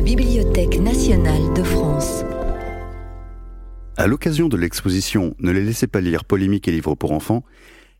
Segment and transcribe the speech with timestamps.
[0.00, 2.24] la Bibliothèque nationale de France.
[3.98, 7.44] À l'occasion de l'exposition Ne les laissez pas lire polémique et livres pour enfants,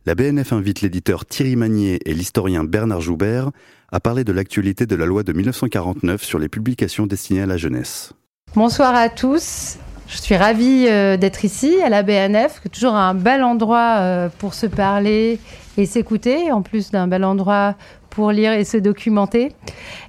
[0.07, 3.51] la BNF invite l'éditeur Thierry Magnier et l'historien Bernard Joubert
[3.93, 7.59] à parler de l'actualité de la loi de 1949 sur les publications destinées à la
[7.59, 8.15] jeunesse.
[8.55, 9.77] Bonsoir à tous.
[10.09, 14.55] Je suis ravie euh, d'être ici à la BNF, toujours un bel endroit euh, pour
[14.55, 15.39] se parler
[15.77, 17.77] et s'écouter, en plus d'un bel endroit
[18.11, 19.53] pour lire et se documenter.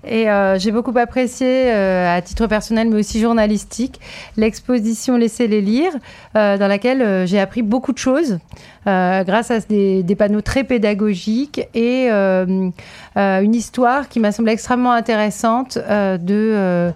[0.06, 4.00] Et euh, j'ai beaucoup apprécié, euh, à titre personnel, mais aussi journalistique,
[4.36, 5.92] l'exposition Laissez-les lire,
[6.36, 8.40] euh, dans laquelle j'ai appris beaucoup de choses.
[8.86, 15.78] grâce à des, des, panneaux très pédagogiques et une histoire qui m'a semblé extrêmement intéressante
[15.78, 16.92] de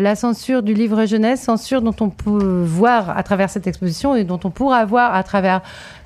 [0.00, 4.24] la censure du livre jeunesse, censure dont on peut voir à travers cette exposition et
[4.24, 5.62] dont on pourra voir à travers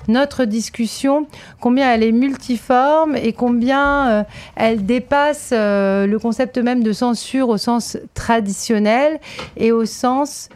[0.07, 1.27] notre discussion,
[1.59, 4.23] combien elle est multiforme et combien euh,
[4.55, 9.19] elle dépasse euh, le concept même de censure au sens traditionnel
[9.57, 10.49] et au sens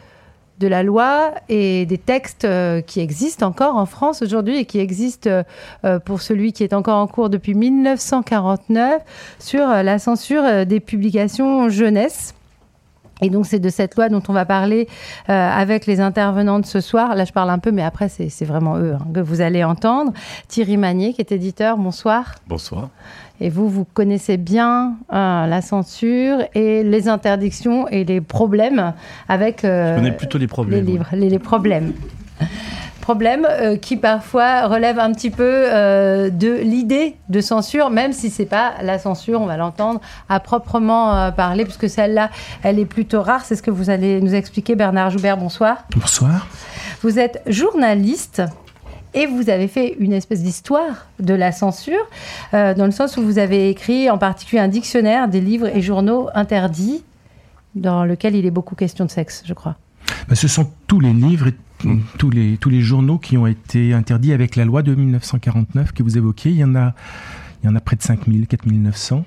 [0.59, 4.80] de la loi et des textes euh, qui existent encore en France aujourd'hui et qui
[4.80, 5.44] existent
[6.05, 9.02] pour celui qui est encore en cours depuis 1949
[9.39, 12.33] sur la censure des publications jeunesse.
[13.21, 14.88] Et donc c'est de cette loi dont on va parler
[15.30, 17.16] euh, avec les intervenants de ce soir.
[17.16, 20.11] Là je parle un peu, mais après c'est vraiment eux hein, que vous allez entendre.
[20.47, 22.36] Thierry Magnier qui est éditeur, bonsoir.
[22.47, 22.89] Bonsoir.
[23.41, 28.93] Et vous, vous connaissez bien euh, la censure et les interdictions et les problèmes
[29.27, 30.86] avec euh, Je connais plutôt les problèmes.
[30.86, 31.93] Les livres, les, les problèmes
[33.06, 38.31] problème euh, qui parfois relève un petit peu euh, de l'idée de censure, même si
[38.31, 42.31] c'est pas la censure, on va l'entendre, à proprement euh, parler, puisque celle-là,
[42.64, 43.45] elle est plutôt rare.
[43.45, 45.38] C'est ce que vous allez nous expliquer, Bernard Joubert.
[45.38, 45.86] Bonsoir.
[45.95, 46.48] Bonsoir.
[47.03, 48.42] Vous êtes journaliste.
[49.14, 52.06] Et vous avez fait une espèce d'histoire de la censure,
[52.52, 56.28] dans le sens où vous avez écrit en particulier un dictionnaire des livres et journaux
[56.33, 57.02] interdits,
[57.76, 59.76] dans lequel il est beaucoup question de sexe, je crois.
[60.28, 61.53] Ben, ce sont tous les livres et
[62.17, 66.04] tous les, tous les journaux qui ont été interdits avec la loi de 1949 que
[66.04, 66.52] vous évoquiez.
[66.52, 66.93] Il y en a,
[67.64, 69.26] il y en a près de 5000, 4900.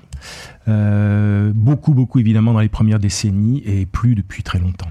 [0.67, 4.89] Euh, beaucoup, beaucoup évidemment dans les premières décennies et plus depuis très longtemps.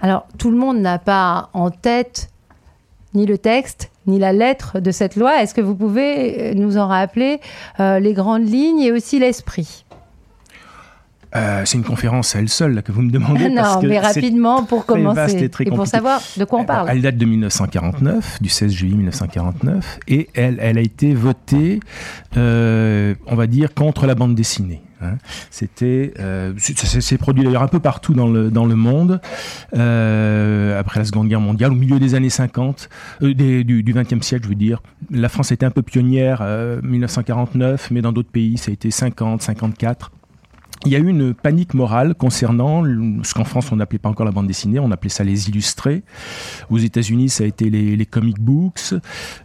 [0.00, 2.30] Alors, tout le monde n'a pas en tête
[3.14, 5.42] ni le texte, ni la lettre de cette loi.
[5.42, 7.40] Est-ce que vous pouvez nous en rappeler
[7.80, 9.84] euh, les grandes lignes et aussi l'esprit?
[11.36, 13.48] Euh, c'est une conférence à elle seule que vous me demandez.
[13.48, 16.88] non, mais rapidement pour commencer et, pour savoir de quoi on parle.
[16.90, 21.80] Elle date de 1949, du 16 juillet 1949, et elle, elle a été votée,
[22.36, 24.82] euh, on va dire, contre la bande dessinée.
[25.02, 25.16] Hein.
[25.50, 29.20] C'était, euh, c'est produit d'ailleurs un peu partout dans le dans le monde
[29.74, 32.88] euh, après la Seconde Guerre mondiale, au milieu des années 50,
[33.22, 34.82] euh, des, du, 20e siècle, je veux dire.
[35.10, 36.42] La France était un peu pionnière,
[36.82, 40.12] 1949, mais dans d'autres pays, ça a été 50, 54
[40.86, 42.84] il y a eu une panique morale concernant
[43.22, 46.02] ce qu'en France on n'appelait pas encore la bande dessinée, on appelait ça les illustrés.
[46.70, 48.94] Aux États-Unis, ça a été les, comic books.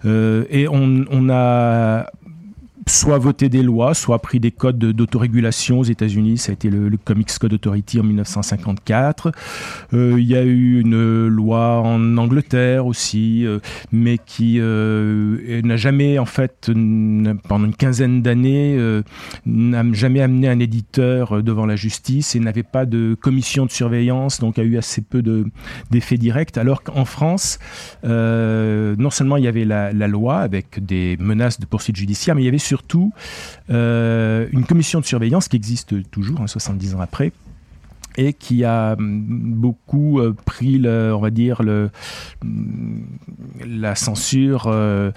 [0.06, 2.06] Euh, et on a
[2.88, 6.38] soit voté des lois, soit pris des codes d'autorégulation aux États-Unis.
[6.38, 9.32] Ça a été le, Comics Code Authority en 1954.
[9.94, 13.60] Euh, il y a eu une loi en Angleterre aussi, euh,
[13.92, 16.72] mais qui euh, n'a jamais, en fait,
[17.48, 18.78] pendant une quinzaine d'années,
[19.46, 24.40] n'a jamais amené un éditeur devant la justice et n'avait pas de commission de surveillance,
[24.40, 25.24] donc a eu assez peu
[25.92, 26.58] d'effets directs.
[26.58, 27.60] Alors qu'en France,
[28.04, 32.44] non seulement il y avait la, la loi avec des menaces de poursuites judiciaires, mais
[32.44, 33.14] il y avait surtout
[33.70, 37.32] euh, une commission de surveillance qui existe toujours, 70 hein, ans après,
[38.18, 39.24] et qui a hum,
[39.56, 41.90] beaucoup euh, pris, le, on va dire, le,
[43.66, 45.12] la censure euh,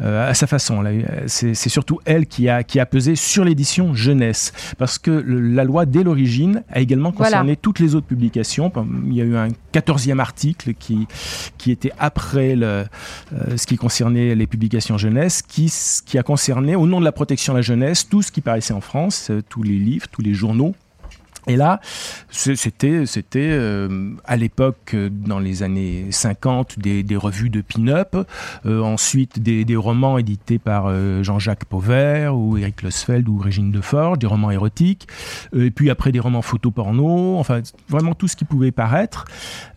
[0.00, 0.84] euh, à sa façon.
[1.26, 5.86] C'est surtout elle qui a, qui a pesé sur l'édition jeunesse, parce que la loi,
[5.86, 8.72] dès l'origine, a également concerné toutes les autres publications.
[9.06, 11.06] Il y a eu un quatorzième article qui,
[11.58, 12.84] qui était après le,
[13.56, 15.72] ce qui concernait les publications jeunesse, qui,
[16.06, 18.74] qui a concerné, au nom de la protection de la jeunesse, tout ce qui paraissait
[18.74, 20.74] en France, tous les livres, tous les journaux,
[21.46, 21.80] et là,
[22.30, 28.16] c'était, c'était euh, à l'époque, euh, dans les années 50, des, des revues de pin-up,
[28.64, 30.92] euh, ensuite des, des, romans édités par
[31.22, 35.06] Jean-Jacques Pauvert ou Eric Losfeld ou Régine Deforge, des romans érotiques,
[35.54, 39.24] et puis après des romans photo-porno, enfin vraiment tout ce qui pouvait paraître.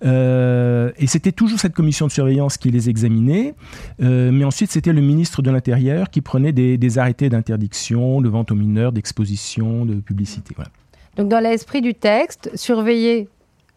[0.04, 3.56] et c'était toujours cette commission de surveillance qui les examinait,
[4.00, 8.52] mais ensuite c'était le ministre de l'Intérieur qui prenait des, des arrêtés d'interdiction, de vente
[8.52, 10.54] aux mineurs, d'exposition, de publicité.
[10.56, 10.70] Voilà.
[11.18, 13.28] Donc dans l'esprit du texte, surveiller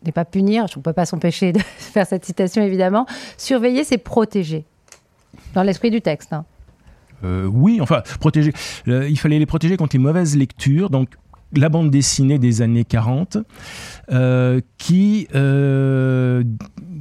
[0.05, 3.07] n'est pas punir, je ne peux pas s'empêcher de faire cette citation évidemment,
[3.37, 4.65] surveiller c'est protéger.
[5.55, 6.33] Dans l'esprit du texte.
[6.33, 6.45] Hein.
[7.25, 8.53] Euh, oui, enfin, protéger.
[8.89, 11.11] Euh, il fallait les protéger contre les mauvaises lectures, donc
[11.55, 13.39] la bande dessinée des années 40,
[14.79, 15.29] qui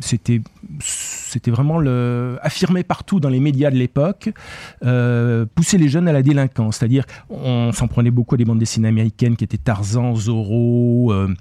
[0.01, 0.41] c'était
[0.79, 4.29] c'était vraiment le, affirmé partout dans les médias de l'époque,
[4.83, 6.77] euh, pousser les jeunes à la délinquance.
[6.77, 11.33] C'est-à-dire, on s'en prenait beaucoup à des bandes dessinées américaines qui étaient Tarzan, Zorro, euh,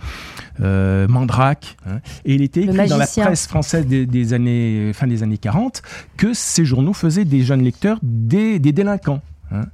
[0.60, 1.76] euh, Mandrake.
[1.87, 2.00] Hein.
[2.25, 5.82] et il était écrit dans la presse française des, années, fin des années 40
[6.16, 9.20] que ces journaux faisaient des jeunes lecteurs des délinquants.
[9.50, 9.67] Hein.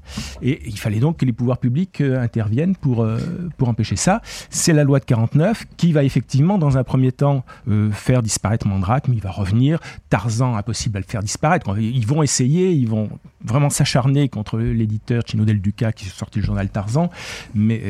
[0.42, 3.18] Et il fallait donc que les pouvoirs publics euh, interviennent pour, euh,
[3.56, 4.20] pour empêcher ça.
[4.50, 8.66] C'est la loi de 49 qui va effectivement, dans un premier temps, euh, faire disparaître
[8.66, 9.78] Mandrake, mais il va revenir.
[10.10, 11.76] Tarzan, impossible à le faire disparaître.
[11.78, 13.08] Ils vont essayer, ils vont
[13.44, 17.10] vraiment s'acharner contre l'éditeur Chino Del Duca qui sorti le journal Tarzan,
[17.54, 17.82] mais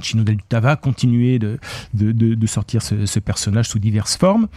[0.00, 1.58] Chino Del Duca va continuer de,
[1.94, 4.48] de, de, sortir ce, ce, personnage sous diverses formes.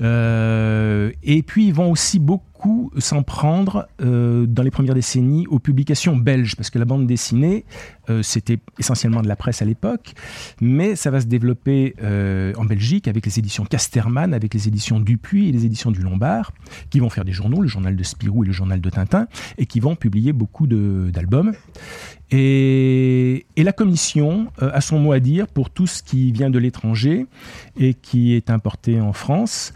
[0.00, 2.53] et puis ils vont aussi beaucoup
[2.98, 7.64] s'en prendre euh, dans les premières décennies aux publications belges, parce que la bande dessinée,
[8.10, 10.14] euh, c'était essentiellement de la presse à l'époque,
[10.60, 15.00] mais ça va se développer euh, en Belgique avec les éditions Casterman, avec les éditions
[15.00, 16.52] Dupuis et les éditions du Lombard,
[16.90, 19.26] qui vont faire des journaux, le journal de Spirou et le journal de Tintin,
[19.58, 21.52] et qui vont publier beaucoup d'albums.
[22.30, 27.26] Et, la commission a son mot à dire pour tout ce qui vient de l'étranger
[27.78, 29.72] et qui est importé en France.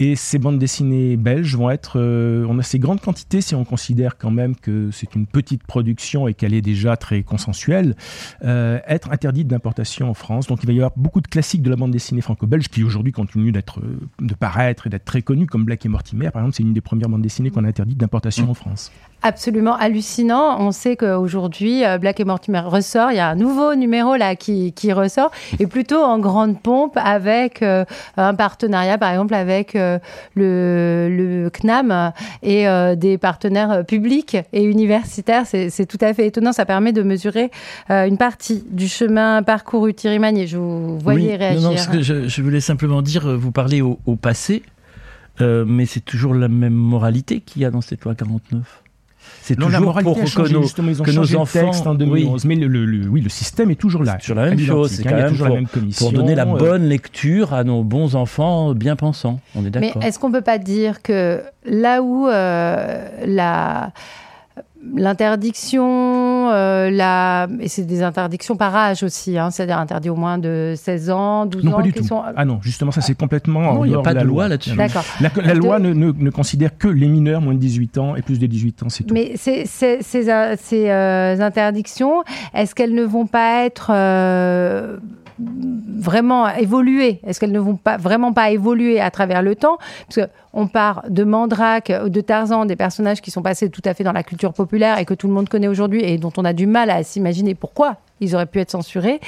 [0.00, 3.66] Et ces bandes dessinées belges vont être, euh, on a ces grandes quantités si on
[3.66, 7.94] considère quand même que c'est une petite production et qu'elle est déjà très consensuelle,
[8.42, 10.46] euh, être interdite d'importation en France.
[10.46, 13.12] Donc il va y avoir beaucoup de classiques de la bande dessinée franco-belge qui aujourd'hui
[13.12, 16.30] continuent d'être, euh, de paraître et d'être très connus, comme Black et Mortimer.
[16.30, 18.90] Par exemple, c'est une des premières bandes dessinées qu'on a interdite d'importation en France
[19.22, 20.60] absolument hallucinant.
[20.60, 23.10] On sait qu'aujourd'hui, euh, Black et Mortimer ressort.
[23.12, 26.96] Il y a un nouveau numéro là qui, qui ressort et plutôt en grande pompe
[26.96, 27.84] avec euh,
[28.16, 29.98] un partenariat, par exemple, avec euh,
[30.34, 32.12] le, le, CNAM
[32.42, 35.44] et des partenaires publics et universitaires.
[35.46, 36.52] C'est tout à fait étonnant.
[36.52, 37.50] Ça permet de mesurer
[37.88, 39.94] une partie du chemin parcouru.
[39.94, 41.70] Thierry Magnier, je vous voyais réagir.
[41.70, 44.62] Non, non, je, je, voulais simplement dire, vous parlez au, au passé.
[45.40, 48.82] mais c'est toujours la même moralité qu'il y a dans cette loi 49.
[49.50, 51.70] C'est toujours pour que, nos, que nos enfants.
[51.86, 54.16] en 2011, mais le, oui, le système est toujours là.
[54.20, 55.66] Sur la même chose, c'est quand même pour, la même
[55.98, 56.56] pour donner la euh.
[56.56, 59.40] bonne lecture à nos bons enfants bien pensants.
[59.56, 60.00] On est d'accord.
[60.00, 63.92] Mais est-ce qu'on peut pas dire que là où euh, la
[64.96, 67.48] L'interdiction, euh, la...
[67.60, 71.44] et c'est des interdictions par âge aussi, hein, c'est-à-dire interdit au moins de 16 ans,
[71.44, 71.76] 12 non, ans.
[71.76, 72.06] Pas du tout.
[72.34, 73.74] Ah non, justement, ça c'est complètement.
[73.74, 74.76] Non, il n'y a pas de loi, là-dessus.
[74.76, 75.04] D'accord.
[75.20, 78.46] La, loi ne, ne, considère que les mineurs moins de 18 ans et plus de
[78.46, 79.12] 18 ans, c'est tout.
[79.12, 82.24] Mais ces, ces, ces, euh, euh, interdictions,
[82.54, 83.90] est-ce qu'elles ne vont pas être
[85.98, 87.20] vraiment évoluer?
[87.26, 89.78] Est-ce qu'elles ne vont pas vraiment pas évoluer à travers le temps?
[90.08, 94.04] Parce qu'on part de Mandrake, de Tarzan, des personnages qui sont passés tout à fait
[94.04, 96.52] dans la culture populaire et que tout le monde connaît aujourd'hui et dont on a
[96.52, 99.20] du mal à s'imaginer pourquoi ils auraient pu être censurés,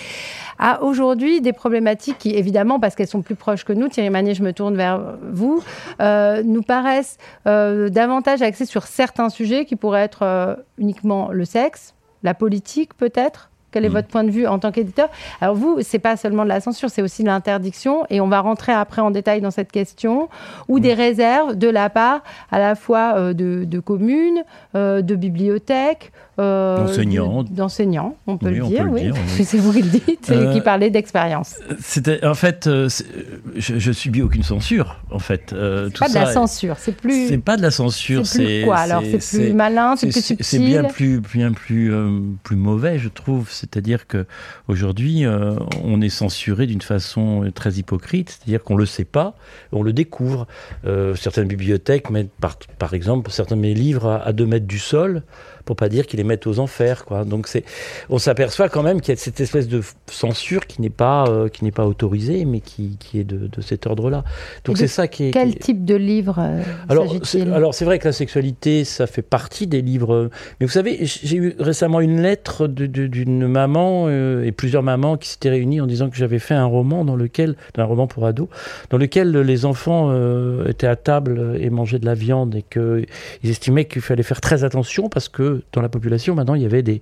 [0.59, 4.35] à aujourd'hui des problématiques qui, évidemment, parce qu'elles sont plus proches que nous, Thierry Manier,
[4.35, 5.63] je me tourne vers vous,
[6.01, 11.45] euh, nous paraissent euh, davantage axées sur certains sujets qui pourraient être euh, uniquement le
[11.45, 13.93] sexe, la politique peut-être, quel est mm.
[13.93, 15.09] votre point de vue en tant qu'éditeur?
[15.41, 18.41] Alors vous, c'est pas seulement de la censure, c'est aussi de l'interdiction, et on va
[18.41, 20.29] rentrer après en détail dans cette question,
[20.69, 20.99] ou des mm.
[20.99, 24.45] réserves de la part à la fois euh, de, communes,
[24.77, 26.79] euh, de bibliothèques, euh,
[27.51, 28.17] d'enseignants.
[28.27, 29.11] on peut le dire, oui.
[29.45, 31.57] c'est vous qui le dites, qui parlez d'expérience.
[31.81, 32.89] C'était en fait, je,
[33.57, 35.55] je subis aucune censure, en fait.
[35.55, 37.29] c'est pas de la censure, c'est plus.
[37.29, 40.45] C'est pas de la censure, c'est quoi alors C'est plus malin, c'est plus subtil.
[40.45, 41.93] C'est bien plus, bien plus,
[42.43, 44.27] plus mauvais, je trouve c'est-à-dire que
[44.69, 49.37] aujourd'hui, euh, on est censuré d'une façon très hypocrite, c'est-à-dire qu'on le sait pas,
[49.73, 50.47] on le découvre.
[50.85, 54.67] Euh, certaines bibliothèques mettent, par, par exemple, certains de mes livres à, à deux mètres
[54.67, 55.23] du sol
[55.65, 57.25] pour pas dire qu'ils les mettent aux enfers, quoi.
[57.25, 57.65] Donc c'est,
[58.09, 61.49] on s'aperçoit quand même qu'il y a cette espèce de censure qui n'est pas, euh,
[61.49, 64.25] qui n'est pas autorisée, mais qui, qui est de, de cet ordre-là.
[64.65, 65.31] Donc c'est ça qui est.
[65.33, 69.23] Quel type de livre euh, Alors, c'est, alors c'est vrai que la sexualité, ça fait
[69.23, 70.31] partie des livres.
[70.61, 75.29] Mais vous savez, j'ai eu récemment une lettre d'une maman euh, et plusieurs mamans qui
[75.29, 78.49] s'étaient réunies en disant que j'avais fait un roman dans lequel, un roman pour ados,
[78.91, 80.13] dans lequel les enfants
[80.67, 83.07] étaient à table et mangeaient de la viande et qu'ils
[83.43, 86.83] estimaient qu'il fallait faire très attention parce que dans la population, maintenant, il y avait
[86.83, 87.01] des,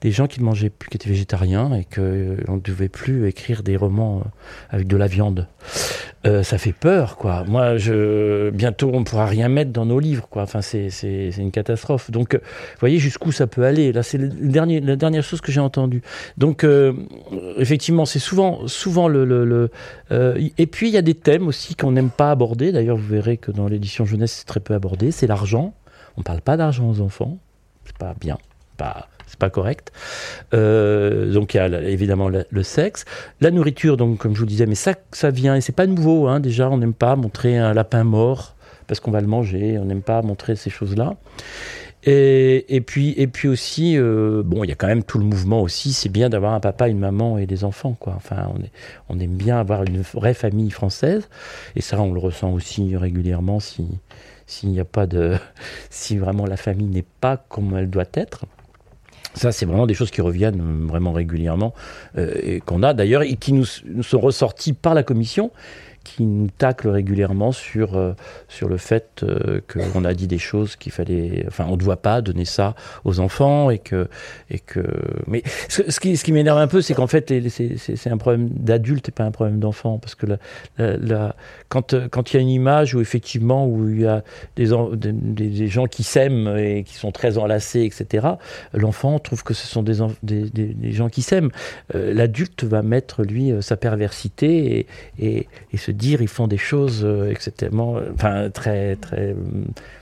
[0.00, 3.62] des gens qui mangeaient plus, qui étaient végétariens et qu'on euh, ne devait plus écrire
[3.62, 4.28] des romans euh,
[4.70, 5.46] avec de la viande.
[6.24, 7.44] Euh, ça fait peur, quoi.
[7.46, 10.42] Moi, je, bientôt, on ne pourra rien mettre dans nos livres, quoi.
[10.42, 10.90] Enfin, c'est,
[11.38, 12.10] une catastrophe.
[12.10, 12.40] Donc, vous
[12.80, 13.92] voyez jusqu'où ça peut aller.
[13.92, 16.02] Là, c'est la dernière chose que j'ai entendue.
[16.36, 16.64] Donc,
[17.58, 19.70] effectivement, c'est souvent, souvent le
[20.10, 22.70] et puis, il y a des thèmes aussi qu'on n'aime pas aborder.
[22.70, 25.10] D'ailleurs, vous verrez que dans l'édition jeunesse, c'est très peu abordé.
[25.10, 25.74] C'est l'argent.
[26.16, 27.38] On ne parle pas d'argent aux enfants
[27.98, 28.38] pas bien
[28.76, 29.92] pas c'est pas correct.
[30.52, 33.06] Euh, donc il y a évidemment le, sexe,
[33.40, 33.96] la nourriture.
[33.96, 36.28] Donc comme je vous disais, mais ça ça vient et c'est pas nouveau.
[36.28, 38.54] Hein, déjà, on n'aime pas montrer un lapin mort
[38.86, 39.78] parce qu'on va le manger.
[39.78, 41.14] On n'aime pas montrer ces choses-là.
[42.04, 45.24] Et, et, puis, et puis aussi, euh, bon, il y a quand même tout le
[45.24, 45.92] mouvement aussi.
[45.92, 48.14] C'est bien d'avoir un papa, une maman et des enfants, quoi.
[48.16, 51.28] Enfin, on, on aime bien avoir une vraie famille française.
[51.76, 53.86] Et ça, on le ressent aussi régulièrement si
[54.52, 55.36] s'il n'y a pas de,
[55.90, 58.44] si vraiment la famille n'est pas comme elle doit être.
[59.34, 61.72] Ça, c'est vraiment des choses qui reviennent vraiment régulièrement
[62.18, 65.50] euh, et qu'on a d'ailleurs et qui nous, nous, sont ressorties par la commission
[66.02, 68.12] qui nous tacle régulièrement sur, euh,
[68.48, 71.44] sur le fait euh, qu'on a dit des choses qu'il fallait.
[71.46, 74.08] Enfin, on ne doit pas donner ça aux enfants et que.
[74.50, 74.80] Et que
[75.26, 79.08] mais ce, qui, ce qui m'énerve un peu, c'est qu'en fait, c'est un problème d'adulte
[79.08, 79.98] et pas un problème d'enfant.
[79.98, 80.38] Parce que la,
[80.78, 81.36] la,
[81.68, 84.22] quand, quand il y a une image où effectivement, où il y a
[84.56, 88.26] des, des, gens qui s'aiment et qui sont très enlacés, etc.,
[88.74, 91.50] l'enfant trouve que ce sont des, des, des gens qui s'aiment.
[91.94, 94.86] Euh, l'adulte va mettre, lui, sa perversité et,
[95.18, 99.34] et, et dire ils font des choses euh, extrêmement, enfin très très,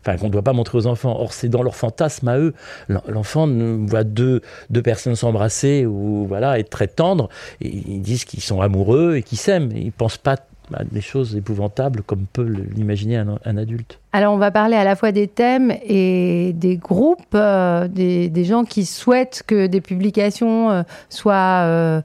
[0.00, 1.16] enfin qu'on ne doit pas montrer aux enfants.
[1.18, 2.54] Or c'est dans leur fantasme à eux.
[2.88, 3.48] L'enfant
[3.86, 7.28] voit deux deux personnes s'embrasser ou voilà être très tendre.
[7.60, 9.70] Et ils disent qu'ils sont amoureux et qu'ils s'aiment.
[9.74, 10.36] Ils pensent pas
[10.74, 13.99] à des choses épouvantables comme peut l'imaginer un adulte.
[14.12, 18.44] Alors, on va parler à la fois des thèmes et des groupes, euh, des, des,
[18.44, 22.00] gens qui souhaitent que des publications euh, soient euh,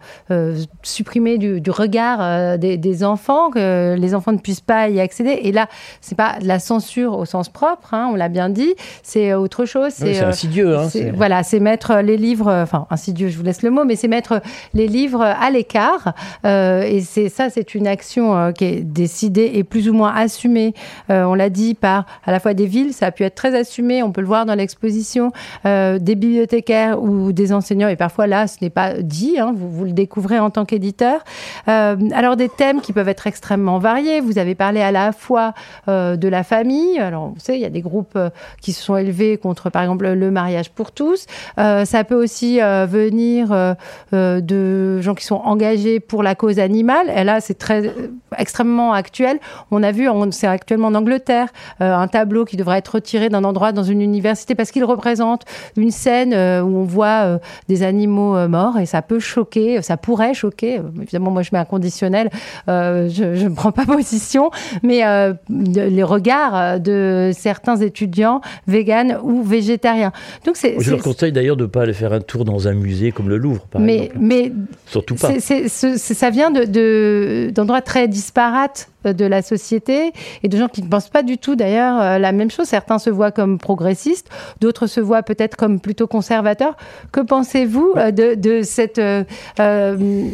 [0.83, 5.31] supprimées du, du regard des, des, enfants, que les enfants ne puissent pas y accéder.
[5.31, 5.67] Et là,
[5.99, 9.65] c'est pas de la censure au sens propre, hein, on l'a bien dit, c'est autre
[9.65, 9.91] chose.
[9.93, 10.77] C'est insidieux.
[10.77, 14.07] Hein, voilà, c'est mettre les livres, enfin insidieux, je vous laisse le mot, mais c'est
[14.07, 14.41] mettre
[14.75, 16.13] les livres à l'écart.
[16.43, 20.75] et c'est ça, c'est une action qui est décidée et plus ou moins assumée.
[21.09, 21.94] on l'a dit par
[22.25, 24.45] à la fois des villes, ça a pu être très assumé, on peut le voir
[24.45, 25.31] dans l'exposition,
[25.65, 29.69] euh, des bibliothécaires ou des enseignants, et parfois là, ce n'est pas dit, hein, vous,
[29.69, 31.23] vous, le découvrez en tant qu'éditeur.
[31.67, 35.53] Euh, alors des thèmes qui peuvent être extrêmement variés, vous avez parlé à la fois
[35.87, 38.17] euh, de la famille, alors vous savez, il y a des groupes
[38.61, 41.25] qui se sont élevés contre, par exemple, le mariage pour tous,
[41.57, 43.75] ça peut aussi venir
[44.11, 47.91] de gens qui sont engagés pour la cause animale, et là, c'est très
[48.37, 49.39] extrêmement actuel.
[49.71, 51.47] On a vu, c'est actuellement en Angleterre,
[51.93, 55.43] un tableau qui devrait être retiré d'un endroit dans une université parce qu'il représente
[55.77, 57.37] une scène euh, où on voit euh,
[57.67, 60.81] des animaux morts et ça peut choquer, ça pourrait choquer.
[61.01, 62.29] Évidemment, moi je mets un conditionnel,
[62.67, 64.49] je ne prends pas position,
[64.83, 65.03] mais
[65.49, 70.11] les regards de certains étudiants véganes ou végétariens.
[70.45, 70.75] Donc c'est.
[70.79, 73.29] Je leur conseille d'ailleurs de ne pas aller faire un tour dans un musée comme
[73.29, 74.19] le Louvre, par mais, exemple.
[74.21, 74.51] Mais
[74.87, 75.39] surtout pas.
[75.39, 80.11] C ça vient de d'endroits de, très disparates de la société
[80.43, 82.67] et de gens qui ne pensent pas du tout d'ailleurs euh, la même chose.
[82.67, 84.29] Certains se voient comme progressistes,
[84.61, 86.75] d'autres se voient peut-être comme plutôt conservateurs.
[87.11, 90.27] Que pensez-vous euh, de, de, cette euh,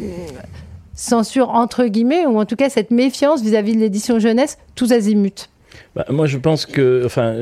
[0.94, 4.92] censure entre guillemets, ou en tout cas cette méfiance vis-à-vis -vis de l'édition jeunesse, tous
[4.92, 5.48] azimuts?
[5.96, 7.34] Bah, moi, je pense que, enfin,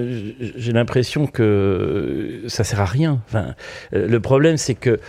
[0.56, 3.22] j'ai l'impression que ça sert à rien.
[3.28, 3.54] Enfin,
[3.92, 5.00] le problème, c'est que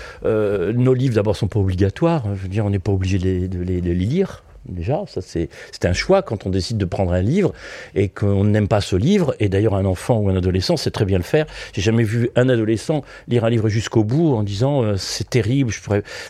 [0.72, 2.24] nos livres, d'abord, sont pas obligatoires.
[2.34, 5.04] Je veux dire, on n'est pas obligé de les lire déjà.
[5.06, 5.48] Ça, c'est
[5.84, 7.52] un choix quand on décide de prendre un livre
[7.94, 9.34] et qu'on n'aime pas ce livre.
[9.40, 11.46] Et d'ailleurs, un enfant ou un adolescent sait très bien le faire.
[11.72, 15.72] J'ai jamais vu un adolescent lire un livre jusqu'au bout en disant euh, c'est terrible,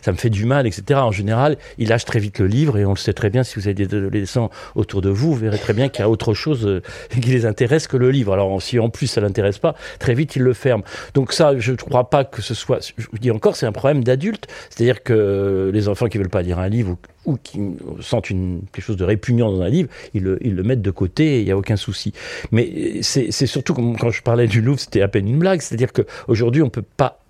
[0.01, 0.99] ça me fait du mal, etc.
[1.01, 3.43] En général, il lâche très vite le livre et on le sait très bien.
[3.43, 6.09] Si vous avez des adolescents autour de vous, vous verrez très bien qu'il y a
[6.09, 8.33] autre chose euh, qui les intéresse que le livre.
[8.33, 10.83] Alors, si en plus ça l'intéresse pas, très vite ils le ferment.
[11.13, 12.93] Donc ça, je ne crois pas que ce soit.
[12.97, 14.47] Je vous dis encore, c'est un problème d'adulte.
[14.69, 17.59] C'est-à-dire que les enfants qui veulent pas lire un livre ou qui
[17.99, 21.39] sentent une, quelque chose de répugnant dans un livre, ils le, ils mettent de côté
[21.39, 22.13] il n'y a aucun souci.
[22.51, 26.61] Mais c'est surtout, quand je parlais du Louvre, c'était à peine une blague, c'est-à-dire qu'aujourd'hui,
[26.61, 27.21] on ne peut pas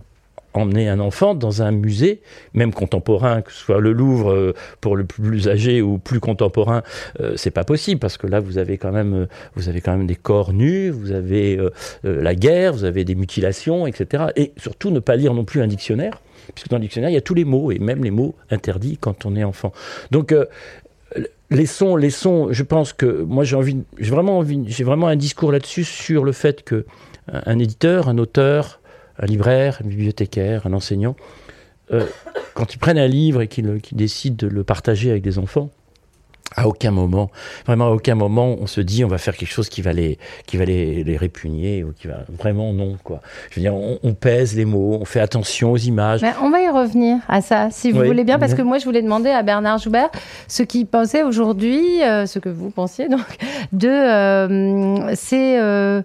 [0.53, 2.21] emmener un enfant dans un musée,
[2.53, 6.83] même contemporain, que ce soit le Louvre euh, pour le plus âgé ou plus contemporain,
[7.19, 9.95] euh, c'est pas possible parce que là vous avez quand même, euh, vous avez quand
[9.95, 11.69] même des corps nus, vous avez euh,
[12.05, 14.25] euh, la guerre, vous avez des mutilations, etc.
[14.35, 16.21] Et surtout ne pas lire non plus un dictionnaire
[16.53, 18.97] puisque dans le dictionnaire, il y a tous les mots, et même les mots interdits
[18.97, 19.71] quand on est enfant.
[20.11, 20.45] Donc, euh,
[21.49, 25.83] laissons, laissons, je pense que moi j'ai envie, j'ai vraiment j'ai vraiment un discours là-dessus
[25.83, 26.85] sur le fait que
[27.27, 28.79] un éditeur, un auteur,
[29.19, 31.15] un libraire, un bibliothécaire, un enseignant,
[31.91, 32.05] euh,
[32.53, 35.69] quand ils prennent un livre et qu'ils qu décident de le partager avec des enfants,
[36.55, 37.29] à aucun moment,
[37.65, 40.17] vraiment à aucun moment, on se dit on va faire quelque chose qui va les,
[40.45, 43.21] qui va les, les répugner ou qui va vraiment non quoi.
[43.49, 46.21] Je veux dire, on, on, pèse les mots, on fait attention aux images.
[46.41, 48.07] On va y revenir à ça, si vous Oui.
[48.07, 50.09] voulez bien, parce que moi, je voulais demander à Bernard Joubert
[50.47, 53.25] ce qu'il pensait aujourd'hui, euh, ce que vous pensiez donc,
[53.71, 56.01] de euh, ces euh,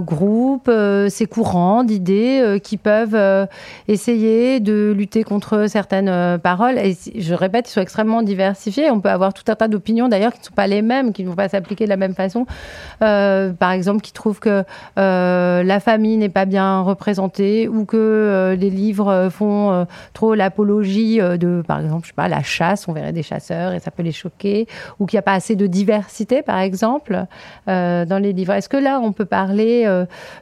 [0.00, 0.70] groupes,
[1.08, 3.46] ces courants d'idées qui peuvent
[3.86, 6.78] essayer de lutter contre certaines paroles.
[6.78, 8.90] Et je répète, ils sont extrêmement diversifiés.
[8.90, 11.24] On peut avoir tout un tas d'opinions d'ailleurs qui ne sont pas les mêmes, qui
[11.24, 12.46] ne vont pas s'appliquer de la même façon.
[13.02, 14.64] Euh, par exemple, qui trouvent que
[14.98, 21.18] euh, la famille n'est pas bien représentée ou que euh, les livres font trop l'apologie
[21.18, 24.02] de, par exemple, je sais pas, la chasse, on verrait des chasseurs et ça peut
[24.02, 24.66] les choquer,
[24.98, 27.24] ou qu'il n'y a pas assez de diversité, par exemple,
[27.66, 28.52] dans les livres.
[28.52, 29.86] Est-ce que là, on peut parler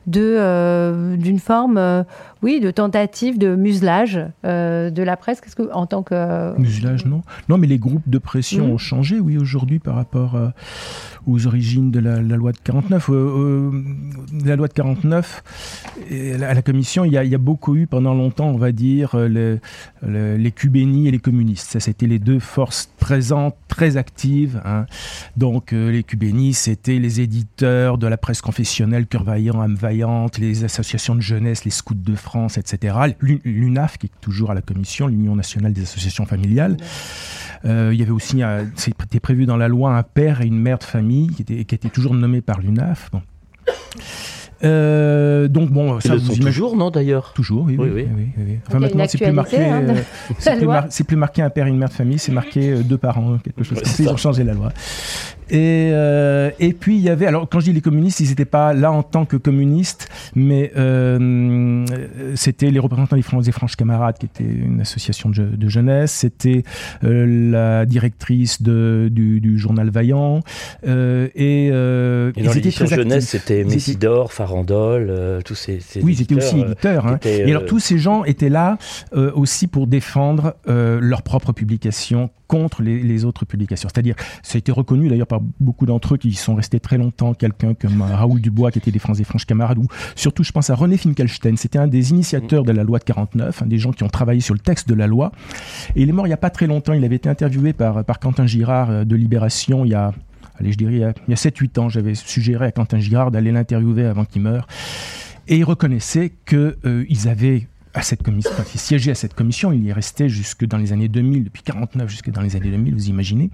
[0.06, 2.04] de d'une forme,
[2.46, 7.04] oui, de tentative de muselage euh, de la presse Qu'est-ce que, en tant que Muselage,
[7.04, 7.22] non.
[7.48, 8.72] Non, mais les groupes de pression Mhm.
[8.72, 10.48] ont changé, oui, aujourd'hui, par rapport euh,
[11.26, 13.10] aux origines de la, la loi de 49.
[13.10, 13.82] Euh, euh,
[14.44, 15.42] la loi de 49,
[16.10, 18.56] et à la, commission, il y, a, il y a beaucoup eu pendant longtemps, on
[18.56, 19.58] va dire, euh, le-
[20.06, 21.70] le- les cubénis et les communistes.
[21.72, 24.60] Ça, c'était les deux forces présentes, très actives.
[24.64, 24.86] hein.
[25.36, 30.38] Donc, euh, les cubénis, c'était les éditeurs de la presse confessionnelle, Cœur Vaillant, Âme Vaillante,
[30.38, 32.96] les associations de jeunesse, les scouts de France, etc.
[33.20, 36.76] L'U- L'UNAF, qui est toujours à la commission, l'Union nationale des associations familiales.
[37.64, 38.42] Euh, il y avait aussi,
[38.76, 41.74] c'était prévu dans la loi, un père et une mère de famille qui étaient, qui
[41.74, 43.10] étaient toujours nommés par l'UNAF.
[43.12, 43.22] Bon.
[44.64, 47.32] Euh, donc bon, ça le vous toujours, non, d'ailleurs?
[47.34, 47.88] Toujours, oui, oui.
[47.92, 48.08] Oui,
[48.70, 49.58] une maintenant, c'est plus marqué.
[49.62, 49.94] hein, de euh,
[50.38, 52.96] c'est plus, mar- marqué un père et une mère de famille, c'est marqué euh, deux
[52.96, 54.10] parents, quelque chose Ouais, comme c'est ça.
[54.10, 54.72] Ils ont changé la loi.
[55.50, 58.44] Et, euh, et puis il y avait, alors quand je dis les communistes, ils n'étaient
[58.44, 61.84] pas là en tant que communistes, mais euh,
[62.34, 65.68] c'était les représentants des Francs et Franches Camarades, qui était une association de, je- de
[65.68, 66.12] jeunesse.
[66.12, 66.64] C'était
[67.04, 70.40] euh, la directrice de, du, du journal Vaillant.
[70.86, 76.14] euh, et euh, Et dans l'édition jeunesse, c'était Messidor, Farandole, euh, tous ces, ces oui,
[76.18, 77.16] ils étaient aussi éditeurs, hein.
[77.16, 78.78] étaient, Et alors tous ces gens étaient là
[79.34, 83.88] aussi pour défendre leurs propres publications contre les, autres publications.
[83.92, 86.98] C'est-à-dire, ça a été reconnu d'ailleurs par beaucoup d'entre eux qui y sont restés très
[86.98, 90.44] longtemps, quelqu'un comme euh, Raoul Dubois qui était des Francs et Franches camarades, ou surtout
[90.44, 93.66] je pense à René Finkelstein, c'était un des initiateurs de la loi de 49, un
[93.66, 95.32] des gens qui ont travaillé sur le texte de la loi.
[95.94, 98.04] Et il est mort il n'y a pas très longtemps, il avait été interviewé par,
[98.20, 100.12] Quentin Girard euh, de Libération il y a...
[100.58, 102.98] Allez, je dirais, il y a, il y a 7-8 ans, j'avais suggéré à Quentin
[102.98, 104.66] Girard d'aller l'interviewer avant qu'il meure.
[105.48, 109.82] Et il reconnaissait qu'ils avaient à cette commission, enfin, qui siégeait à cette commission, il
[109.84, 112.94] y est resté jusque dans les années 2000, depuis 49 jusque dans les années 2000,
[112.94, 113.50] vous imaginez.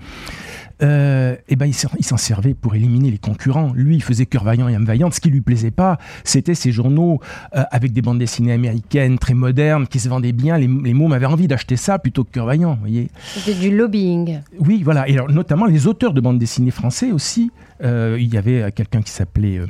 [0.82, 3.72] Euh, et ben il s'en servait pour éliminer les concurrents.
[3.72, 5.14] Lui, il faisait cœur vaillant et âme vaillante.
[5.14, 7.20] Ce qui lui plaisait pas, c'était ces journaux
[7.54, 10.58] euh, avec des bandes dessinées américaines très modernes qui se vendaient bien.
[10.58, 13.10] Les, les mômes avaient envie d'acheter ça plutôt que cœur vaillant, vous voyez.
[13.34, 14.40] C'était du lobbying.
[14.58, 15.08] Oui, voilà.
[15.08, 17.52] Et alors, notamment les auteurs de bandes dessinées français aussi.
[17.84, 19.60] Euh, il y avait euh, quelqu'un qui s'appelait.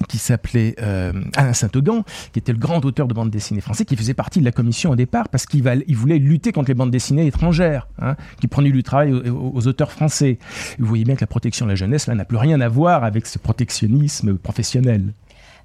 [0.00, 3.84] Euh, qui s'appelait euh, Alain Saint-Augan, qui était le grand auteur de bandes dessinées français,
[3.84, 5.62] qui faisait partie de la commission au départ parce qu'il
[5.96, 10.38] voulait lutter contre les bandes dessinées étrangères, hein, qui prenaient du travail aux, auteurs français.
[10.78, 13.04] Vous voyez bien que la protection de la jeunesse, là, n'a plus rien à voir
[13.04, 15.12] avec ce protectionnisme professionnel.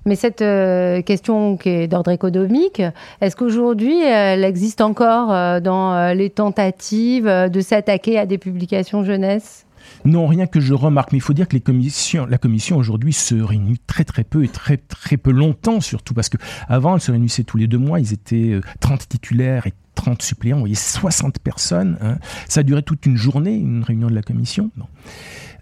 [0.05, 2.81] Mais cette euh, question qui est d'ordre économique,
[3.21, 8.37] est-ce qu'aujourd'hui, elle existe encore euh, dans euh, les tentatives euh, de s'attaquer à des
[8.37, 9.62] publications jeunesse?
[10.05, 13.13] Non, rien que je remarque, mais il faut dire que les commissions, la commission aujourd'hui
[13.13, 17.01] se réunit très très peu et très très peu longtemps surtout, parce que avant elle
[17.01, 20.61] se réunissait tous les deux mois, ils étaient euh, 30 titulaires et 30 suppléants, vous
[20.63, 21.97] voyez, 60 personnes.
[22.01, 22.17] hein.
[22.49, 24.71] Ça a duré toute une journée, une réunion de la commission.
[24.77, 24.87] Non.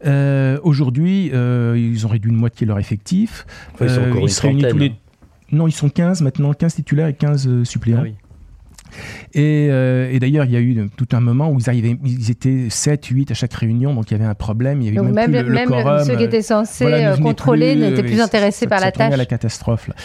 [0.05, 3.45] Euh, aujourd'hui, euh, ils ont réduit de moitié leur effectif.
[3.73, 4.93] Enfin, ils sont Euh, se réunissent tous les...
[5.51, 7.99] Non, ils sont 15 maintenant, 15 titulaires et 15 euh, suppléants.
[7.99, 8.15] Ah oui.
[9.33, 12.31] Et, euh, et d'ailleurs, il y a eu tout un moment où ils, arrivaient, ils
[12.31, 14.81] étaient 7, 8 à chaque réunion, donc il y avait un problème.
[14.81, 16.41] Il y avait Donc même, même, plus le, le même quorum, ceux qui euh, étaient
[16.41, 19.13] censés voilà, euh, contrôler n'étaient euh, plus intéressés ça- par ça la tâche.
[19.13, 19.87] à la catastrophe.
[19.87, 19.95] là.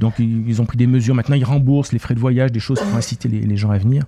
[0.00, 1.14] Donc ils, ils ont pris des mesures.
[1.14, 3.78] Maintenant, ils remboursent les frais de voyage, des choses pour inciter les, les gens à
[3.78, 4.04] venir.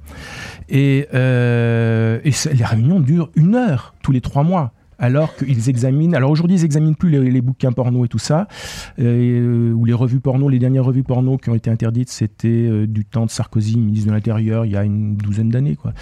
[0.68, 4.72] Et, euh, les réunions durent une heure tous les trois mois.
[4.98, 6.14] Alors qu'ils examinent.
[6.14, 8.48] Alors aujourd'hui, ils examinent plus les, bouquins porno et tout ça,
[8.98, 10.48] euh, ou les revues porno.
[10.48, 14.08] Les dernières revues porno qui ont été interdites, c'était euh, du temps de Sarkozy, ministre
[14.08, 15.92] de l'Intérieur, il y a une douzaine d'années, quoi.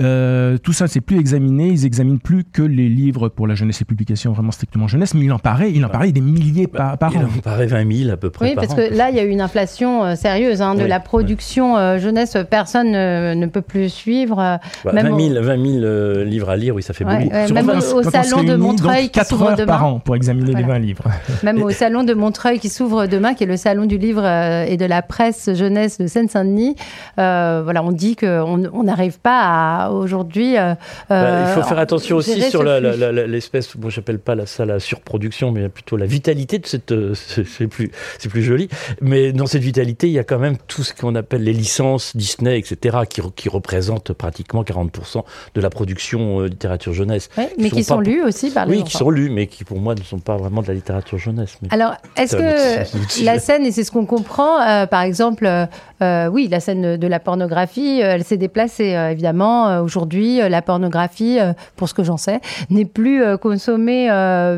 [0.00, 1.68] Euh, tout ça, c'est plus examiné.
[1.68, 5.14] Ils examinent plus que les livres pour la jeunesse, les publications vraiment strictement jeunesse.
[5.14, 7.28] Mais il en paraît, il en parlait des milliers par, par Il an.
[7.36, 8.76] en paraît 20 000 à peu près Oui, par parce an.
[8.76, 11.76] que là, il y a eu une inflation euh, sérieuse hein, de Oui, la production
[11.76, 12.36] euh, jeunesse.
[12.50, 14.36] Personne ne, ne peut plus suivre.
[14.84, 17.24] Bah, même 20 au- 000, 20 000 euh, livres à lire, oui, ça fait Ouais,
[17.24, 17.34] beaucoup.
[17.34, 19.66] ouais, même au salon de Montreuil donc, qui 4 s'ouvre heures demain.
[19.66, 20.66] par an pour examiner Voilà.
[20.66, 21.04] les 20 livres.
[21.42, 24.76] Même au salon de Montreuil qui s'ouvre demain, qui est le salon du livre et
[24.76, 26.74] de la presse jeunesse de Seine-Saint-Denis,
[27.18, 29.40] euh, voilà, on dit qu'on on n'arrive pas
[29.83, 30.54] à aujourd'hui.
[30.54, 35.52] Bah, il faut faire attention aussi sur l'espèce, bon, j'appelle pas la, ça la surproduction,
[35.52, 36.94] mais plutôt la vitalité de cette.
[37.14, 38.68] c'est plus, c'est plus joli.
[39.00, 42.16] Mais dans cette vitalité, il y a quand même tout ce qu'on appelle les licences
[42.16, 47.28] Disney, etc., qui, qui représentent pratiquement 40% de la production littérature jeunesse.
[47.58, 49.94] mais qui sont, lus aussi par les Oui, qui sont lus, mais qui pour moi
[49.94, 51.58] ne sont pas vraiment de la littérature jeunesse.
[51.70, 55.66] Alors, est-ce que la scène, et c'est ce qu'on comprend, euh, par exemple, euh,
[56.02, 59.73] euh, oui, la scène de la pornographie, elle s'est déplacée, évidemment.
[59.82, 61.38] Aujourd'hui, la pornographie,
[61.76, 64.06] pour ce que j'en sais, n'est plus consommée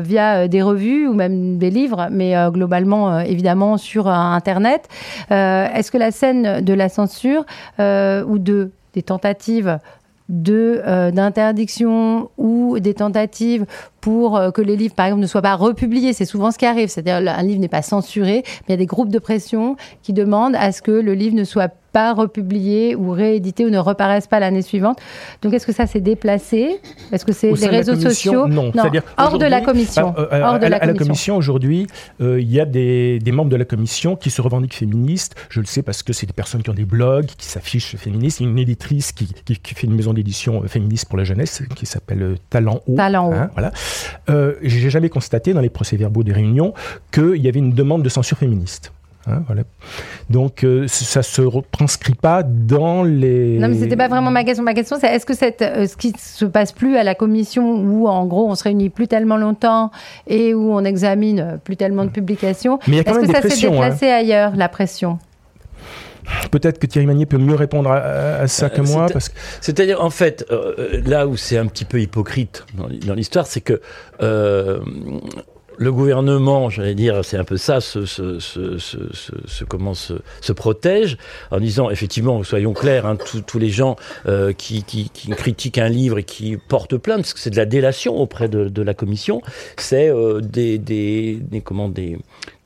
[0.03, 4.87] via des revues ou même des livres, mais globalement, évidemment, sur Internet.
[5.29, 7.45] est-ce que la scène de la censure
[7.79, 9.79] ou de des tentatives
[10.29, 13.65] de euh, d'interdiction ou des tentatives
[14.01, 16.13] pour euh, que les livres, par exemple, ne soient pas republiés.
[16.13, 16.89] C'est souvent ce qui arrive.
[16.89, 20.13] C'est-à-dire un livre n'est pas censuré, mais il y a des groupes de pression qui
[20.13, 24.27] demandent à ce que le livre ne soit pas republié ou réédité ou ne reparaisse
[24.27, 24.99] pas l'année suivante.
[25.41, 26.79] Donc est-ce que ça s'est déplacé?
[27.11, 28.47] Est-ce que c'est les réseaux sociaux?
[28.47, 30.11] Non, c'est-à-dire hors de la commission.
[30.11, 31.87] Bah, euh, hors de la, commission aujourd'hui,
[32.21, 35.33] euh, il y a des, membres de la commission qui se revendiquent féministes.
[35.49, 38.41] Je le sais parce que c'est des personnes qui ont des blogs, qui s'affichent féministes.
[38.41, 39.27] Il y a une éditrice qui,
[39.63, 42.95] fait une maison d'édition féministe pour la jeunesse qui s'appelle Talent Haut.
[42.95, 43.33] Talent Haut.
[43.33, 43.71] Hein, voilà.
[44.29, 46.75] Euh, J'ai jamais constaté dans les procès-verbaux des réunions
[47.11, 48.91] qu'il y avait une demande de censure féministe.
[49.29, 49.63] Hein, voilà.
[50.29, 53.57] Donc euh, ça se retranscrit pas dans les.
[53.59, 54.63] Non, mais c'était pas vraiment ma question.
[54.63, 57.75] Ma question, c'est est-ce que cette, euh, ce qui se passe plus à la commission
[57.81, 59.91] où en gros on se réunit plus tellement longtemps
[60.27, 63.71] et où on examine plus tellement de publications, est-ce que ça s'est hein.
[63.71, 65.19] déplacé ailleurs la pression?
[66.51, 69.07] Peut-être que Thierry Magnier peut mieux répondre à, ça que moi.
[69.11, 69.31] Parce...
[69.61, 73.81] C'est-à-dire, en fait, euh, là où c'est un petit peu hypocrite dans l'histoire, c'est que
[75.77, 77.99] le gouvernement, j'allais dire, c'est un peu ça, se,
[79.67, 81.17] comment se, protège
[81.51, 83.95] en disant, effectivement, soyons clairs, hein, tous les gens
[84.27, 87.57] euh, qui, qui, qui, critiquent un livre et qui portent plainte, parce que c'est de
[87.57, 89.41] la délation auprès de, de la commission,
[89.77, 92.17] c'est euh, des, des, des, comment, des,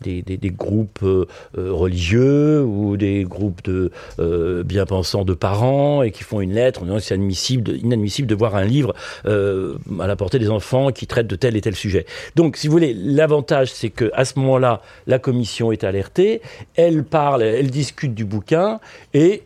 [0.01, 1.25] des, groupes euh,
[1.57, 6.81] euh, religieux ou des groupes de euh, bien-pensants de parents et qui font une lettre
[6.81, 8.93] en disant c'est admissible, inadmissible de voir un livre
[9.25, 12.05] à la portée des enfants qui traite de tel et tel sujet.
[12.35, 16.41] Donc, si vous voulez, l'avantage, c'est que à ce moment-là, la commission est alertée,
[16.75, 18.79] elle parle, elle discute du bouquin
[19.13, 19.43] et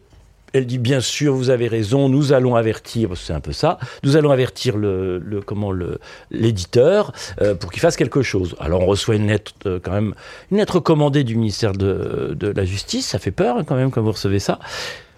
[0.55, 4.15] elle dit bien sûr, vous avez raison, nous allons avertir, c'est un peu ça, nous
[4.15, 4.75] allons avertir
[5.45, 5.73] comment
[6.31, 8.55] l'éditeur euh, pour qu'il fasse quelque chose.
[8.59, 10.15] Alors on reçoit une lettre euh, quand même,
[10.51, 13.91] une lettre commandée du ministère de, de la Justice, ça fait peur hein, quand même
[13.91, 14.59] quand vous recevez ça.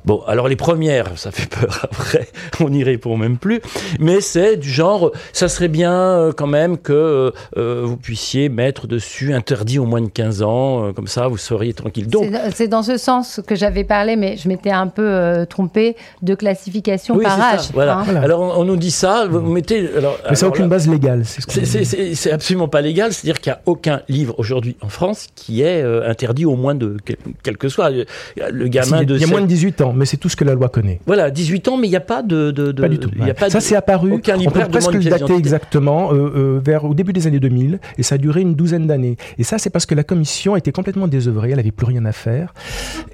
[0.05, 2.27] Bon, alors les premières, ça fait peur après,
[2.62, 3.62] on n'y répond même plus,
[3.99, 8.47] mais c'est du genre, ça serait bien euh, quand même que euh, euh, vous puissiez
[8.47, 12.07] mettre dessus interdit au moins de 15 ans, comme ça vous seriez tranquille.
[12.07, 16.36] Donc C'est dans ce sens que j'avais parlé, mais je m'étais un peu trompé de
[16.36, 17.60] classification par âge.
[17.60, 17.71] Hein.
[17.73, 18.03] voilà.
[18.21, 19.89] Alors on, nous dit ça, vous mettez...
[19.97, 24.01] Alors, mais c'est aucune base légale, c'est absolument pas légal, c'est-à-dire qu'il n'y a aucun
[24.07, 26.95] livre aujourd'hui en France qui est interdit au moins de,
[27.43, 29.15] quel que soit, le gamin de...
[29.15, 31.00] Il y a moins de 18 ans mais c'est tout ce que la loi connaît.
[31.06, 33.10] Voilà, 18 ans, mais il n'y a pas de, de, Pas du tout.
[33.15, 34.13] Y a pas ça, c'est apparu.
[34.13, 37.80] Aucun on peut presque le dater exactement euh, euh, vers au début des années 2000,
[37.97, 39.17] et ça a duré une douzaine d'années.
[39.38, 42.12] Et ça, c'est parce que la commission était complètement désœuvrée, elle n'avait plus rien à
[42.12, 42.54] faire,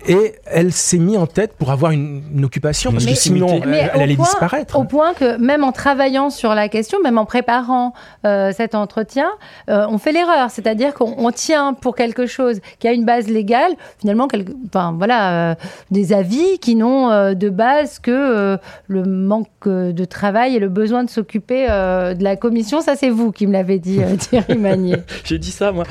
[0.08, 4.16] et elle s'est mise en tête pour avoir une, occupation, parce que sinon, elle, allait
[4.16, 4.78] disparaître.
[4.78, 7.94] Au point que même en travaillant sur la question, même en préparant
[8.26, 9.28] euh, cet entretien,
[9.68, 14.28] on fait l'erreur, c'est-à-dire qu'on tient pour quelque chose qui a une base légale, finalement,
[14.68, 15.56] enfin voilà,
[15.92, 20.60] des avis qui n'ont euh, de base que euh, le manque euh, de travail et
[20.60, 22.80] le besoin de s'occuper de la commission.
[22.80, 24.96] Ça, c'est vous qui me l'avez dit, Thierry Magnier.
[25.26, 25.84] j'ai dit ça, moi.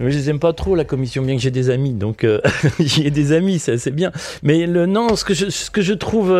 [0.00, 1.92] Mais je les aime pas trop, la commission, bien que j'ai des amis.
[1.92, 2.26] Donc,
[2.80, 4.12] j'ai des amis, c'est bien.
[4.42, 6.34] Mais le, non, ce que je, ce que je trouve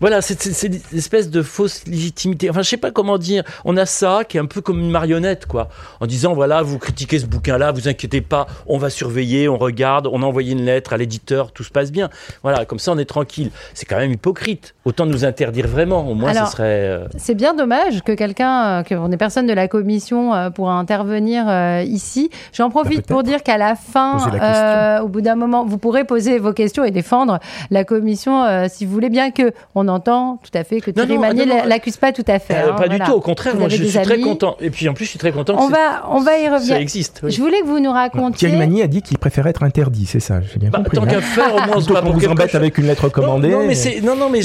[0.00, 2.50] voilà, c'est une espèce de fausse légitimité.
[2.50, 3.42] Enfin, je sais pas comment dire.
[3.64, 5.68] On a ça qui est un peu comme une marionnette, quoi.
[6.00, 10.06] En disant, voilà, vous critiquez ce bouquin-là, vous inquiétez pas, on va surveiller, on regarde,
[10.06, 12.10] on a envoyé une lettre à l'éditeur, tout se passe bien.
[12.42, 13.50] Voilà, comme ça, on est tranquille.
[13.74, 14.74] C'est quand même hypocrite.
[14.84, 16.08] Autant nous interdire vraiment.
[16.08, 16.88] Au moins, ce serait.
[16.88, 20.70] Euh, c'est bien dommage que quelqu'un, euh, que des personnes de la commission euh, pour
[20.70, 21.46] intervenir
[21.82, 22.30] ici.
[22.52, 26.38] J'en profite bah, pour dire qu'à la fin, au bout d'un moment, vous pourrez poser
[26.38, 27.38] vos questions et défendre
[27.70, 29.52] la commission si vous voulez bien que
[29.88, 32.54] on entend tout à fait que Thierry Magnier l'accuse pas tout à fait.
[32.54, 34.56] Euh, hein, pas du tout, au contraire, moi je suis très content.
[34.60, 36.74] Et puis en plus, je suis très content on va, on va y revenir.
[36.74, 37.28] Ça existe.
[37.28, 38.48] Je voulais que vous nous racontiez.
[38.48, 40.96] Thierry Magnier a dit qu'il préférait être interdit, c'est ça, j'ai bien bah, compris.
[40.96, 41.06] Tant hein.
[41.06, 43.50] qu'à faire, au moins on se bat pour vous embête avec une lettre commandée.
[43.50, 44.40] Non, mais, non, non, mais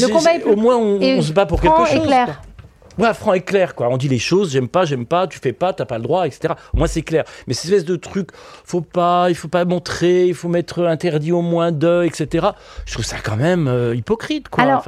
[0.45, 2.03] au moins on, se bat pour quelque chose.
[2.03, 2.41] clair.
[2.99, 3.89] Ouais, franc et clair, quoi.
[3.89, 6.27] On dit les choses, j'aime pas, j'aime pas, tu fais pas, t'as pas le droit,
[6.27, 6.53] etc.
[6.73, 7.23] Moi, c'est clair.
[7.47, 8.29] Mais ces espèces de trucs,
[8.65, 12.47] faut pas, il faut pas montrer, il faut mettre interdit au moins deux, etc.
[12.85, 14.63] Je trouve ça quand même euh, hypocrite, quoi.
[14.63, 14.85] Alors,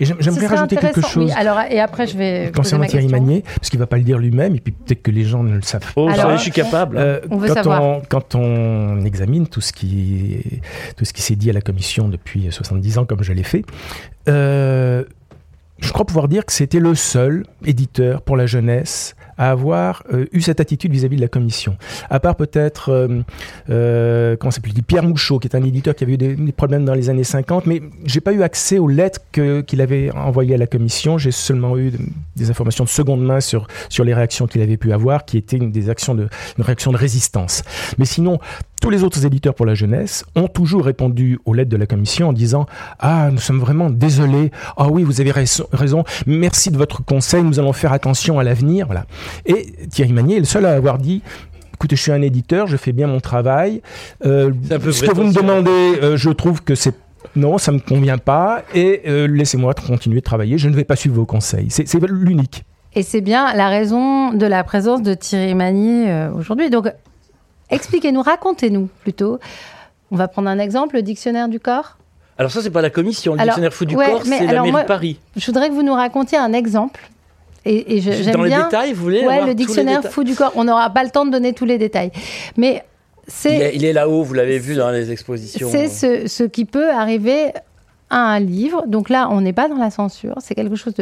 [0.00, 1.26] Et j'aimerais rajouter quelque chose.
[1.26, 2.50] Oui, alors, et après, je vais.
[2.54, 5.10] Concernant Thierry Magnier, parce qu'il ne va pas le dire lui-même, et puis peut-être que
[5.10, 5.92] les gens ne le savent pas.
[5.96, 6.96] Oh, alors, je suis capable.
[6.96, 7.82] Euh, on veut quand, savoir.
[7.82, 10.62] On, quand on examine tout ce qui,
[10.96, 13.64] tout ce qui s'est dit à la Commission depuis 70 ans, comme je l'ai fait,
[14.28, 15.04] euh,
[15.80, 20.26] je crois pouvoir dire que c'était le seul éditeur pour la jeunesse à avoir euh,
[20.32, 21.78] eu cette attitude vis-à-vis de la commission.
[22.10, 23.22] À part peut-être, euh,
[23.70, 26.92] euh, comment s'appelle Pierre Mouchot, qui est un éditeur qui avait eu des, problèmes dans
[26.92, 30.66] les années 50, mais j'ai pas eu accès aux lettres qu'il avait envoyées à la
[30.66, 31.16] commission.
[31.16, 31.90] J'ai seulement eu
[32.36, 35.56] des informations de seconde main sur, sur les réactions qu'il avait pu avoir, qui étaient
[35.56, 37.62] une, des actions de, une réaction de résistance.
[37.96, 38.40] Mais sinon,
[38.80, 42.28] tous les autres éditeurs pour la jeunesse ont toujours répondu aux lettres de la commission
[42.28, 42.66] en disant
[42.98, 44.50] Ah, nous sommes vraiment désolés.
[44.76, 46.04] Ah oui, vous avez raison.
[46.26, 47.42] Merci de votre conseil.
[47.42, 48.86] Nous allons faire attention à l'avenir.
[48.86, 49.04] Voilà.
[49.46, 51.22] Et Thierry Magnier est le seul à avoir dit
[51.74, 53.80] écoutez, je suis un éditeur, je fais bien mon travail.
[54.26, 56.94] Euh, ce que vous me demandez, euh, je trouve que c'est
[57.36, 60.58] non, ça me convient pas, et euh, laissez-moi continuer de travailler.
[60.58, 61.68] Je ne vais pas suivre vos conseils.
[61.70, 62.64] C'est l'unique.
[62.94, 66.70] Et c'est bien la raison de la présence de Thierry Magnier aujourd'hui.
[66.70, 66.88] Donc,
[67.70, 69.38] Expliquez-nous, racontez-nous plutôt.
[70.10, 71.96] On va prendre un exemple, le dictionnaire du corps.
[72.36, 73.34] Alors ça, c'est pas la commission.
[73.34, 75.20] Le dictionnaire fou du corps, c'est la mairie de Paris.
[75.36, 77.10] Je voudrais que vous nous racontiez un exemple.
[77.64, 80.52] Et, et j'aime Dans les détails, vous voulez Ouais, le dictionnaire fou du corps.
[80.56, 82.10] On n'aura pas le temps de donner tous les détails.
[82.56, 82.84] Mais
[83.26, 83.72] c'est...
[83.74, 85.68] Il est, là-haut, vous l'avez vu dans les expositions.
[85.70, 87.52] C'est ce, ce, qui peut arriver
[88.08, 88.84] à un livre.
[88.86, 90.36] Donc là, on n'est pas dans la censure.
[90.40, 90.94] C'est quelque chose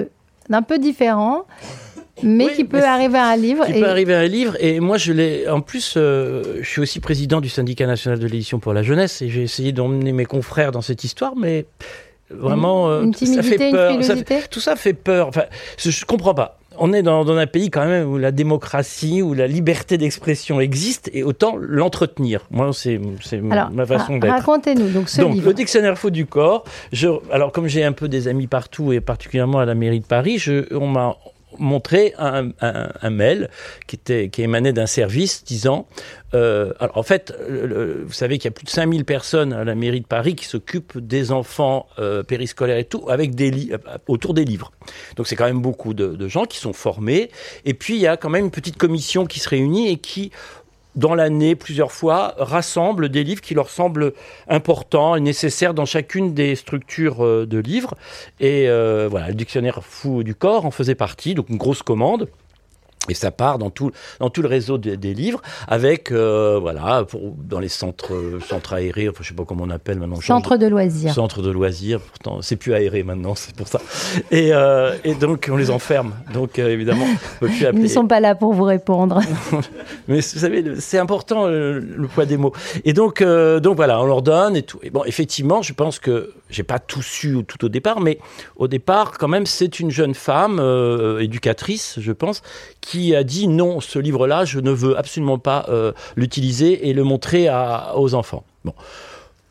[0.49, 1.47] d'un peu différent
[2.23, 3.66] mais qui peut arriver à un livre.
[3.66, 4.57] Qui peut arriver à un livre.
[4.61, 5.49] Et moi, je l'ai.
[5.49, 9.23] En plus, euh, je suis aussi président du syndicat national de l'édition pour la jeunesse,
[9.23, 11.66] et j'ai essayé d'emmener mes confrères dans cette histoire, mais
[12.30, 14.48] vraiment, une, euh, ça fait peur.
[14.48, 15.28] tout ça fait peur.
[15.28, 15.44] Enfin,
[15.76, 16.58] je, ne comprends pas.
[16.78, 21.10] On est dans, un pays quand même où la démocratie, où la liberté d'expression existe,
[21.12, 22.46] et autant l'entretenir.
[22.50, 22.98] Moi, c'est
[23.40, 24.30] ma façon d'être.
[24.30, 26.64] Racontez-nous donc ce donc, Le dictionnaire faux du corps.
[26.92, 30.06] Je, alors, comme j'ai un peu des amis partout, et particulièrement à la mairie de
[30.06, 31.16] Paris, je, on m'a
[31.58, 32.50] montrer un,
[33.11, 33.48] mail
[33.87, 35.87] qui, était, qui émanait d'un service disant
[36.34, 39.74] euh, alors en fait, vous savez qu'il y a plus de 5000 personnes à la
[39.74, 44.34] mairie de Paris qui s'occupent des enfants euh, périscolaires et tout, avec des euh, autour
[44.34, 44.72] des livres.
[45.16, 47.30] Donc c'est quand même beaucoup de, gens qui sont formés.
[47.64, 50.30] Et puis il y a quand même une petite commission qui se réunit et qui
[50.98, 54.12] dans l'année, plusieurs fois, rassemblent des livres qui leur semblent
[54.48, 57.94] importants et nécessaires dans chacune des structures euh, de livres.
[58.40, 62.28] Et euh, voilà, le dictionnaire fou du corps en faisait partie, donc une grosse commande.
[63.09, 63.90] Et ça part dans tout,
[64.21, 69.09] dans tout le réseau des, livres, avec, euh, voilà, pour, dans les centres, centres aérés,
[69.09, 70.21] enfin, je sais pas comment on appelle maintenant.
[70.21, 71.14] Centre de, loisirs.
[71.14, 73.81] Centre de loisirs, pourtant, c'est plus aéré maintenant, c'est pour ça.
[74.31, 76.14] Et, euh, et, donc, on les enferme.
[76.33, 77.83] Donc, euh, évidemment, on peut plus appeler.
[77.83, 79.21] Ils ne sont pas là pour vous répondre.
[80.09, 82.53] Mais vous savez, c'est important, le, poids des mots.
[82.85, 84.79] Et donc, donc, voilà, on leur donne et tout.
[84.83, 88.18] Et bon, effectivement, je pense que j'ai pas tout su tout au départ, mais
[88.57, 90.61] au départ, quand même, c'est une jeune femme,
[91.21, 92.42] éducatrice, je pense,
[92.88, 97.05] qui a dit non, ce livre-là, je ne veux absolument pas euh, l'utiliser et le
[97.05, 97.48] montrer
[97.94, 98.44] aux enfants.
[98.64, 98.72] Bon.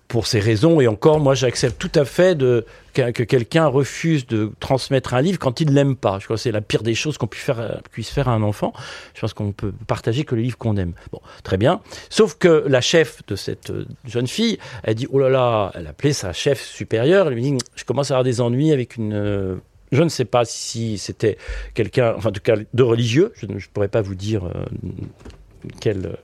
[0.08, 5.13] Pour ces raisons, et encore, moi, j'accepte tout à fait que, quelqu'un refuse de transmettre
[5.13, 6.17] un livre quand il ne l'aime pas.
[6.17, 8.73] Je crois que c'est la pire des choses qu'on puisse faire, euh, à un enfant.
[9.13, 10.93] Je pense qu'on peut partager que le livre qu'on aime.
[11.12, 11.82] Bon, très bien.
[12.10, 15.86] Sauf que la chef de cette euh, jeune fille, elle dit, oh là là, elle
[15.86, 19.60] appelait sa chef supérieure, elle lui dit, je commence à avoir des ennuis avec une
[19.91, 21.38] je ne sais pas si c'était
[21.73, 24.65] quelqu'un, enfin cas de religieux, je ne pourrais pas vous dire euh,
[25.80, 26.17] quelle,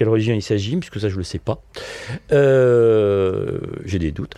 [0.00, 1.62] religion il s'agit, puisque ça je ne le sais pas.
[2.32, 4.32] Euh, j'ai des doutes.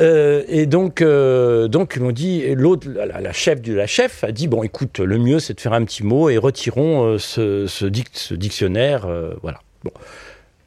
[0.00, 4.62] Euh, et donc, donc on dit, l'autre, la, chef de la chef a dit, bon
[4.62, 7.84] écoute, le mieux c'est de faire un petit mot et retirons ce, ce
[8.34, 9.06] dictionnaire.
[9.42, 9.60] voilà.
[9.84, 9.92] Bon.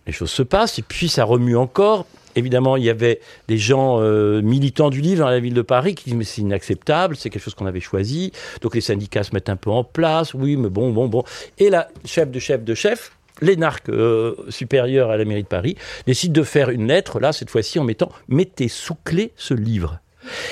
[0.05, 3.97] Les choses se passent, et puis ça remue encore évidemment, il y avait des gens
[3.99, 7.29] euh, militants du livre dans la ville de Paris qui disent mais c'est inacceptable, c'est
[7.29, 8.31] quelque chose qu'on avait choisi.
[8.61, 10.33] Donc les syndicats se mettent un peu en place.
[10.33, 11.23] Oui, mais bon, bon, bon.
[11.57, 15.75] Et la chef de chef de chef, l'énarque euh, supérieur à la mairie de Paris,
[16.05, 19.99] décide de faire une lettre, là, cette fois-ci, en mettant Mettez sous clé ce livre.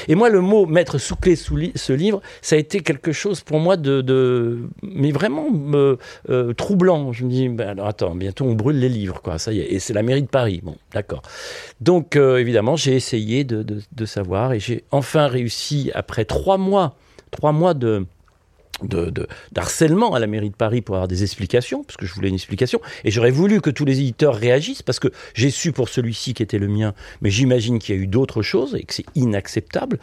[0.07, 3.41] Et moi, le mot mettre sous clé sous ce livre, ça a été quelque chose
[3.41, 5.47] pour moi de, mais vraiment
[6.29, 7.11] euh, troublant.
[7.11, 9.37] Je me dis, ben alors attends, bientôt on brûle les livres, quoi.
[9.37, 10.61] Ça y est, et c'est la mairie de Paris.
[10.63, 11.21] Bon, d'accord.
[11.81, 16.95] Donc euh, évidemment, j'ai essayé de, de savoir et j'ai enfin réussi après trois mois,
[17.31, 18.05] trois mois de
[18.81, 22.29] de, d'harcèlement à la mairie de Paris pour avoir des explications, parce que je voulais
[22.29, 25.89] une explication, et j'aurais voulu que tous les éditeurs réagissent, parce que j'ai su pour
[25.89, 28.93] celui-ci qui était le mien, mais j'imagine qu'il y a eu d'autres choses et que
[28.93, 29.99] c'est inacceptable.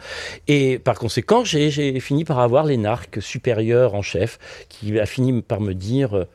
[0.47, 5.61] Et par conséquent, j'ai, fini par avoir l'énarque supérieur en chef qui a fini par
[5.61, 6.25] me dire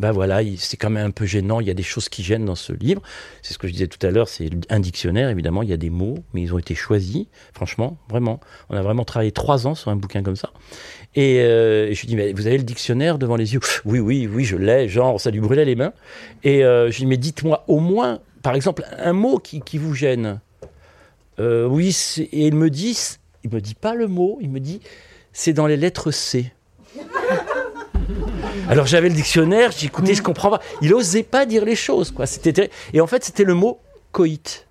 [0.00, 1.60] ben voilà, c'est quand même un peu gênant.
[1.60, 3.02] Il y a des choses qui gênent dans ce livre.
[3.42, 4.28] C'est ce que je disais tout à l'heure.
[4.28, 5.62] C'est un dictionnaire, évidemment.
[5.62, 7.26] Il y a des mots, mais ils ont été choisis.
[7.52, 8.40] Franchement, vraiment.
[8.70, 10.52] On a vraiment travaillé trois ans sur un bouquin comme ça.
[11.16, 13.60] Et, euh, je lui dis, mais vous avez le dictionnaire devant les yeux?
[13.84, 14.88] Oui, oui, oui, je l'ai.
[14.88, 15.92] Genre, ça lui brûlait les mains.
[16.44, 19.78] Et euh, je lui dis, mais dites-moi au moins, par exemple, un mot qui, qui
[19.78, 20.40] vous gêne.
[21.38, 22.96] Euh, oui, et il me dit,
[23.44, 24.80] il me dit pas le mot, il me dit,
[25.32, 26.52] c'est dans les lettres C.
[28.68, 30.60] Alors j'avais le dictionnaire, écouté, je comprends pas.
[30.82, 32.26] Il osait pas dire les choses, quoi.
[32.92, 33.80] Et en fait c'était le mot
[34.12, 34.66] coït.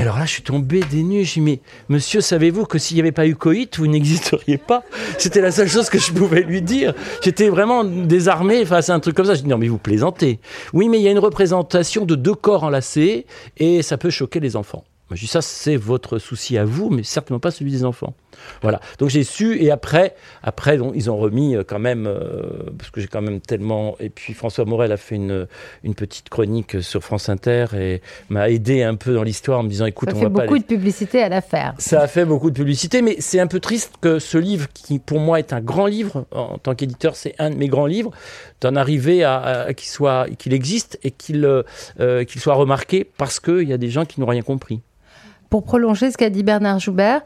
[0.00, 1.26] Et alors là, je suis tombé des nues.
[1.26, 1.60] J'ai dit, mais
[1.90, 4.82] monsieur, savez-vous que s'il n'y avait pas eu coït, vous n'existeriez pas?
[5.18, 6.94] C'était la seule chose que je pouvais lui dire.
[7.22, 9.34] J'étais vraiment désarmé face à un truc comme ça.
[9.34, 10.40] Je dis, non, mais vous plaisantez.
[10.72, 13.26] Oui, mais il y a une représentation de deux corps enlacés
[13.58, 14.84] et ça peut choquer les enfants.
[15.10, 18.14] Je dis ça, c'est votre souci à vous, mais certainement pas celui des enfants.
[18.62, 18.80] Voilà.
[18.98, 22.42] Donc j'ai su et après, après ils ont remis euh, quand même euh,
[22.78, 25.46] parce que j'ai quand même tellement et puis François Morel a fait une,
[25.84, 29.68] une petite chronique sur France Inter et m'a aidé un peu dans l'histoire en me
[29.68, 31.74] disant écoute, ça on fait va beaucoup de publicité à l'affaire.
[31.78, 34.98] Ça a fait beaucoup de publicité, mais c'est un peu triste que ce livre qui
[34.98, 38.10] pour moi est un grand livre en tant qu'éditeur, c'est un de mes grands livres,
[38.60, 43.68] d'en arriver à, qu'il soit qu'il existe et qu'il euh, qu'il soit remarqué parce qu'il
[43.68, 44.80] y a des gens qui n'ont rien compris
[45.50, 47.22] pour prolonger ce qu'a dit Bernard Joubert,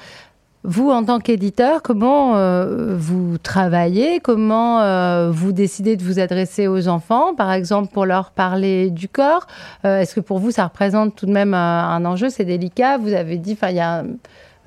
[0.64, 4.20] vous, en tant qu'éditeur, comment euh, vous travaillez?
[4.20, 9.06] Comment euh, vous décidez de vous adresser aux enfants, par exemple, pour leur parler du
[9.06, 9.46] corps?
[9.84, 12.30] Euh, Est-ce que pour vous, ça représente tout de même un, enjeu?
[12.30, 12.96] C'est délicat.
[12.96, 14.04] Vous avez dit, il y a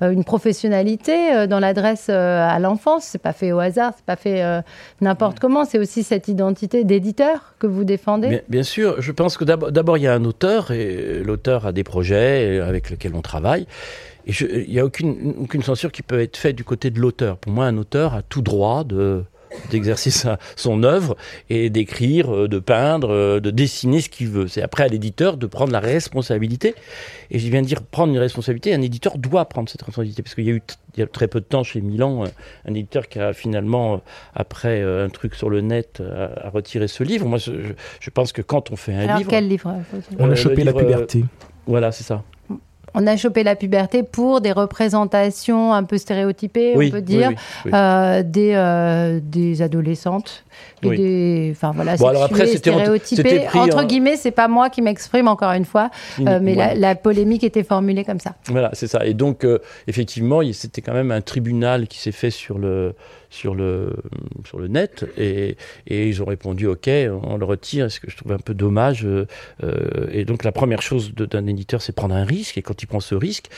[0.00, 3.02] une professionnalité dans l'adresse à l'enfance.
[3.02, 4.62] C'est pas fait au hasard, c'est pas fait
[5.00, 5.64] n'importe comment.
[5.64, 8.28] C'est aussi cette identité d'éditeur que vous défendez?
[8.28, 11.72] Bien, bien, sûr, je pense que d'abord il y a un auteur et l'auteur a
[11.72, 13.66] des projets avec lesquels on travaille.
[14.28, 14.32] Et
[14.66, 17.38] il n'y a aucune, aucune censure qui peut être faite du côté de l'auteur.
[17.38, 19.24] Pour moi, un auteur a tout droit de
[19.70, 20.10] d'exercer
[20.56, 21.16] son œuvre
[21.48, 24.48] et d'écrire, euh, de peindre, euh, de dessiner ce qu'il veut.
[24.48, 26.74] C'est après à l'éditeur de prendre la responsabilité.
[27.30, 28.74] Et je viens de dire prendre une responsabilité.
[28.74, 30.62] Un éditeur doit prendre cette responsabilité parce qu'il y a eu
[30.96, 32.28] il y a très peu de temps chez Milan euh,
[32.66, 34.02] un éditeur qui a finalement
[34.34, 37.26] après un truc sur le net a, retiré ce livre.
[37.26, 37.52] Moi, je,
[38.00, 39.74] je, pense que quand on fait un Alors livre, quel livre
[40.18, 41.24] On a chopé la puberté.
[41.66, 42.22] Voilà, c'est ça
[42.98, 47.30] on a chopé la puberté pour des représentations un peu stéréotypées, on peut dire,
[47.72, 50.44] euh, des, euh, des adolescentes.
[50.82, 53.46] Et des, enfin voilà, bon, alors après, stéréotypé.
[53.54, 57.44] Entre guillemets, c'est pas moi qui m'exprime encore une fois, euh, mais la, la, polémique
[57.44, 58.34] était formulée comme ça.
[58.46, 59.06] Voilà, c'est ça.
[59.06, 59.46] Et donc,
[59.86, 62.94] effectivement, c'était quand même un tribunal qui s'est fait sur le,
[63.30, 63.94] sur le,
[64.46, 68.16] sur le net et, et, ils ont répondu OK, on le retire, ce que je
[68.16, 69.04] trouve un peu dommage.
[69.04, 69.26] Euh,
[70.10, 73.00] et donc la première chose d'un éditeur, c'est prendre un risque et quand il prend
[73.00, 73.48] ce risque,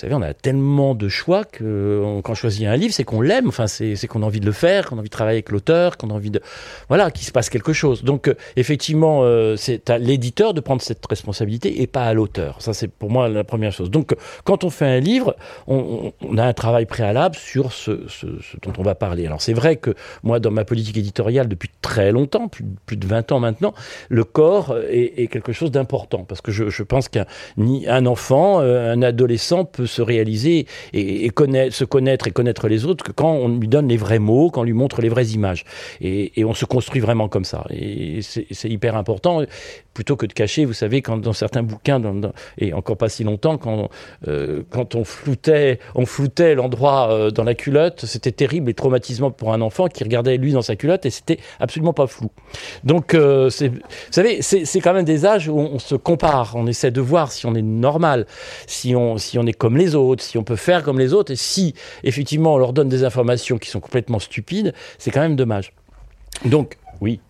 [0.00, 3.48] savez, on a tellement de choix que quand on choisit un livre, c'est qu'on l'aime,
[3.48, 5.96] enfin c'est qu'on a envie de le faire, qu'on a envie de travailler avec l'auteur,
[5.96, 6.40] qu'on a envie de
[6.88, 8.02] voilà, qu'il se passe quelque chose.
[8.02, 12.60] Donc euh, effectivement, euh, c'est à l'éditeur de prendre cette responsabilité et pas à l'auteur.
[12.60, 13.90] Ça c'est pour moi la première chose.
[13.90, 17.92] Donc quand on fait un livre, on, on a un travail préalable sur ce,
[18.62, 19.26] dont on va parler.
[19.26, 23.32] Alors c'est vrai que moi dans ma politique éditoriale depuis très longtemps, plus, de 20
[23.32, 23.74] ans maintenant,
[24.08, 27.26] le corps est, quelque chose d'important parce que je, je pense qu'un
[27.58, 31.30] un enfant, euh, un adolescent peut se réaliser et,
[31.70, 34.62] se connaître et connaître les autres que quand on lui donne les vrais mots, quand
[34.62, 35.64] on lui montre les vraies images.
[36.00, 37.64] Et, on se construit vraiment comme ça.
[37.70, 39.42] Et c'est hyper important
[39.94, 42.02] plutôt que de cacher, vous savez, quand dans certains bouquins,
[42.58, 43.88] et encore pas si longtemps, quand,
[44.28, 49.30] euh, quand on floutait, on floutait l'endroit euh, dans la culotte, c'était terrible et traumatisant
[49.30, 52.30] pour un enfant qui regardait lui dans sa culotte et c'était absolument pas flou.
[52.82, 53.72] Donc, euh, vous
[54.10, 57.46] savez, c'est quand même des âges où on, se compare, on essaie de voir si
[57.46, 58.26] on est normal,
[58.66, 61.32] si on, si on est comme les autres, si on peut faire comme les autres,
[61.32, 65.36] et si effectivement on leur donne des informations qui sont complètement stupides, c'est quand même
[65.36, 65.72] dommage.
[66.44, 67.20] Donc, oui,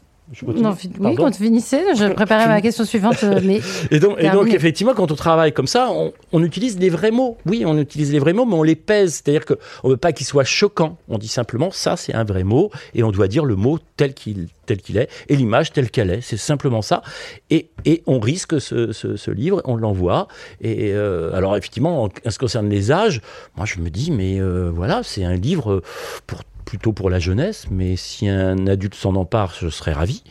[0.57, 3.23] non, oui, quand tu finissais, je préparais ma question suivante.
[3.25, 3.61] Euh, mais
[3.91, 5.91] et, donc, et donc, effectivement, quand on travaille comme ça,
[6.33, 7.37] on, utilise les vrais mots.
[7.45, 9.23] Oui, on utilise les vrais mots, mais on les pèse.
[9.23, 10.97] C'est-à-dire qu'on ne veut pas qu'ils soient choquants.
[11.09, 14.15] On dit simplement, ça, c'est un vrai mot, et on doit dire le mot tel
[14.15, 16.23] qu'il tel qu'il est, et l'image telle qu'elle est.
[16.23, 17.03] C'est simplement ça.
[17.51, 20.27] Et, et on risque ce, ce, livre, on l'envoie.
[20.63, 23.21] Et euh, alors, effectivement, en, ce qui concerne les âges,
[23.57, 25.83] moi, je me dis, mais euh, voilà, c'est un livre
[26.27, 30.22] pour plutôt pour la jeunesse, mais si un adulte s'en empare, je serais ravi.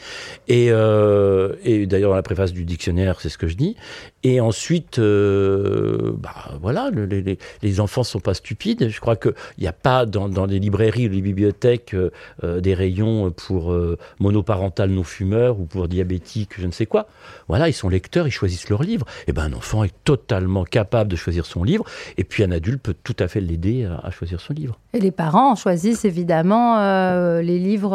[0.47, 1.53] Et, euh,
[1.85, 3.75] d'ailleurs, dans la préface du dictionnaire, c'est ce que je dis.
[4.23, 8.89] Et ensuite, euh, bah, voilà, les, les, enfants sont pas stupides.
[8.89, 13.31] Je crois qu'il n'y a pas dans, les librairies ou les bibliothèques euh, des rayons
[13.31, 13.75] pour
[14.19, 17.07] monoparental non fumeurs ou pour diabétiques, je ne sais quoi.
[17.47, 19.05] Voilà, ils sont lecteurs, ils choisissent leur livre.
[19.27, 21.83] Et ben un enfant est totalement capable de choisir son livre.
[22.17, 24.79] Et puis un adulte peut tout à fait l'aider à, à choisir son livre.
[24.93, 26.79] Et les parents choisissent évidemment évidemment
[27.41, 27.91] les livres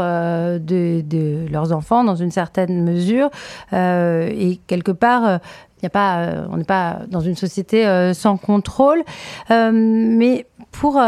[0.59, 3.31] de, de, leurs enfants dans une certaine mesure.
[3.73, 5.41] et quelque part,
[5.83, 9.03] il a pas, euh, on n'est pas dans une société euh, sans contrôle.
[9.51, 11.01] Euh, mais pour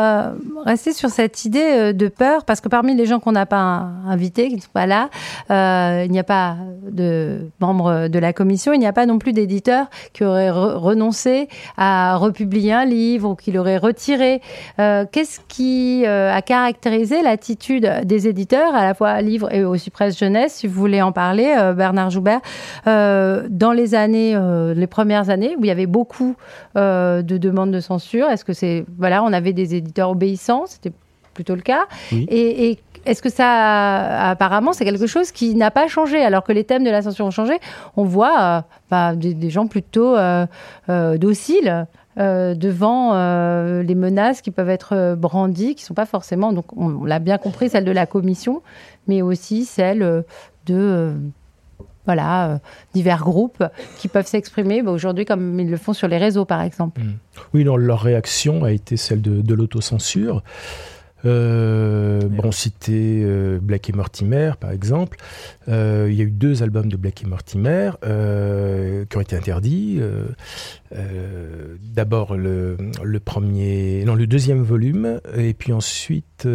[0.64, 4.48] rester sur cette idée de peur, parce que parmi les gens qu'on n'a pas invités,
[4.48, 5.10] qui ne sont pas là,
[5.48, 6.56] il n'y a pas
[6.90, 11.48] de membres de la commission, il n'y a pas non plus d'éditeurs qui auraient renoncé
[11.76, 14.42] à republier un livre ou qui l'auraient retiré.
[14.76, 20.54] Qu'est-ce qui a caractérisé l'attitude des éditeurs, à la fois livre et aussi presse jeunesse,
[20.54, 22.40] si vous voulez en parler, Bernard Joubert,
[22.86, 26.34] dans les années euh, les premières années où il y avait beaucoup
[26.76, 28.28] euh, de demandes de censure?
[28.28, 30.92] Est-ce que c'est voilà, on avait des éditeurs obéissants, c'était
[31.34, 31.86] plutôt le cas.
[32.12, 36.64] Et, est-ce que ça, apparemment, c'est quelque chose qui n'a pas changé alors que les
[36.64, 37.54] thèmes de la censure ont changé?
[37.96, 40.16] On voit euh, bah, des, gens plutôt
[40.88, 41.86] dociles.
[42.16, 43.14] devant
[43.82, 47.38] les menaces qui peuvent être brandies, qui ne sont pas forcément, donc on, l'a bien
[47.38, 48.60] compris, celles de la commission,
[49.06, 50.24] mais aussi celles
[50.66, 51.14] de
[52.10, 52.58] voilà, euh,
[52.92, 53.62] divers groupes
[53.98, 57.00] qui peuvent s'exprimer bah, aujourd'hui comme ils le font sur les réseaux, par exemple.
[57.00, 57.12] Mmh.
[57.54, 60.42] Oui, leur réaction a été celle de l'autocensure.
[61.24, 65.18] Euh, bon, citer euh, Black et Mortimer, par exemple.
[65.68, 69.36] Euh, il y a eu deux albums de Black et Mortimer euh, qui ont été
[69.36, 70.00] interdits.
[71.94, 76.48] D'abord le, le, premier, non, le deuxième volume, et puis ensuite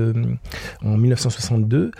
[0.84, 1.92] en 1962.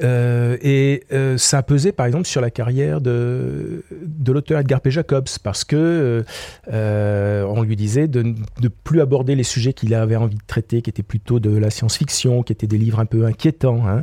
[0.00, 1.02] et
[1.36, 4.90] ça a pesé, par exemple, sur la carrière de, de l'auteur Edgar P.
[4.90, 6.24] Jacobs, parce que
[6.72, 10.90] on lui disait de ne plus aborder les sujets qu'il avait envie de traiter, qui
[10.90, 12.05] étaient plutôt de la science-fiction
[12.42, 13.86] qui étaient des livres un peu inquiétants.
[13.86, 14.02] Hein.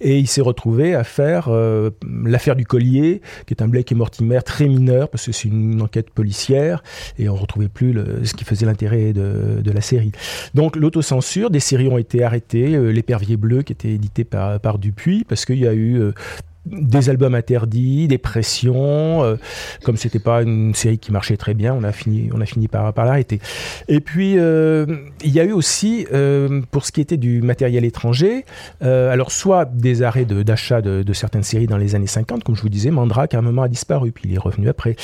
[0.00, 1.90] Et il s'est retrouvé à faire euh,
[2.24, 5.82] l'affaire du collier, qui est un Blake et Mortimer très mineur, parce que c'est une
[5.82, 6.82] enquête policière,
[7.18, 7.94] et on ne retrouvait plus
[8.24, 10.12] ce qui faisait l'intérêt de, de, la série.
[10.54, 14.78] Donc l'autocensure, des séries ont été arrêtées, euh, L'épervier bleu, qui était édité par, par
[14.78, 16.12] Dupuis, parce qu'il y a eu euh,
[16.70, 19.22] des albums interdits, des pressions.
[19.22, 19.36] Euh,
[19.84, 22.68] comme c'était pas une série qui marchait très bien, on a fini, on a fini
[22.68, 23.40] par, par l'arrêter.
[23.88, 24.86] Et puis euh,
[25.22, 28.44] il y a eu aussi, euh, pour ce qui était du matériel étranger,
[28.80, 32.62] alors soit des arrêts d'achat de, de, certaines séries dans les années 50, comme je
[32.62, 34.96] vous disais, Mandrake à un moment a disparu, puis il est revenu après.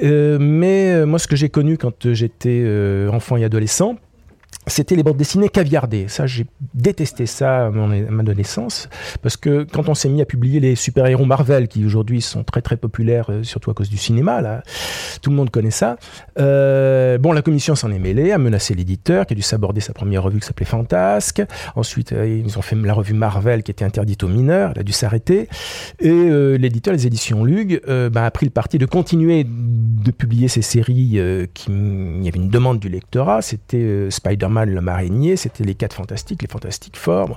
[0.00, 2.64] mais moi, ce que j'ai connu quand j'étais
[3.10, 3.96] enfant et adolescent,
[4.66, 6.06] c'était les bandes dessinées caviardées.
[6.08, 8.88] Ça, j'ai détesté ça à, ma adolescence,
[9.20, 12.62] parce que quand on s'est mis à publier les super-héros Marvel, qui aujourd'hui sont très
[12.62, 14.62] très populaires, euh, surtout à cause du cinéma, là,
[15.20, 15.96] tout le monde connaît ça.
[16.38, 19.92] Euh, bon, la commission s'en est mêlée, a menacé l'éditeur, qui a dû s'aborder sa
[19.92, 21.42] première revue qui s'appelait Fantasque.
[21.74, 24.84] Ensuite, euh, ils ont fait la revue Marvel, qui était interdite aux mineurs, elle a
[24.84, 25.48] dû s'arrêter.
[25.98, 26.12] Et
[26.58, 27.80] l'éditeur, les éditions Lug,
[28.10, 31.18] bah, a pris le parti de continuer de publier ces séries
[31.54, 35.94] qui, il y avait une demande du lectorat, c'était Spider le marinier, c'était les quatre
[35.94, 37.36] fantastiques, les fantastiques formes,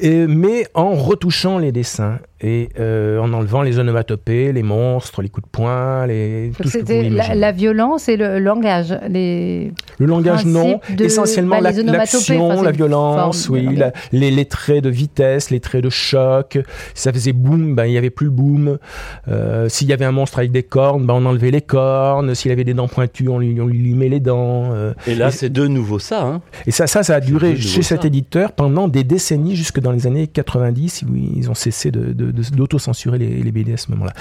[0.00, 5.46] mais en retouchant les dessins et euh, en enlevant les onomatopées, les monstres, les coups
[5.46, 8.96] de poing, les tout C'était la, violence et le langage.
[9.08, 10.80] Les le langage, non.
[11.00, 13.66] Essentiellement bah, l'action, la, violence, oui.
[14.12, 16.58] les, traits de vitesse, les traits de choc.
[16.94, 18.78] Si ça faisait boum, ben, il n'y avait plus le boom.
[19.26, 22.36] Euh, s'il y avait un monstre avec des cornes, ben, on enlevait les cornes.
[22.36, 24.72] S'il avait des dents pointues, on lui, on lui limait les dents.
[24.72, 24.94] Euh.
[25.08, 26.22] et là, c'est de nouveau ça.
[26.22, 26.40] Hein.
[26.66, 30.06] Et ça, ça, ça a duré chez cet éditeur pendant des décennies, jusque dans les
[30.06, 34.12] années 90, où ils ont cessé de d'auto-censurer les, les, BD à ce moment-là.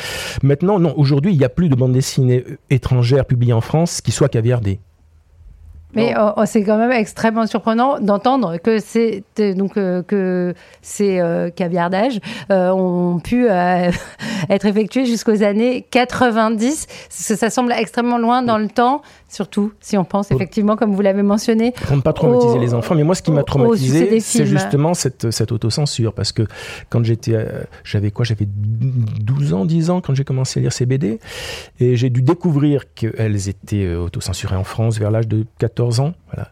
[0.43, 4.11] Maintenant, non, aujourd'hui, il n'y a plus de bande dessinée étrangère publiée en France qui
[4.11, 4.79] soit caviardée.
[5.93, 9.23] Mais oh, oh, c'est quand même extrêmement surprenant d'entendre que c'est
[9.55, 12.19] donc euh, que ces euh, caviardages
[12.51, 13.47] euh, ont pu
[14.49, 16.87] être effectués jusqu'aux années 90.
[17.09, 21.23] Ça semble extrêmement loin dans le temps surtout si on pense effectivement, comme vous l'avez
[21.23, 21.73] mentionné.
[21.85, 25.31] Pour ne pas traumatiser les enfants, mais moi ce qui m'a traumatisé, c'est justement cette,
[25.31, 26.43] cette autocensure, parce que
[26.89, 28.25] quand j'étais, euh, j'avais quoi?
[28.25, 31.19] J'avais 12 ans, 10 ans quand j'ai commencé à lire ces BD,
[31.79, 36.13] et j'ai dû découvrir qu'elles étaient euh, autocensurées en France vers l'âge de 14 ans.
[36.33, 36.51] Voilà.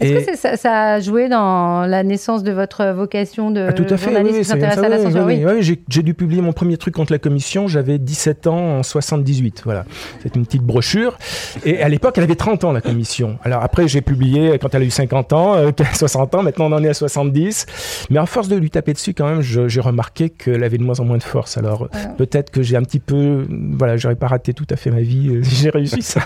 [0.00, 3.84] Est-ce que ça, ça, a joué dans la naissance de votre vocation de ah, tout
[3.88, 5.26] à fait, journaliste oui, qui s'intéresse à la censure?
[5.26, 8.82] Oui, oui j'ai dû publier mon premier truc contre la commission, j'avais 17 ans en
[8.82, 9.62] 78.
[9.64, 9.84] Voilà,
[10.22, 11.18] c'est une petite brochure,
[11.64, 13.38] et à l'époque, elle avait 30 ans, la commission.
[13.44, 15.56] Alors après, j'ai publié quand elle a eu 50 ans,
[15.94, 17.66] 60 euh, ans, maintenant on en est à 70.
[18.10, 20.98] Mais à force de lui taper dessus, quand même, j'ai remarqué qu'elle avait de moins
[21.00, 21.58] en moins de force.
[21.58, 23.46] Alors peut-être que j'ai un petit peu,
[23.76, 26.20] voilà, j'aurais pas raté tout à fait ma vie euh, j'ai réussi ça.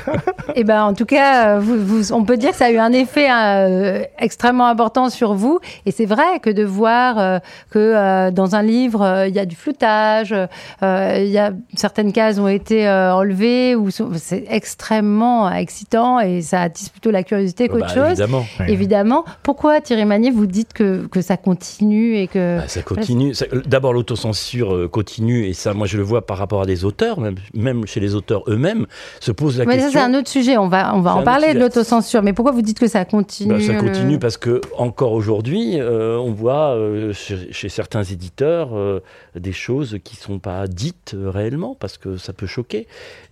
[0.54, 2.92] Et eh ben, en tout cas, vous, on peut dire que ça a eu un
[2.92, 5.58] effet euh, extrêmement important sur vous.
[5.86, 10.34] Et c'est vrai que de voir que dans un livre, il y a du floutage,
[10.82, 16.88] il y a certaines cases ont été enlevées, ou c'est extrêmement excitant et ça attise
[16.90, 18.24] plutôt la curiosité qu'autre Bah, chose.
[18.68, 19.24] Évidemment.
[19.42, 22.58] Pourquoi Thierry Magnier, vous dites que, que ça continue et que.
[22.58, 23.32] Bah, ça continue.
[23.66, 27.18] D'abord, l'autocensure euh, continue, et ça, moi, je le vois par rapport à des auteurs,
[27.20, 28.86] même, même chez les auteurs eux-mêmes,
[29.20, 30.00] se pose la Mais ça, question.
[30.00, 30.56] c'est un autre sujet.
[30.58, 32.22] On va, on va en parler de l'autocensure.
[32.22, 35.80] Mais pourquoi vous dites que ça continue Bah, ça le- continue parce que encore aujourd'hui,
[35.80, 39.00] euh, on voit euh, chez, chez certains éditeurs euh,
[39.34, 42.86] des choses qui sont pas dites réellement parce que ça peut choquer.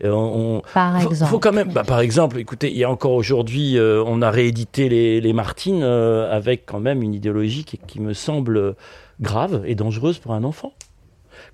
[0.04, 1.30] On, Par faut- exemple.
[1.30, 4.30] faut quand même, bah, par exemple, écoutez, il y a encore aujourd'hui, euh, on a
[4.30, 8.74] réédité les, Martines euh, avec quand même une idéologie qui me semble
[9.20, 10.72] grave et dangereuse pour un enfant.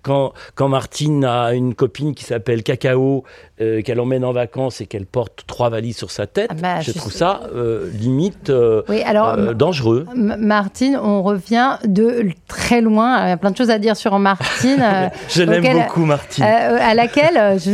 [0.02, 3.24] Quand, quand Martine a une copine qui s'appelle Cacao,
[3.60, 6.80] euh, qu'elle emmène en vacances et qu'elle porte trois valises sur sa tête, Ah bah,
[6.80, 7.18] je je trouve sais.
[7.18, 9.54] ça euh, limite euh, Oui, alors.
[9.54, 10.06] dangereux.
[10.14, 13.24] Martine, on revient de très loin.
[13.26, 14.82] Il y a plein de choses à dire sur Martine.
[15.28, 16.44] Je l'aime beaucoup, Martine.
[16.44, 17.70] à laquelle, je-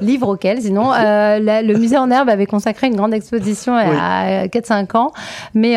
[0.04, 3.96] livre auquel, sinon, la- le musée en herbe avait consacré une grande exposition Oui.
[4.00, 5.12] à 4-5 ans.
[5.54, 5.76] Mais,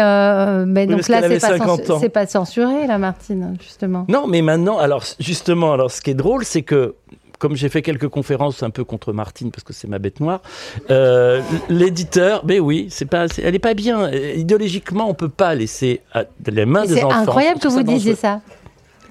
[0.65, 1.97] mais Oui, donc là, c'est pas, 50 censu- ans.
[1.99, 4.05] c'est pas censuré, la Martine, justement.
[4.09, 6.95] Non, mais maintenant, alors justement, alors ce qui est drôle, c'est que
[7.37, 10.41] comme j'ai fait quelques conférences un peu contre Martine parce que c'est ma bête noire,
[10.89, 14.03] euh, l'éditeur, mais oui, c'est pas, c'est- elle est pas bien.
[14.13, 17.17] Euh, Idéologiquement, on peut pas laisser à les mains des C'est enfants.
[17.19, 18.41] incroyable Je que vous disiez ça.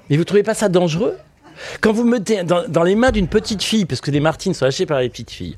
[0.09, 1.15] Mais vous trouvez pas ça dangereux?
[1.81, 4.65] Quand vous mettez dans, dans les mains d'une petite fille, parce que les Martines sont
[4.65, 5.55] achetées par les petites filles,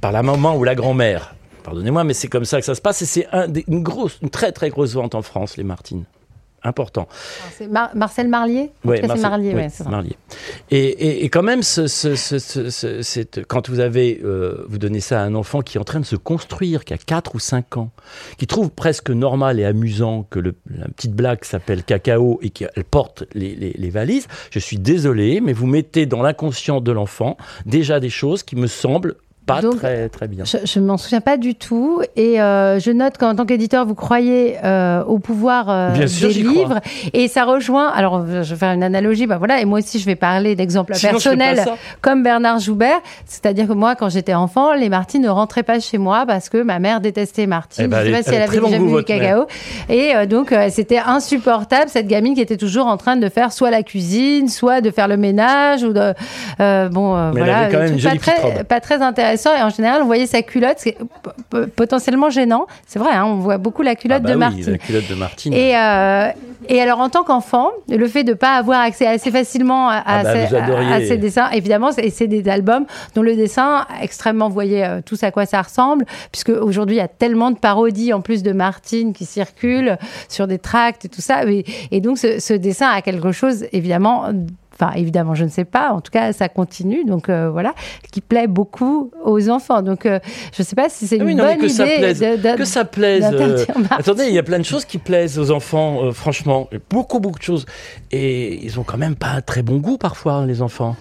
[0.00, 1.34] par la maman ou la grand-mère.
[1.62, 4.30] Pardonnez-moi, mais c'est comme ça que ça se passe et c'est un une grosse, une
[4.30, 6.04] très très grosse vente en France, les Martines.
[6.62, 7.06] Important.
[7.70, 9.88] Mar- Marcel Marlier c'est Marcel- Marlier, oui, ouais, c'est ça.
[9.90, 10.16] Marlier.
[10.70, 15.20] Et, et- et quand même, ce, ce- ce- quand vous avez, euh, vous donnez ça
[15.22, 17.76] à un enfant qui est en train de se construire, qui a 4 ou 5
[17.76, 17.90] ans,
[18.38, 22.84] qui trouve presque normal et amusant que le- la petite blague s'appelle cacao et qu'elle
[22.90, 27.36] porte les, les- les valises, je suis désolé, mais vous mettez dans l'inconscient de l'enfant
[27.64, 29.14] déjà des choses qui me semblent
[29.46, 30.44] pas Donc, très, très bien.
[30.44, 32.02] Je, ne m'en souviens pas du tout.
[32.16, 36.28] Et euh, je note qu'en tant qu'éditeur, vous croyez euh, au pouvoir euh, Bien sûr,
[36.32, 36.52] des crois.
[36.52, 36.80] livres.
[37.12, 37.88] Et ça rejoint.
[37.88, 39.26] Alors, je vais faire une analogie.
[39.26, 39.60] Bah voilà.
[39.60, 41.64] Et moi aussi, je vais parler d'exemples personnels
[42.00, 42.98] comme Bernard Joubert.
[43.24, 46.62] C'est-à-dire que moi, quand j'étais enfant, les Martines ne rentraient pas chez moi parce que
[46.62, 47.84] ma mère détestait Martine.
[47.84, 49.46] Eh ben, je ne sais pas si elle avait déjà vu du cacao.
[49.88, 53.70] Et euh, donc, c'était insupportable cette gamine qui était toujours en train de faire soit
[53.70, 56.14] la cuisine, soit de faire le ménage ou de
[56.88, 58.62] bon Mais voilà avait quand des même une trucs jolie pas petite très robe.
[58.64, 60.96] pas très intéressant et en général on voyait sa culotte c'est
[61.76, 64.70] potentiellement gênant c'est vrai hein, on voit beaucoup la culotte Ah bah de oui, Martine
[64.72, 65.52] la culotte de Martine.
[65.52, 66.28] et, euh,
[66.68, 70.02] et alors, en tant qu'enfant, le fait de ne pas avoir accès assez facilement à,
[70.04, 74.84] Ah bah, à- dessins, évidemment, c'est c'est des albums dont le dessin extrêmement, vous voyez
[74.84, 78.20] euh, tous à quoi ça ressemble, puisque aujourd'hui, il y a tellement de parodies en
[78.20, 79.96] plus de Martine qui circulent
[80.28, 81.44] sur des tracts et tout ça.
[81.44, 84.24] Et, et donc, ce, ce dessin a quelque chose, évidemment.
[84.78, 85.90] Enfin, évidemment, je ne sais pas.
[85.92, 87.04] En tout cas, ça continue.
[87.04, 87.74] Donc, euh, voilà,
[88.12, 89.80] qui plaît beaucoup aux enfants.
[89.82, 90.18] Donc, euh,
[90.54, 92.20] je ne sais pas si c'est Ah une oui, non, bonne que ça idée plaise,
[92.20, 93.24] de- que ça plaise.
[93.32, 97.20] euh, attendez, il y a plein de choses qui plaisent aux enfants, euh, franchement, beaucoup
[97.20, 97.64] beaucoup de choses.
[98.12, 100.94] Et ils ont quand même pas un très bon goût parfois, hein, les enfants.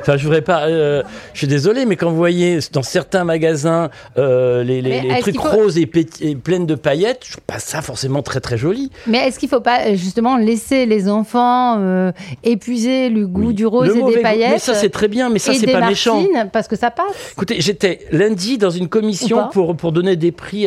[0.00, 0.66] Enfin, je voudrais pas.
[0.68, 4.82] euh, je suis désolé, mais quand vous voyez dans certains magasins euh, les,
[5.20, 5.88] trucs faut- roses et,
[6.20, 8.90] et pleines de paillettes, je trouve pas ça forcément très très joli.
[9.06, 12.12] Mais est-ce qu'il ne faut pas euh, justement laisser les enfants euh,
[12.44, 13.54] épuiser le goût Oui.
[13.54, 15.86] du rose Le et des paillettes Mais ça c'est très bien, mais ça c'est pas
[15.86, 16.24] méchant.
[16.52, 17.06] Parce que ça passe.
[17.32, 20.66] Écoutez, j'étais lundi dans une commission pour, pour donner des prix.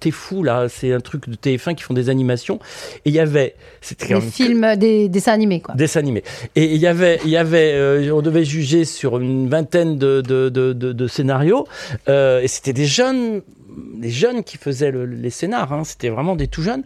[0.00, 2.58] T'es fou là, c'est un truc de TF1 qui font des animations.
[3.04, 3.54] Et il y avait.
[3.80, 5.74] C'était Des que- films, des dessins animés, quoi.
[5.74, 6.22] Dessin animé.
[6.56, 10.48] Et il y avait, il y avait, on devait juger sur une vingtaine de, de,
[10.48, 11.66] de, scénarios,
[12.08, 13.42] euh, et c'était des jeunes,
[13.96, 15.72] des jeunes qui faisaient le- les scénars.
[15.72, 16.82] Hein, c'était vraiment des tout jeunes.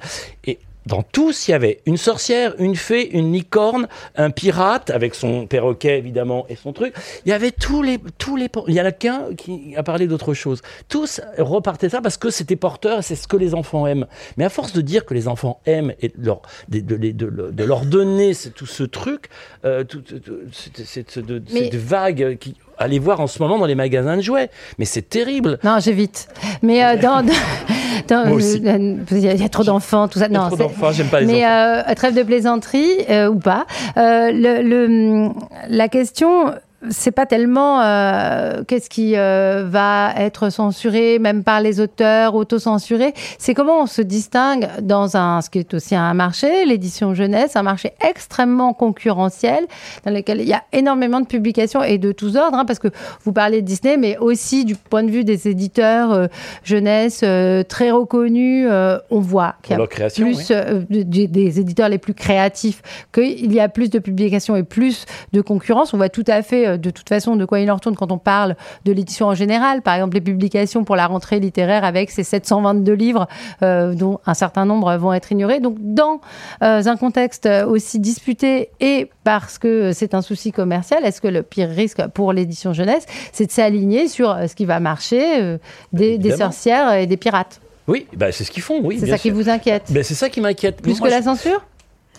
[0.47, 5.14] Et dans tous, il y avait une sorcière, une fée, une licorne, un pirate avec
[5.14, 6.95] son perroquet évidemment et son truc.
[7.24, 8.49] Il y avait tous les, tous les.
[8.68, 10.61] Il y en a qu'un qui a parlé d'autre chose.
[10.89, 14.07] Tous repartaient ça parce que c'était porteur et c'est ce que les enfants aiment.
[14.37, 17.64] Mais à force de dire que les enfants aiment et de leur, de, de, de-
[17.64, 19.28] leur donner tout ce truc,
[19.64, 22.57] euh, tout, tout- tout- cette, cette- de- Mais- cette vague qui.
[22.83, 24.51] Allez voir en ce moment dans les magasins de jouets.
[24.78, 25.59] Mais c'est terrible.
[25.64, 26.28] Non, j'évite.
[26.62, 27.24] Mais euh, dans,
[28.12, 30.26] euh, il y, a- il y a trop d'enfants, tout ça.
[30.26, 31.91] Il y a Non, trop d'enfants, j'aime pas les Mais enfants.
[31.91, 33.66] euh, trêve de plaisanterie euh, ou pas.
[33.97, 35.28] le, le-
[35.68, 36.53] la question,
[36.91, 43.14] c'est pas tellement euh, qu'est-ce qui euh, va être censuré, même par les auteurs, autocensuré.
[43.39, 47.57] C'est comment on se distingue dans un, ce qui est aussi un marché, l'édition jeunesse,
[47.57, 49.64] un marché extrêmement concurrentiel,
[50.05, 52.89] dans lequel il y a énormément de publications et de tous ordres, hein, parce que
[53.24, 56.26] vous parlez de Disney, mais aussi du point de vue des éditeurs euh,
[56.64, 57.24] jeunesse
[57.68, 58.68] très reconnus,
[59.11, 60.24] on voit qu'il y a création.
[60.26, 64.62] plus de- de- des éditeurs les plus créatifs, qu'il y a plus de publications et
[64.62, 65.95] plus de concurrence.
[65.95, 67.97] On voit tout à fait euh, euh, de toute façon de quoi il en retourne
[67.97, 69.83] quand on parle de l'édition en général.
[69.83, 73.29] Par exemple, les publications pour la rentrée littéraire avec ces 722 livres
[73.62, 75.61] euh, dont un certain nombre vont être ignorés.
[75.61, 76.20] Donc, dans
[76.62, 81.43] euh, un contexte aussi disputé et parce que c'est un souci commercial, est-ce que le
[81.43, 85.59] pire risque pour l'édition jeunesse, c'est de s'aligner sur ce qui va marcher,
[85.93, 87.61] des, des sorcières et des pirates?
[87.89, 88.99] Oui, bah c'est ce qu'ils font, oui.
[89.01, 89.85] C'est ça qui vous inquiète.
[89.91, 90.81] Ben, c'est ça qui m'inquiète.
[90.83, 91.64] Plus que la censure?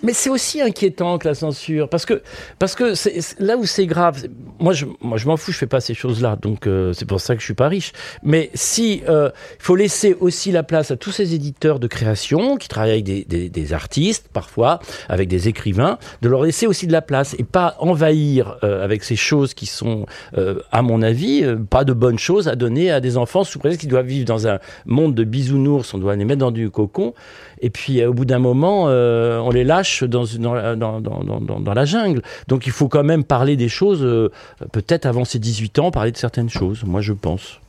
[0.04, 2.22] Mais c'est aussi inquiétant que la censure, parce que,
[2.60, 4.28] parce que c'est, là où c'est grave,
[4.60, 7.22] moi je, moi je m'en fous, je fais pas ces choses-là, donc euh, c'est pour
[7.22, 7.94] ça que je suis pas riche.
[8.22, 9.30] Mais si euh,
[9.60, 13.06] il faut laisser aussi la place à tous ces éditeurs de création qui travaillent avec
[13.06, 17.36] des, des, des artistes parfois, avec des écrivains, de leur laisser aussi de la place
[17.40, 20.06] et pas envahir euh, avec ces choses qui sont,
[20.72, 23.90] à mon avis, pas de bonnes choses à donner à des enfants sous prétexte qu'ils
[23.90, 27.14] doivent vivre dans un monde de bisounours, on doit les mettre dans du cocon
[27.64, 30.26] et puis euh, au bout d'un moment, euh, on les lâche dans,
[31.74, 32.22] la jungle.
[32.50, 34.30] Donc il faut quand même parler des choses, euh,
[34.74, 37.60] peut-être avant ses 18 ans, parler de certaines choses, moi je pense.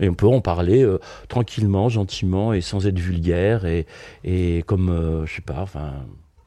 [0.00, 0.84] Et on peut en parler
[1.28, 5.66] tranquillement, gentiment et sans être vulgaire et, comme, je sais pas.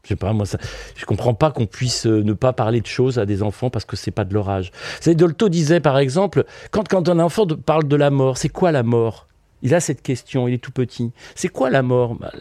[0.03, 0.57] Je sais pas, moi, ça,
[0.95, 3.95] je comprends pas qu'on puisse ne pas parler de choses à des enfants parce que
[3.95, 4.71] c'est pas de leur âge.
[4.99, 8.73] C'est Dolto disait, par exemple, quand, quand un enfant parle de la mort, c'est quoi
[8.73, 9.27] la mort?
[9.61, 11.11] Il a cette question, il est tout petit.
[11.33, 12.15] C'est quoi la mort?
[12.15, 12.31] Bah,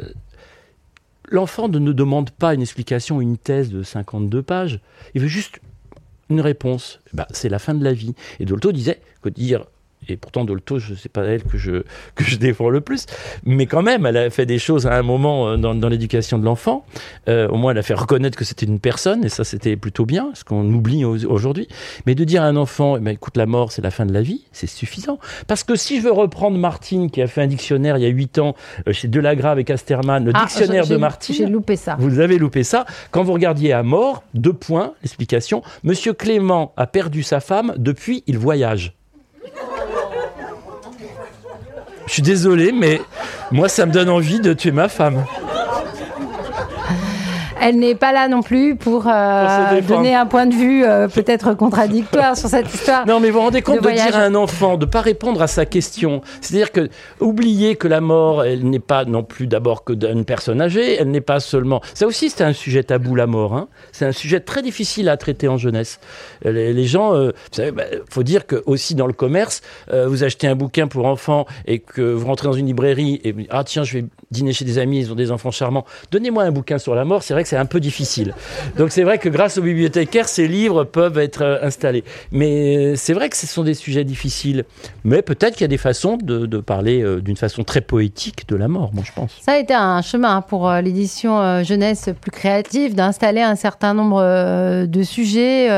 [1.28, 4.80] l'enfant ne demande pas une explication, une thèse de 52 pages.
[5.14, 5.60] Il veut juste
[6.30, 7.00] une réponse.
[7.12, 8.14] Bah, c'est la fin de la vie.
[8.40, 9.66] Et Dolto disait que dire
[10.08, 11.82] et pourtant Dolto, je sais pas elle que je
[12.14, 13.06] que je défends le plus,
[13.44, 16.38] mais quand même, elle a fait des choses à un moment euh, dans, dans l'éducation
[16.38, 16.84] de l'enfant.
[17.28, 20.06] Euh, au moins, elle a fait reconnaître que c'était une personne, et ça, c'était plutôt
[20.06, 21.68] bien, ce qu'on oublie aujourd'hui.
[22.06, 24.12] Mais de dire à un enfant, eh ben, écoute, la mort, c'est la fin de
[24.12, 25.18] la vie, c'est suffisant.
[25.46, 28.10] Parce que si je veux reprendre Martine, qui a fait un dictionnaire il y a
[28.10, 28.54] huit ans
[28.88, 31.96] euh, chez Delagrave et Casterman, le ah, dictionnaire de Martine, j'ai loupé ça.
[31.98, 32.84] Vous avez loupé ça.
[33.10, 35.62] Quand vous regardiez à mort, deux points, l'explication.
[35.82, 38.94] Monsieur Clément a perdu sa femme depuis il voyage.
[42.06, 43.00] Je suis désolé, mais
[43.50, 45.24] moi, ça me donne envie de tuer ma femme
[47.60, 51.54] elle n'est pas là non plus pour, euh, donner un point de vue euh, peut-être
[51.54, 53.06] contradictoire sur cette histoire.
[53.06, 55.42] Non, mais vous vous rendez compte de, dire à un enfant de ne pas répondre
[55.42, 56.20] à sa question.
[56.40, 56.88] C'est-à-dire que
[57.20, 61.10] oublier que la mort, elle n'est pas non plus d'abord que d'une personne âgée, elle
[61.10, 61.80] n'est pas seulement.
[61.94, 63.54] Ça aussi, c'est un sujet tabou, la mort.
[63.54, 63.68] Hein.
[63.92, 66.00] C'est un sujet très difficile à traiter en jeunesse.
[66.44, 70.46] Les, gens, euh, vous savez, bah, faut dire que aussi dans le commerce, vous achetez
[70.46, 73.98] un bouquin pour enfants et que vous rentrez dans une librairie et ah tiens, je
[73.98, 75.84] vais dîner chez des amis, ils ont des enfants charmants.
[76.10, 77.22] Donnez-moi un bouquin sur la mort.
[77.22, 78.34] C'est vrai que c'est un peu difficile.
[78.78, 82.02] Donc c'est vrai que grâce aux bibliothécaires, ces livres peuvent être euh, installés.
[82.32, 84.64] Mais euh, c'est vrai que ce sont des sujets difficiles.
[85.04, 88.56] Mais peut-être qu'il y a des façons de, parler euh, d'une façon très poétique de
[88.56, 89.38] la mort, moi je pense.
[89.40, 95.02] Ça a été un chemin pour l'édition jeunesse plus créative d'installer un certain nombre de
[95.02, 95.68] sujets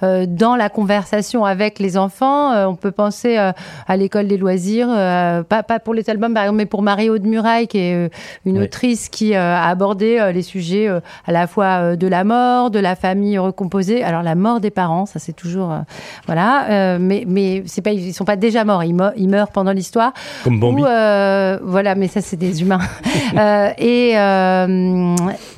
[0.00, 2.68] dans la conversation avec les enfants.
[2.68, 6.66] On peut penser à l'école des loisirs, pas, pas pour les albums par exemple, mais
[6.66, 8.10] pour Marie-Aude Muraille, qui est
[8.44, 10.88] une autrice qui a abordé les sujets
[11.26, 14.02] à la fois euh, de la mort, de la famille recomposée.
[14.02, 15.78] Alors la mort des parents, ça c'est toujours euh,
[16.26, 19.72] voilà, euh, mais mais c'est pas ils sont pas déjà morts, ils, ils meurent pendant
[19.72, 20.12] l'histoire.
[20.44, 20.82] Comme Bambi.
[20.82, 22.80] voilà, mais ça c'est des humains.
[23.78, 24.14] et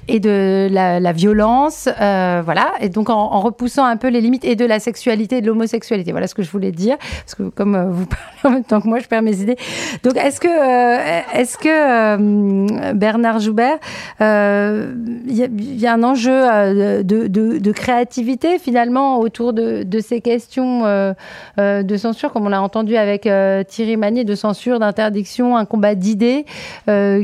[0.09, 2.73] et de la, violence, voilà.
[2.81, 6.11] Et donc en, repoussant un peu les limites et de la sexualité et de l'homosexualité.
[6.11, 8.07] Voilà ce que je voulais dire, parce que comme vous
[8.43, 9.57] parlez en même temps que moi, je perds mes idées.
[10.03, 13.79] Donc est-ce que est-ce que Bernard Joubert,
[14.21, 21.13] il y y a un enjeu euh, de, créativité finalement autour de, ces questions euh,
[21.59, 23.23] euh, de censure, comme on l'a entendu avec
[23.69, 26.45] Thierry Magnier, de censure, d'interdiction, un combat d'idées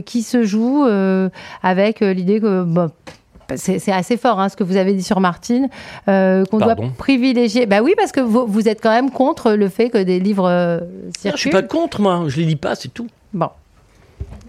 [0.04, 0.84] qui se joue
[1.62, 2.66] avec l'idée que
[3.54, 5.68] c'est assez fort hein, ce que vous avez dit sur Martine,
[6.06, 7.66] qu'on doit privilégier.
[7.66, 10.80] Bah oui, parce que vous, vous, êtes quand même contre le fait que des livres
[11.18, 11.30] circulent.
[11.30, 12.24] Non, je suis pas contre, moi.
[12.28, 13.06] Je les lis pas, c'est tout.
[13.32, 13.50] Bon.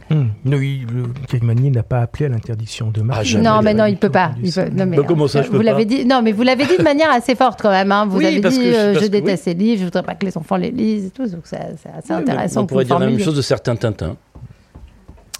[0.09, 0.29] Hum.
[0.45, 3.35] Non, il, n'a pas appelé à l'interdiction de marche.
[3.35, 4.31] Ah, non, mais non, il ne peut pas.
[4.73, 6.05] non, mais, comment ça, je vous l'avez dit.
[6.05, 7.91] Non, mais vous l'avez dit de manière assez forte quand même.
[7.91, 8.05] Hein.
[8.07, 10.71] Vous avez dit, euh, je, déteste ces livres, je voudrais pas que les enfants les
[10.71, 11.27] lisent et tout.
[11.27, 11.59] Donc c'est
[11.97, 12.61] assez intéressant.
[12.61, 14.15] On pourrait dire la même chose de certains Tintins.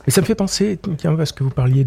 [0.08, 1.86] Et ça me fait penser, parce que vous parliez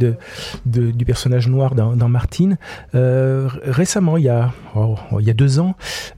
[0.66, 2.59] du personnage noir dans, Martine.
[2.95, 5.75] Euh, récemment, il y, a, oh, il y a deux ans,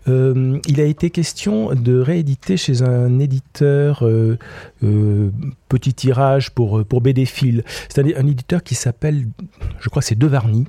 [0.08, 4.36] euh, il a été question de rééditer chez un éditeur euh,
[5.68, 7.62] petit tirage pour, pour BD Phil.
[7.88, 9.26] C'est un, un, éditeur qui s'appelle,
[9.78, 10.66] je crois, c'est Devarny.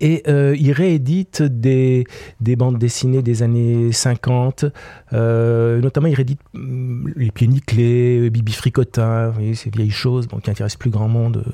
[0.00, 2.04] Et euh, il réédite des,
[2.40, 4.64] des bandes dessinées des années 50.
[5.12, 10.76] Euh, notamment, il réédite mm, Les Pieds Nickelés, Bibi Fricotin, ces vieilles choses qui intéressent
[10.78, 11.50] plus grand monde euh,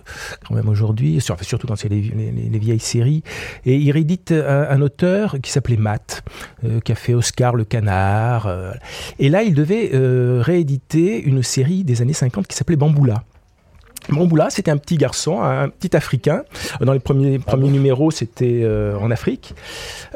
[0.47, 3.23] quand même aujourd'hui, sur- surtout quand c'est les, les- les vieilles séries.
[3.65, 6.23] Et il réédite un, auteur qui s'appelait Matt,
[6.65, 8.47] euh, qui a fait Oscar le Canard.
[8.47, 8.73] euh,
[9.19, 13.25] et là, il devait euh, rééditer une série des années 50 qui s'appelait Bamboula.
[14.09, 16.45] Bamboula, c'était un petit garçon, un petit Africain.
[16.81, 19.55] Dans les premiers, premiers numéros, c'était euh, en Afrique.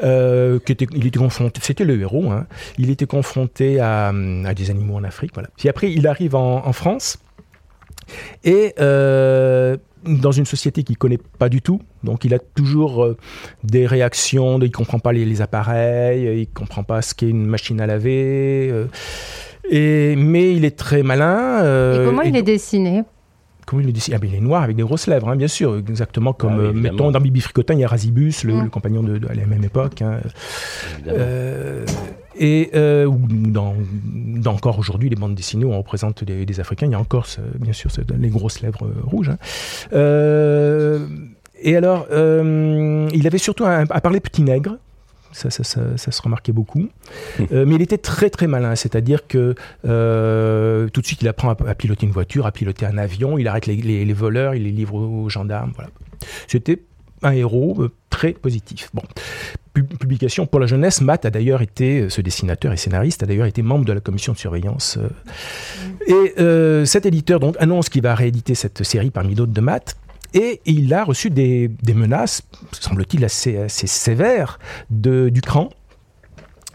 [0.03, 2.31] Euh, qui était, il était confronté, c'était le héros.
[2.31, 2.47] hein.
[2.77, 4.09] Il était confronté à,
[4.45, 5.31] à des animaux en Afrique.
[5.33, 5.49] Voilà.
[5.57, 7.17] Puis après, il arrive en, en France
[8.43, 11.79] et euh, dans une société qu'il connaît pas du tout.
[12.03, 13.15] Donc, il a toujours
[13.63, 14.57] des réactions.
[14.57, 17.85] De, il comprend pas les, les appareils, il comprend pas ce qu'est une machine à
[17.85, 18.73] laver.
[19.69, 21.59] et, mais il est très malin.
[21.93, 23.03] Et comment il est dessiné?
[23.71, 25.77] Comment il le ah, ben, Il est noir avec des grosses lèvres, hein, bien sûr.
[25.77, 28.63] Exactement comme, Ah oui, euh, mettons, dans Bibi Fricotin, il y a Razibus, le, Mm.
[28.65, 30.01] le compagnon de, de- à la même époque.
[30.01, 30.19] hein.
[31.07, 31.85] Euh,
[32.37, 36.59] et euh, ou dans, dans encore aujourd'hui, les bandes dessinées où on représente des, des
[36.59, 39.29] Africains, il y a encore, ce- bien sûr, ce- les grosses lèvres euh, rouges.
[39.29, 39.37] hein.
[39.93, 41.07] Euh,
[41.61, 44.77] et alors, euh, il avait surtout à parler petit nègre.
[45.31, 46.87] Ça, ça, ça, ça se remarquait beaucoup.
[47.51, 49.55] Euh, mais il était très très malin, c'est-à-dire que
[49.85, 53.37] euh, tout de suite il apprend à, à piloter une voiture, à piloter un avion,
[53.37, 55.71] il arrête les, les- les voleurs, il les livre aux, aux gendarmes.
[55.75, 55.89] Voilà.
[56.47, 56.81] C'était
[57.23, 58.89] un héros euh, très positif.
[58.93, 59.03] Bon.
[59.73, 63.45] Pub- Publication pour la jeunesse, Matt a d'ailleurs été, ce dessinateur et scénariste, a d'ailleurs
[63.45, 64.97] été membre de la commission de surveillance.
[64.97, 65.07] euh.
[66.07, 69.95] Et cet éditeur donc annonce qu'il va rééditer cette série parmi d'autres de Matt.
[70.33, 74.59] Et il a reçu des, menaces, semble-t-il, assez, assez sévères
[74.89, 75.69] de, du CRAN,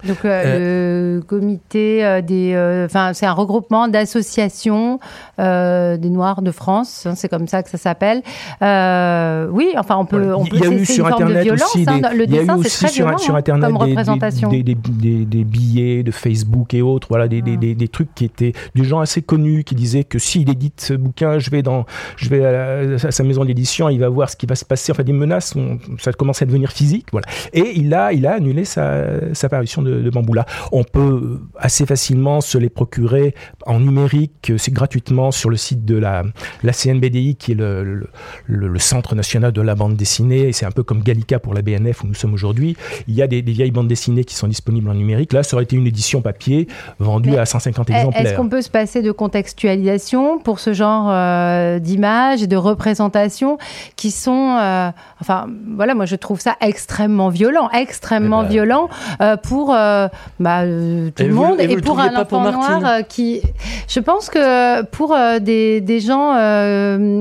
[0.07, 5.01] Donc euh, le comité euh, des, euh, enfin c'est un regroupement d'associations
[5.39, 8.23] euh, des Noirs de France, hein, c'est comme ça que ça s'appelle.
[8.63, 12.01] Euh, oui, enfin on peut, on Il peut y a eu sur Internet aussi hein.
[12.15, 13.79] le il y a eu dessin c'est aussi très sur, violent sur hein, Internet comme
[13.79, 14.49] des, des- représentation.
[14.49, 17.57] des, des- billets de Facebook et autres, voilà, des, des- Ah.
[17.59, 20.95] des- des trucs qui étaient des gens assez connus qui disaient que s'il édite ce
[20.95, 21.85] bouquin, je vais dans,
[22.17, 24.65] je vais à, la- à sa maison d'édition, il va voir ce qui va se
[24.65, 24.93] passer.
[24.93, 27.27] Enfin, des menaces, on- ça commence à devenir physique, voilà.
[27.53, 30.45] Et il a, il a annulé sa, sa parution de, de Bamboula.
[30.73, 33.35] On peut assez facilement se les procurer
[33.67, 36.23] en numérique, c'est gratuitement sur le site de la,
[36.63, 38.09] la CNBDI, qui est le, le-
[38.47, 40.49] le- le Centre national de la bande dessinée.
[40.49, 42.77] Et C'est un peu comme Gallica pour la BNF où nous sommes aujourd'hui.
[43.09, 45.33] Il y a des, des vieilles bandes dessinées qui sont disponibles en numérique.
[45.33, 46.69] Là, ça aurait été une édition papier
[46.99, 48.37] vendue Mais à 150 Est-ce exemplaires.
[48.37, 53.59] qu'on peut se passer de contextualisation pour ce genre euh, d'images et de représentations
[53.97, 54.91] qui sont, euh,
[55.21, 58.51] enfin voilà, moi je trouve ça extrêmement violent, extrêmement Eh ben.
[58.53, 58.89] violent
[59.21, 60.09] euh, pour euh,
[60.41, 63.03] bah, euh, tout Et le vous- monde et pour un pour enfant Martine noir euh,
[63.03, 63.41] qui,
[63.89, 66.33] je pense que pour des, des gens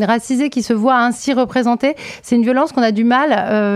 [0.06, 3.30] racisés qui se voient ainsi représentés, c'est une violence qu'on a du mal,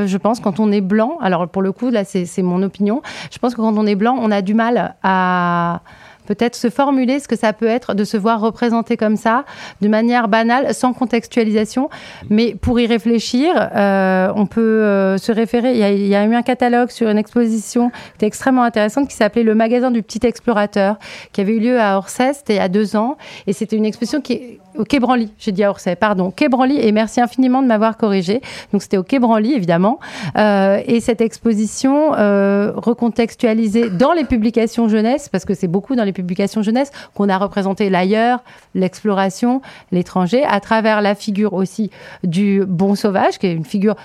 [0.08, 1.18] je pense, quand on est blanc.
[1.22, 3.02] Alors pour le coup, là c'est mon opinion.
[3.32, 5.82] Je pense que quand on est blanc, on a du mal à
[6.30, 9.46] peut-être se formuler ce que ça peut être de se voir représenté comme ça,
[9.82, 11.90] de manière banale, sans contextualisation.
[12.30, 15.72] Mais pour y réfléchir, euh, on peut euh, se référer.
[15.72, 19.42] Il y, a, eu un catalogue sur une exposition qui était extrêmement intéressante qui s'appelait
[19.42, 21.00] Le magasin du petit explorateur,
[21.34, 23.18] qui avait eu lieu à Orsay, c'était il y a deux ans.
[23.48, 26.80] Et c'était une exposition qui au Quai Branly, j'ai dit à Orsay, pardon, Quai Branly,
[26.80, 28.42] et merci infiniment de m'avoir corrigé.
[28.72, 30.00] Donc c'était au Quai Branly, évidemment.
[30.38, 36.04] Euh, et cette exposition euh, recontextualisée dans les publications jeunesse, parce que c'est beaucoup dans
[36.04, 38.44] les publications jeunesse qu'on a représenté l'ailleurs,
[38.76, 39.62] l'exploration,
[39.92, 41.90] l'étranger, à travers la figure aussi
[42.24, 43.96] du bon sauvage, qui est une figure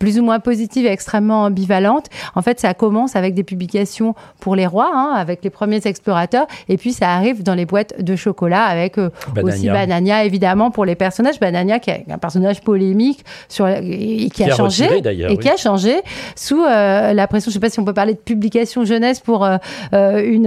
[0.00, 2.06] plus ou moins positive et extrêmement ambivalente.
[2.34, 6.46] En fait, ça commence avec des publications pour les rois, hein, avec les premiers explorateurs,
[6.68, 9.10] et puis ça arrive dans les boîtes de chocolat avec euh,
[9.44, 10.24] aussi Banania.
[10.24, 11.38] Évidemment, pour les personnages.
[11.38, 15.14] Banania, qui est un personnage polémique sur, la- et qui, Qui a, a changé, retiré,
[15.22, 15.38] et oui.
[15.38, 15.94] qui a changé
[16.34, 17.50] sous euh, la pression.
[17.50, 19.58] Je ne sais pas si on peut parler de publication jeunesse pour euh,
[19.92, 20.46] une,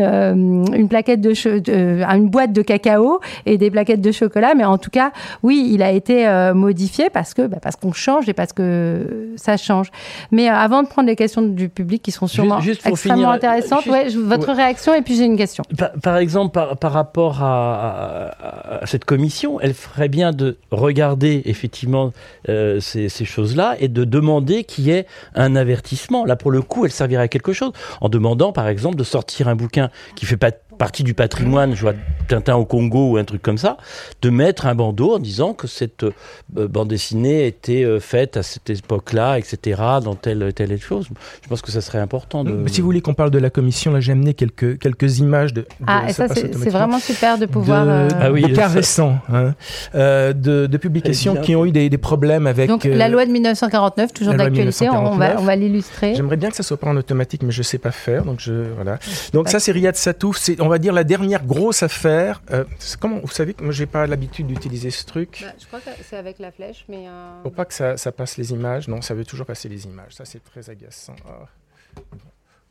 [0.73, 4.79] une plaquette de, de- une boîte de cacao et des plaquettes de chocolat, mais en
[4.79, 5.11] tout cas,
[5.43, 9.57] oui, il a été modifié parce que bah, parce qu'on change et parce que ça
[9.57, 9.89] change.
[10.31, 13.29] Mais euh, avant de prendre les questions du public qui sont sûrement juste extrêmement finir,
[13.29, 14.53] euh, intéressantes, juste- ouais, je- votre ouais.
[14.55, 15.63] réaction et puis j'ai une question.
[15.77, 20.57] Par, par exemple, par, par rapport à, à- à cette commission, elle ferait bien de
[20.71, 22.11] regarder effectivement
[22.49, 26.25] euh, ces, ces choses-là et de demander qu'il y ait un avertissement.
[26.25, 27.71] Là, pour le coup, elle servirait à quelque chose
[28.01, 31.81] en demandant, par exemple, de sortir un bouquin qui fait pas partie du patrimoine, je
[31.81, 31.93] vois
[32.27, 33.77] Tintin au Congo ou un truc comme ça,
[34.21, 38.43] de mettre un bandeau en disant que cette euh, bande dessinée était euh, faite à
[38.43, 41.07] cette époque-là, etc., dans telle telle chose.
[41.43, 42.43] Je pense que ça serait important.
[42.43, 42.67] De...
[42.67, 45.61] Si vous voulez qu'on parle de la commission, là j'ai amené quelques, quelques images de.
[45.61, 47.85] de ah, et ça, c'est vraiment super de pouvoir.
[47.85, 48.07] De, euh...
[48.19, 49.53] ah oui, des cas récents hein,
[49.95, 52.67] euh, de, de, publications qui ont eu des, des problèmes avec.
[52.67, 56.15] Donc la loi de 1949, toujours d'actualité, on va, on va l'illustrer.
[56.15, 58.53] J'aimerais bien que ça soit pas en automatique, mais je sais pas faire, donc je
[58.75, 58.99] voilà.
[59.33, 62.41] Donc ça, c'est Riyad Satouf, c'est on va dire la dernière grosse affaire.
[62.51, 62.63] Euh,
[62.99, 65.39] comment vous savez que moi j'ai pas l'habitude d'utiliser ce truc.
[65.41, 67.05] Bah, je crois que c'est avec la flèche, mais.
[67.07, 67.41] Euh...
[67.41, 70.13] Pour pas que ça, ça, passe les images, non, ça veut toujours passer les images.
[70.13, 71.15] Ça c'est très agaçant.
[71.27, 72.01] Oh.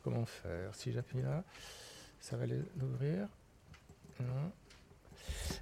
[0.03, 0.69] Comment faire?
[0.73, 1.43] Si j'appuie là,
[2.19, 3.27] ça va l'ouvrir.
[4.19, 4.51] Non.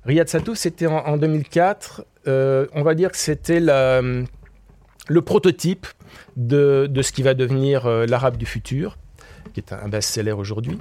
[0.06, 2.06] Riyad Satouf, c'était en, en, 2004.
[2.28, 4.26] Euh, on va dire que c'était le
[5.22, 5.86] prototype
[6.38, 8.98] de, de, ce qui va devenir euh, l'arabe du futur
[9.54, 10.78] qui est un best-seller aujourd'hui.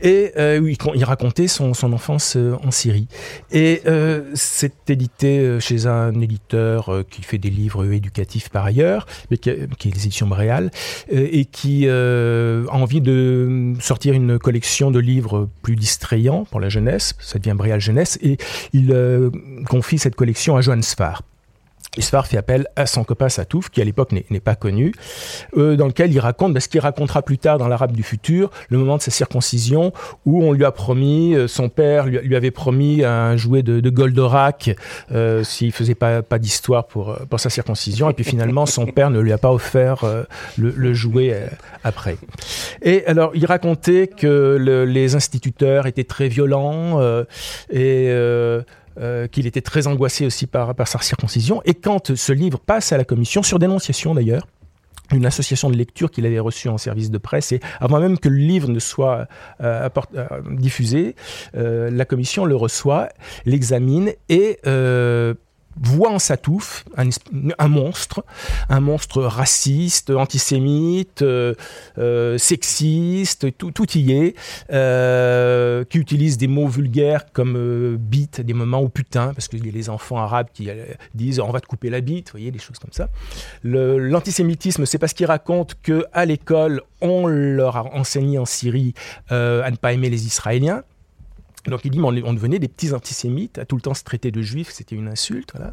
[0.00, 3.08] Et euh, il, racontait son, enfance euh, en Syrie.
[3.50, 9.06] Et euh, c'est édité euh, chez un éditeur qui fait des livres éducatifs par ailleurs,
[9.30, 10.70] mais qui, qui est les éditions Bréal,
[11.10, 17.14] et qui a envie de sortir une collection de livres plus distrayants pour la jeunesse.
[17.20, 18.18] Ça devient Bréal Jeunesse.
[18.22, 18.38] Et
[18.72, 18.94] il
[19.68, 21.22] confie cette collection à Johannes Sfar.
[21.96, 24.92] Isfar fait appel à son copain Satouf, qui à l'époque n'est pas connu,
[25.56, 28.50] euh, dans lequel il raconte ben, ce qu'il racontera plus tard dans l'Arabe du futur,
[28.68, 29.92] le moment de sa circoncision,
[30.24, 34.74] où on lui a promis, euh, son père lui, avait promis un jouet de, Goldorak
[35.12, 39.10] euh, s'il faisait pas, pas d'histoire pour, pour sa circoncision, et puis finalement son père
[39.10, 40.24] ne lui a pas offert euh,
[40.58, 41.46] le, le, jouet euh,
[41.84, 42.16] après.
[42.82, 47.00] Et alors il racontait que le, les instituteurs étaient très violents
[47.70, 48.10] et
[48.98, 51.60] euh, qu'il était très angoissé aussi par, sa circoncision.
[51.64, 54.46] Et quand ce livre passe à la commission, sur dénonciation d'ailleurs,
[55.12, 58.28] une association de lecture qu'il avait reçue en service de presse, et avant même que
[58.28, 59.28] le livre ne soit
[59.60, 61.14] euh, euh, diffusé,
[61.54, 63.08] la commission le reçoit,
[63.44, 64.58] l'examine et
[65.80, 67.08] voit en Satouf un,
[67.58, 68.24] un, monstre,
[68.68, 71.54] un monstre raciste, antisémite, euh,
[71.98, 74.34] euh, sexiste, tout, tout, y est,
[74.72, 79.68] euh, qui utilise des mots vulgaires comme bite, des moments où putain, parce qu'il y
[79.68, 80.68] a les enfants arabes qui
[81.14, 83.08] disent on va te couper la bite, vous voyez, des choses comme ça.
[83.62, 88.94] L'antisémitisme, c'est parce qu'il raconte que à l'école, on leur a enseigné en Syrie
[89.30, 90.82] à ne pas aimer les Israéliens.
[91.66, 94.30] Donc il dit, mais on, devenait des petits antisémites, à tout le temps se traiter
[94.30, 95.50] de juifs, c'était une insulte.
[95.54, 95.72] Voilà.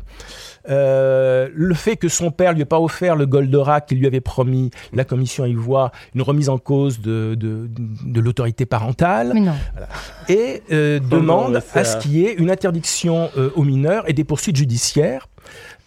[0.70, 4.22] Euh, le fait que son père lui ait pas offert le Goldorak qu'il lui avait
[4.22, 9.32] promis, la commission y voit une remise en cause de, de, de l'autorité parentale.
[9.34, 9.56] Mais non.
[9.74, 9.90] Voilà.
[10.30, 14.24] Et euh, demande à ce qu'il y ait une interdiction euh, aux mineurs et des
[14.24, 15.28] poursuites judiciaires.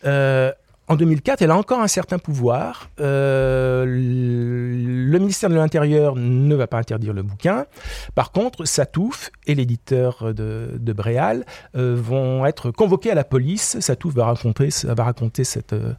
[0.04, 0.52] Euh,
[0.88, 2.90] en 2004, elle a encore un certain pouvoir.
[3.00, 7.66] Euh, le ministère de l'Intérieur ne va pas interdire le bouquin.
[8.14, 13.80] Par contre, Satouf et l'éditeur de, de, Bréal euh, vont être convoqués à la police.
[13.80, 15.94] Satouf va raconter, va raconter cette, euh,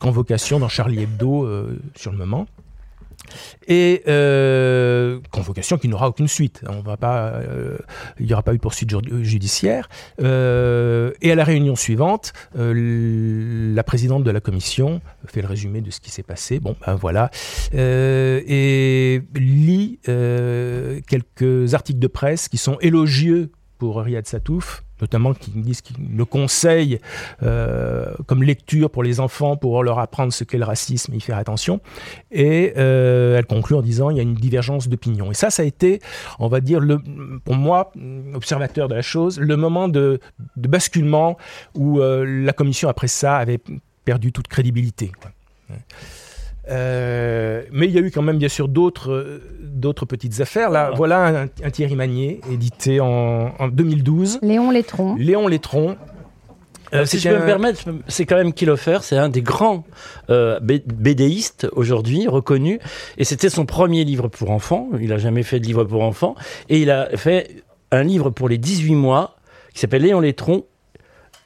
[0.00, 1.48] convocation dans Charlie Hebdo
[1.94, 2.46] sur le moment.
[3.66, 6.62] Et euh, convocation qui n'aura aucune suite.
[6.68, 7.78] On va pas, euh,
[8.18, 9.88] il n'y aura pas eu de poursuite judiciaire.
[10.22, 15.90] Euh, et à la réunion suivante, la présidente de la commission fait le résumé de
[15.90, 16.60] ce qui s'est passé.
[16.60, 17.30] Bon, ben voilà.
[17.72, 25.82] Et lit quelques articles de presse qui sont élogieux pour Riyad Satouf, notamment qui disent
[25.82, 26.98] qu'ils le conseillent
[27.42, 31.20] euh, comme lecture pour les enfants pour leur apprendre ce qu'est le racisme et y
[31.20, 31.80] faire attention.
[32.32, 35.30] Et euh, elle conclut en disant il y a une divergence d'opinion.
[35.30, 36.00] Et ça, ça a été,
[36.38, 36.80] on va dire,
[37.44, 37.92] pour moi,
[38.32, 40.20] observateur de la chose, le moment de,
[40.56, 41.36] basculement
[41.74, 43.60] où euh, la commission, après ça, avait
[44.06, 45.12] perdu toute crédibilité.
[46.70, 50.70] Euh, mais il y a eu quand même bien sûr d'autres d'autres petites affaires.
[50.70, 54.38] Là, voilà un, un, Thierry Magnier, édité en, en 2012.
[54.42, 55.14] Léon Létron.
[55.16, 55.96] Léon Létron.
[56.94, 57.40] Euh, si je peux un...
[57.40, 59.84] me permettre, c'est quand même Kilofer, c'est un des grands
[60.30, 62.78] euh, BDistes aujourd'hui, reconnu.
[63.18, 64.88] Et c'était son premier livre pour enfants.
[65.00, 66.34] Il n'a jamais fait de livre pour enfants.
[66.68, 69.36] Et il a fait un livre pour les 18 mois
[69.72, 70.64] qui s'appelle Léon Létron.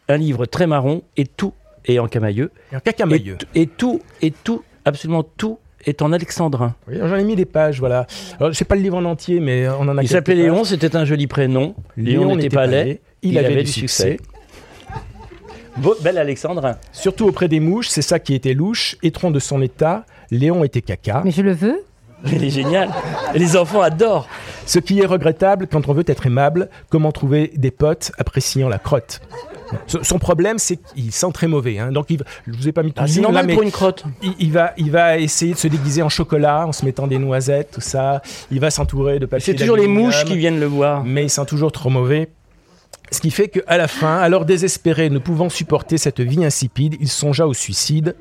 [0.09, 1.55] Un livre très marron et tout
[1.85, 2.51] est en camailleux.
[2.73, 3.39] Et en cacamailleux.
[3.55, 6.74] Et, et tout, et tout absolument tout est en alexandrin.
[6.89, 8.07] Oui, J'en ai mis des pages, voilà.
[8.39, 10.03] Alors, je sais pas le livre en entier, mais on en a.
[10.03, 11.74] Il s'appelait Léon, c'était un joli prénom.
[11.97, 14.12] Léon n'était pas laid, il, il avait, avait, du succès.
[14.12, 14.28] succès.
[15.76, 16.76] Beau, bel alexandrin.
[16.93, 18.97] Surtout auprès des mouches, c'est ça qui était louche.
[19.03, 21.22] Étron de son état, Léon était caca.
[21.24, 21.84] Mais je le veux.
[22.32, 22.91] Il est génial.
[23.34, 24.28] Les enfants adorent.
[24.66, 28.78] Ce qui est regrettable quand on veut être aimable, comment trouver des potes appréciant la
[28.78, 29.20] crotte.
[29.87, 31.79] Son problème, c'est qu'il sent très mauvais.
[31.79, 31.93] Hein.
[31.93, 34.05] Donc, il, je vous ai pas mis tout ah, C'est normal pour une crotte.
[34.39, 37.71] Il, va, il va essayer de se déguiser en chocolat en se mettant des noisettes,
[37.73, 38.23] tout ça.
[38.51, 39.53] Il va s'entourer de papier.
[39.53, 41.05] C'est toujours les mouches qui viennent le voir.
[41.05, 42.29] Mais il sent toujours trop mauvais.
[43.11, 47.09] Ce qui fait qu'à la fin, alors désespéré, ne pouvant supporter cette vie insipide, il
[47.09, 48.14] songea au suicide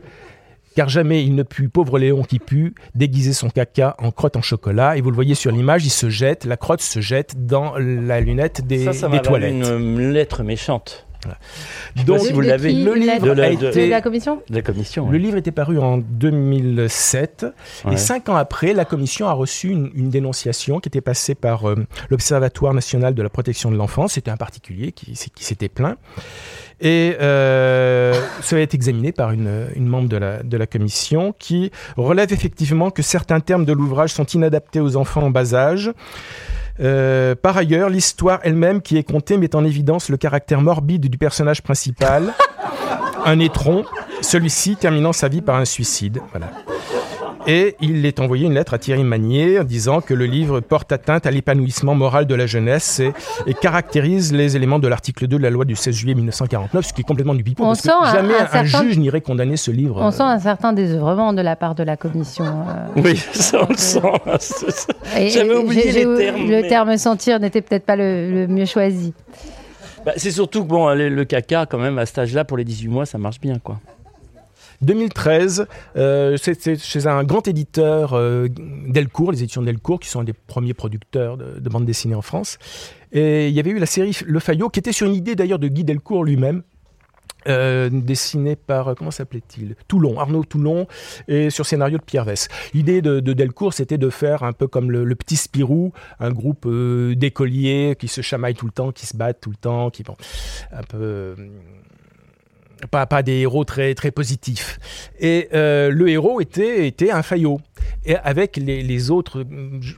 [0.78, 4.44] car jamais il ne put, pauvre Léon qui put, déguiser son caca en crotte en
[4.44, 4.96] chocolat.
[4.96, 8.22] Et vous le voyez sur l'image, il se jette, la crotte se jette dans la
[8.22, 9.56] lunette des, ça, ça des toilettes.
[9.56, 11.07] Une lettre méchante.
[12.06, 14.42] Donc, vous l'avez, le livre a été, la commission.
[14.50, 15.10] La commission.
[15.10, 17.46] Le livre était paru en 2007
[17.92, 21.76] et cinq ans après, la commission a reçu une, dénonciation qui était passée par euh,
[22.10, 24.14] l'Observatoire national de la protection de l'enfance.
[24.14, 25.98] C'était un particulier qui, qui s'était plaint.
[26.80, 31.34] Et euh, ça va être examiné par une, une membre de la, de la, commission
[31.38, 35.92] qui relève effectivement que certains termes de l'ouvrage sont inadaptés aux enfants en bas âge.
[36.80, 41.18] Euh, par ailleurs, l'histoire elle-même qui est contée met en évidence le caractère morbide du
[41.18, 42.34] personnage principal,
[43.26, 43.86] un étron,
[44.22, 46.22] celui-ci terminant sa vie par un suicide.
[46.32, 46.52] Voilà.
[47.50, 50.92] Et il est envoyé une lettre à Thierry Magnier en disant que le livre porte
[50.92, 53.02] atteinte à l'épanouissement moral de la jeunesse
[53.48, 56.92] et, caractérise les éléments de l'article 2 de la loi du 16 juillet 1949, ce
[56.92, 60.02] qui est complètement du pipeau, parce que jamais un, juge n'irait condamner ce livre.
[60.02, 62.44] On sent un certain désœuvrement de la part de la commission.
[62.44, 63.02] Euh.
[63.02, 64.94] Oui, ça on le sent.
[65.30, 66.50] J'avais oublié les termes.
[66.50, 69.14] Le terme sentir n'était peut-être pas le, mieux choisi.
[70.06, 72.66] Bah, c'est surtout que bon, le, le caca, quand même, à cet âge-là, pour les
[72.66, 73.80] 18 mois, ça marche bien, quoi.
[74.82, 78.48] 2013, euh, c'est chez un grand éditeur euh,
[78.88, 82.22] Delcourt, les éditions Delcourt, qui sont un des premiers producteurs de, de bande dessinée en
[82.22, 82.58] France.
[83.12, 85.60] Et il y avait eu la série Le Fayot, qui était sur une idée d'ailleurs
[85.60, 86.64] de Guy Delcourt lui-même.
[87.48, 89.76] Euh, dessiné par, comment s'appelait-il?
[89.88, 90.86] Toulon, Arnaud Toulon,
[91.30, 92.50] et sur scénario de Pierre Vess.
[92.74, 97.16] L'idée de, Delcourt, c'était de faire un peu comme le, petit Spirou, un groupe euh,
[97.16, 100.18] d'écoliers qui se chamaillent tout le temps, qui se battent tout le temps, qui, bon,
[100.72, 101.36] un peu
[102.92, 104.80] pas, pas des héros très, très positifs.
[105.20, 107.60] Et euh, le héros était, était un faillot.
[108.06, 109.46] Et avec les, les, autres,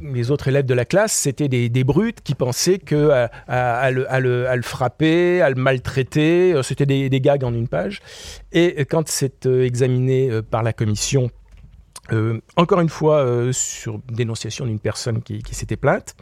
[0.02, 3.92] les autres élèves de la classe, c'était des, des brutes qui pensaient que à, à,
[3.92, 7.54] le, à, le, à, le, frapper, à le maltraiter, euh, c'était des, des, gags en
[7.54, 8.00] une page.
[8.52, 11.30] Et quand c'est euh, examiné par la commission
[12.12, 16.16] euh, encore une fois, euh, sur dénonciation d'une personne qui, s'était plainte,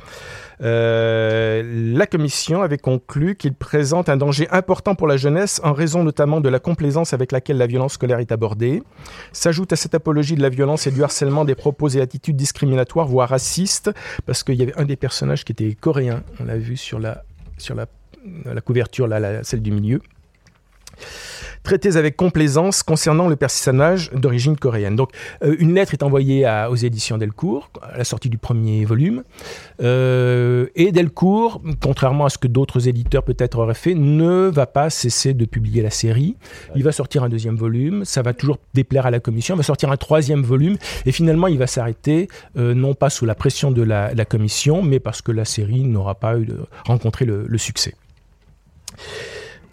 [0.62, 6.04] euh, la commission avait conclu qu'il présente un danger important pour la jeunesse en raison
[6.04, 8.84] notamment de la complaisance avec laquelle la violence scolaire est abordée.
[9.32, 13.08] S'ajoute à cette apologie de la violence et du harcèlement des propos et attitudes discriminatoires,
[13.08, 13.92] voire racistes,
[14.26, 17.24] parce qu'il y avait un des personnages qui était coréen, on l'a vu sur la,
[17.58, 17.86] sur la,
[18.46, 20.02] la couverture, là, celle du milieu
[21.68, 24.96] traités avec complaisance concernant le personnage d'origine coréenne.
[24.96, 25.10] Donc,
[25.44, 29.26] euh, une lettre est envoyée aux éditions Delcourt, à la sortie du premier volume.
[29.82, 34.90] Euh, et Delcourt, contrairement à ce que d'autres éditeurs peut-être auraient fait, ne va pas
[34.90, 36.38] cesser de publier la série.
[36.74, 39.64] Il va sortir un deuxième volume, ça va toujours déplaire à la commission, il va
[39.64, 43.72] sortir un troisième volume, et finalement, il va s'arrêter, euh, non pas sous la pression
[43.72, 47.94] de la, commission, mais parce que la série n'aura pas eu de, rencontré le succès.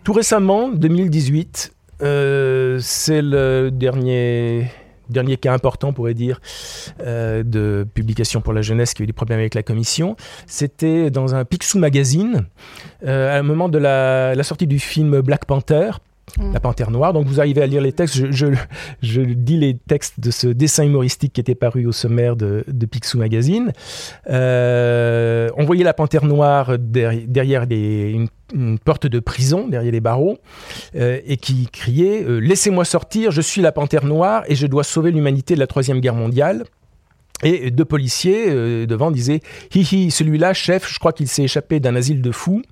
[0.03, 4.69] Tout récemment, 2018, euh, c'est le dernier
[5.11, 6.41] dernier cas important, on pourrait dire,
[7.01, 10.17] euh, de publication pour la jeunesse qui a eu des problèmes avec la commission.
[10.47, 12.47] C'était dans un Picsou Magazine,
[13.05, 15.91] euh, à un moment de la, sortie du film Black Panther.
[16.39, 16.53] Mm.
[16.53, 17.13] La Panthère Noire.
[17.13, 18.31] Donc vous arrivez à lire les textes.
[18.31, 22.87] Je, dis les textes de ce dessin humoristique qui était paru au sommaire de, de
[22.87, 23.73] Picsou Magazine.
[24.27, 27.67] on voyait la Panthère Noire derrière,
[28.55, 30.39] une porte de prison derrière les barreaux
[30.95, 34.85] euh, et qui criait euh, Laissez-moi sortir, je suis la panthère noire et je dois
[34.85, 36.65] sauver l'humanité de la Troisième Guerre mondiale.
[37.43, 39.41] Et deux policiers euh, devant disaient
[39.75, 42.63] Hihi, celui-là, chef, je crois qu'il s'est échappé d'un asile de fous.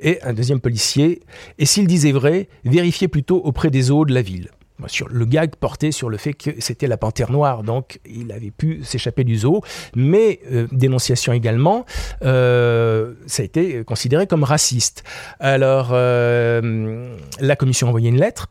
[0.00, 1.20] Et un deuxième policier
[1.58, 4.48] Et s'il disait vrai, vérifiez plutôt auprès des eaux de la ville
[4.86, 8.50] sur le gag portait sur le fait que c'était la panthère noire, donc il avait
[8.50, 9.62] pu s'échapper du zoo,
[9.94, 11.86] mais euh, dénonciation également,
[12.22, 15.04] euh, ça a été considéré comme raciste.
[15.40, 18.48] Alors euh, la commission a envoyé une lettre.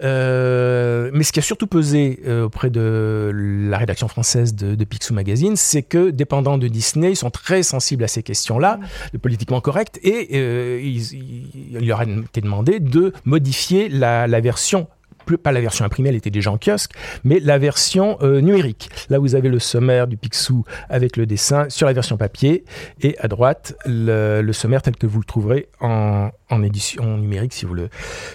[0.00, 5.56] Mais ce qui a surtout pesé auprès de la rédaction française de, de Picsou Magazine,
[5.56, 8.80] c'est que, dépendant de Disney, ils sont très sensibles à ces questions-là,
[9.12, 10.38] de politiquement correct, et
[10.86, 14.88] il, leur a été demandé de modifier la, la version
[15.34, 16.92] pas la version imprimée, elle était déjà en kiosque,
[17.24, 18.90] mais la version euh, numérique.
[19.10, 22.64] Là, vous avez le sommaire du Picsou avec le dessin sur la version papier,
[23.00, 26.30] et à droite, le, sommaire tel que vous le trouverez en,
[26.62, 27.52] édition numérique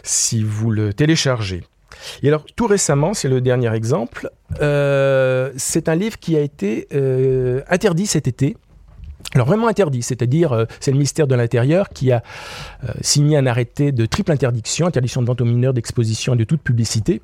[0.04, 1.64] si vous le, téléchargez.
[2.24, 4.30] Et alors, tout récemment, c'est le dernier exemple,
[4.62, 8.58] euh, c'est un livre qui a été euh, interdit cet été
[9.34, 12.22] Alors vraiment interdit, c'est-à-dire euh, c'est le ministère de l'Intérieur qui a
[12.84, 16.44] euh, signé un arrêté de triple interdiction, interdiction de vente aux mineurs, d'exposition et de
[16.44, 17.22] toute publicité.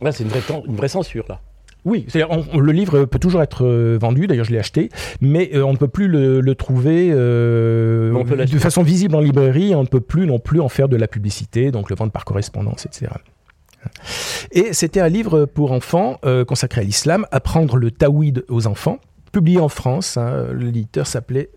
[0.00, 1.40] Là, c'est une vraie, une vraie censure, là.
[1.84, 4.88] Oui, le livre peut toujours être euh, vendu, d'ailleurs je l'ai acheté,
[5.20, 10.00] mais on ne peut plus le, trouver de façon visible en librairie, on ne peut
[10.00, 13.10] plus non plus en faire de la publicité, donc le vendre par correspondance, etc.
[14.52, 19.00] Et c'était un livre pour enfants consacré à l'islam, apprendre le taouid aux enfants
[19.32, 20.16] publié en France.
[20.16, 21.50] Hein, l'éditeur s'appelait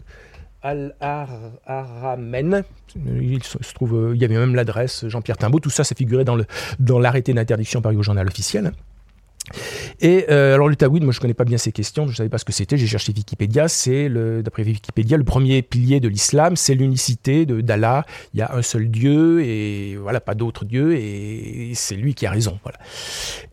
[0.62, 2.64] Al-Aramen.
[2.96, 5.60] Il se trouve, il y avait même l'adresse Jean-Pierre Timbaud.
[5.60, 6.46] Tout ça, ça figurait dans, le,
[6.80, 8.72] dans l'arrêté d'interdiction paru au journal officiel.
[10.02, 12.30] Et euh, alors le Tawhid, moi je connais pas bien ces questions, je ne savais
[12.30, 14.10] pas ce que c'était, j'ai cherché Wikipédia, c'est
[14.42, 18.90] d'après Wikipédia le premier pilier de l'islam, c'est l'unicité d'Allah, il y a un seul
[18.90, 22.78] Dieu et voilà pas d'autre Dieu et, c'est lui qui a raison, voilà.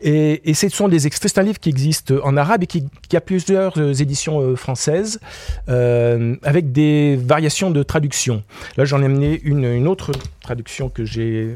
[0.01, 2.83] Et, et ce sont des extraits, c'est un livre qui existe en arabe et qui,
[3.15, 5.19] a plusieurs euh, éditions euh, françaises
[5.67, 8.43] avec des variations de traduction.
[8.77, 11.55] Là j'en ai amené une, une autre traduction que j'ai,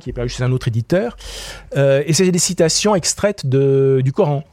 [0.00, 1.16] qui, est parue chez un autre éditeur,
[1.76, 3.59] et c'est des citations extraites de,
[4.02, 4.44] du Coran,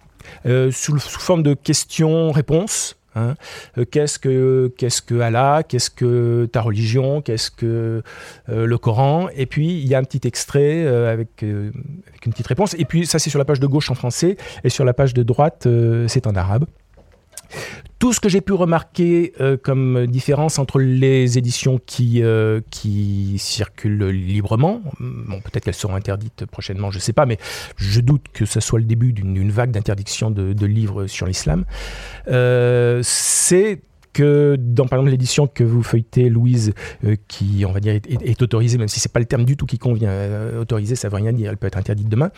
[0.46, 2.96] euh, sous, forme de questions-réponses.
[3.16, 3.36] Hein.
[3.78, 8.04] Euh, qu'est-ce que qu'est-ce que Allah Qu'est-ce que ta religion Qu'est-ce que
[8.50, 12.48] euh, le Coran Et puis il y a un petit extrait avec, avec une petite
[12.48, 12.76] réponse.
[12.78, 15.14] Et puis ça c'est sur la page de gauche en français et sur la page
[15.14, 15.68] de droite
[16.08, 16.66] c'est en arabe.
[18.00, 23.36] Tout ce que j'ai pu remarquer euh, comme différence entre les éditions qui, euh, qui
[23.40, 27.38] circulent librement, peut-être qu'elles seront interdites prochainement, je ne sais pas, mais
[27.76, 31.66] je doute que ce soit le début d'une vague d'interdiction de, de, livres sur l'islam,
[32.28, 33.82] euh, c'est
[34.14, 36.74] que dans par exemple l'édition que vous feuilletez, Louise,
[37.06, 39.66] euh, qui on va dire est, autorisée, même si c'est pas le terme du tout
[39.66, 42.32] qui convient, euh, autorisée, ça veut rien dire, elle peut être interdite demain.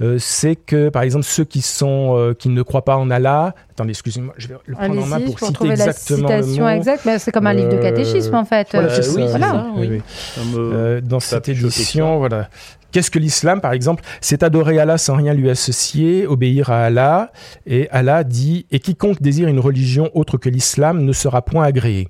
[0.00, 3.90] Euh, c'est que par exemple ceux qui sont qui ne croient pas en Allah, attendez,
[3.90, 7.46] excusez-moi, je vais le prendre en main pour, citer exactement la citation exacte, c'est comme
[7.46, 8.68] un livre de catéchisme en fait.
[8.72, 9.72] Voilà, oui, voilà.
[9.76, 11.02] oui.
[11.02, 12.48] dans cette édition, voilà.
[12.92, 14.04] Qu'est-ce que l'islam, par exemple?
[14.20, 17.32] C'est adorer Allah sans rien lui associer, obéir à Allah.
[17.66, 22.08] Et Allah dit Et quiconque désire une religion autre que l'islam ne sera point agréé.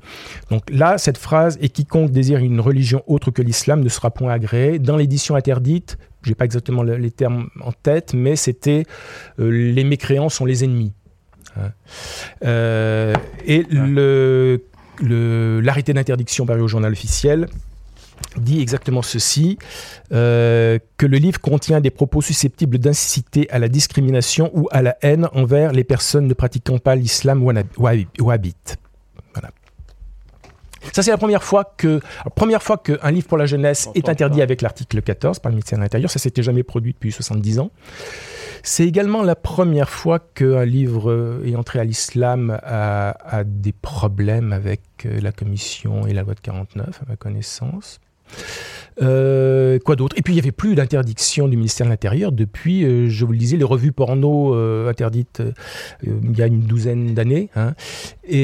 [0.50, 4.32] Donc là, cette phrase Et quiconque désire une religion autre que l'islam ne sera point
[4.32, 4.78] agréé.
[4.78, 8.84] Dans l'édition interdite, j'ai pas exactement les termes en tête, mais c'était
[9.38, 10.92] euh, Les mécréants sont les ennemis.
[11.56, 11.70] Hein.
[12.44, 13.14] Euh,
[13.46, 14.62] et le
[15.00, 17.48] l'arrêté d'interdiction paru au journal officiel
[18.36, 19.58] dit exactement ceci,
[20.12, 24.96] euh, que le livre contient des propos susceptibles d'inciter à la discrimination ou à la
[25.02, 28.76] haine envers les personnes ne pratiquant pas l'islam wahhabite.
[29.34, 29.50] Voilà.
[30.92, 32.00] Ça, c'est la première fois que,
[32.34, 35.78] première fois qu'un livre pour la jeunesse est interdit avec l'article 14 par le ministère
[35.78, 36.10] de l'Intérieur.
[36.10, 37.70] Ça s'était jamais produit depuis 70 ans.
[38.64, 43.72] C'est également la première fois qu'un livre euh, est entré à l'islam a, a, des
[43.72, 48.00] problèmes avec euh, la commission et la loi de 49, à ma connaissance.
[49.00, 50.16] Euh, quoi d'autre?
[50.18, 53.32] Et puis il n'y avait plus d'interdiction du ministère de l'Intérieur depuis, euh, je vous
[53.32, 55.42] le disais, les revues porno euh, interdites
[56.02, 57.48] il y a une douzaine d'années.
[57.56, 57.72] Hein.
[58.24, 58.38] et,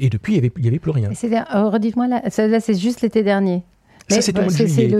[0.00, 1.10] et, depuis, il n'y avait, avait, plus rien.
[1.50, 3.62] Redites-moi, là, là c'est juste l'été dernier.
[4.08, 4.92] Ça, au mois de juillet.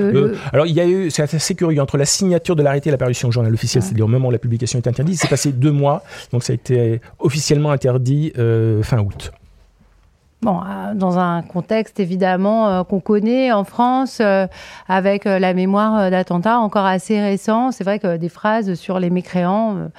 [0.53, 3.27] alors, il y a eu, c'est assez curieux, entre la signature de l'arrêté et l'apparition
[3.27, 6.05] au journal officiel, c'est-à-dire au moment où la publication est interdite, c'est passé deux mois,
[6.31, 8.33] donc ça a été officiellement interdit
[8.83, 9.33] fin août.
[10.47, 14.47] Euh, dans un contexte évidemment euh, qu'on connaît en France, euh,
[14.89, 19.91] avec la mémoire d'attentats encore assez récents, c'est vrai que des phrases sur les mécréants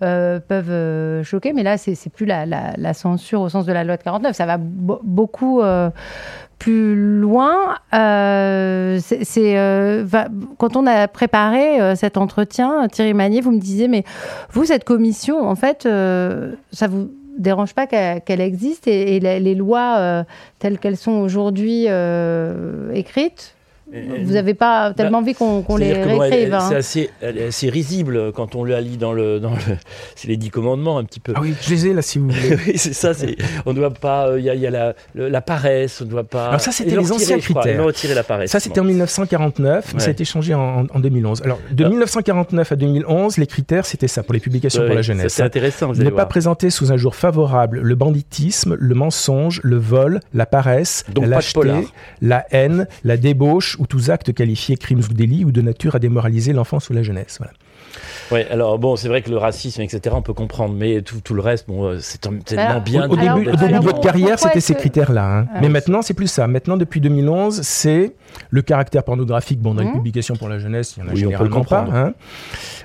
[0.00, 4.02] peuvent choquer, mais là, c'est plus la, la, censure au sens de la loi de
[4.02, 5.60] 49, ça va beaucoup
[6.58, 7.76] plus loin.
[10.58, 14.04] quand on a préparé cet entretien, Thierry Magnier, vous me disiez, mais
[14.52, 20.24] vous, cette commission, en fait, ça vous dérange pas qu'elle existe et, les, lois euh,
[20.58, 23.56] telles qu'elles sont aujourd'hui euh, écrites
[23.92, 26.54] vous n'avez pas tellement envie qu'on les réécrive.
[26.54, 26.68] Hein.
[26.68, 29.40] C'est assez, assez, risible quand on la lit dans le.
[29.40, 29.56] Dans le
[30.14, 31.32] c'est les dix commandements un petit peu.
[31.34, 32.56] Ah oui, je les ai là si vous voulez.
[32.66, 33.12] oui, c'est ça.
[33.66, 34.28] On ne doit pas.
[34.28, 36.48] Euh, il y a, y a la, la, paresse, on ne doit pas.
[36.48, 37.84] Alors ça, c'était les anciens critères.
[37.84, 38.50] retirer la paresse.
[38.50, 41.42] Ça, c'était en 1949, ça a été changé en, en 2011.
[41.42, 42.74] Alors, de 1949 ah.
[42.74, 45.34] à 2011, les critères, c'était ça pour les publications pour la jeunesse.
[45.34, 45.92] C'est intéressant.
[45.92, 51.04] ne pas présenter sous un jour favorable le banditisme, le mensonge, le vol, la paresse,
[51.16, 51.88] la lâcheté,
[52.22, 55.98] la haine, la débauche ou tous actes qualifiés crimes ou délits ou de nature à
[55.98, 57.40] démoraliser l'enfance ou la jeunesse.
[58.30, 61.34] Ouais, alors bon, c'est vrai que le racisme, etc., on peut comprendre, mais tout, tout
[61.34, 63.08] le reste, bon, euh, c'est tellement bien.
[63.08, 65.38] Au, début, au début de votre carrière, c'était ces critères-là.
[65.38, 65.46] Hein.
[65.52, 66.46] Ah mais maintenant, c'est plus ça.
[66.46, 68.14] Maintenant, depuis 2011, c'est
[68.50, 69.60] le caractère pornographique.
[69.60, 69.94] Bon, dans les mmh.
[69.94, 71.86] publications pour la jeunesse, il y en a généralement pas.
[71.92, 72.14] Hein.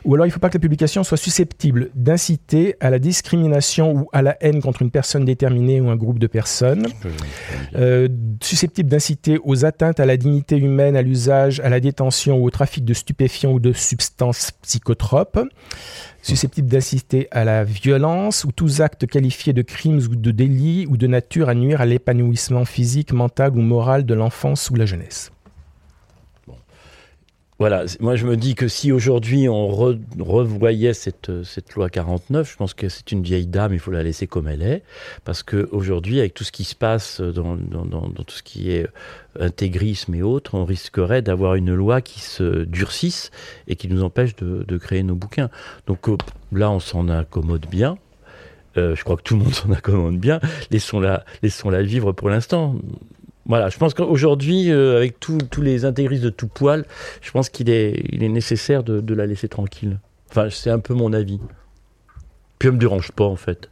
[0.03, 3.93] Ou alors, il ne faut pas que la publication soit susceptible d'inciter à la discrimination
[3.93, 6.87] ou à la haine contre une personne déterminée ou un groupe de personnes,
[7.75, 8.07] euh,
[8.41, 12.49] susceptible d'inciter aux atteintes à la dignité humaine, à l'usage, à la détention ou au
[12.49, 15.34] trafic de stupéfiants ou de substances psychotropes,
[16.21, 20.97] susceptible d'inciter à la violence ou tous actes qualifiés de crimes ou de délits ou
[20.97, 25.32] de nature à nuire à l'épanouissement physique, mental ou moral de l'enfance ou la jeunesse.
[27.57, 32.57] Voilà, moi je me dis que si aujourd'hui on revoyait cette, cette loi 49, je
[32.57, 34.83] pense que c'est une vieille dame, il faut la laisser comme elle est,
[35.23, 38.87] parce qu'aujourd'hui, avec tout ce qui se passe dans, dans, tout ce qui est
[39.39, 43.32] intégrisme et autres, on risquerait d'avoir une loi qui se durcisse
[43.69, 45.49] et qui nous empêche de, de créer nos bouquins.
[45.87, 46.17] Donc euh,
[46.51, 47.97] là, on s'en accommode bien.
[48.77, 50.41] Euh, je crois que tout le monde s'en accommode bien.
[50.71, 52.75] Laissons-la laissons -la vivre pour l'instant.
[53.46, 56.86] Voilà, je pense qu'aujourd'hui, euh, avec tous les intégristes de tout poil,
[57.22, 60.00] je pense qu'il est, il est nécessaire de, de, la laisser tranquille.
[60.32, 61.39] Enfin, c'est un peu mon avis.
[62.58, 63.70] Puis elle me dérange pas, en fait.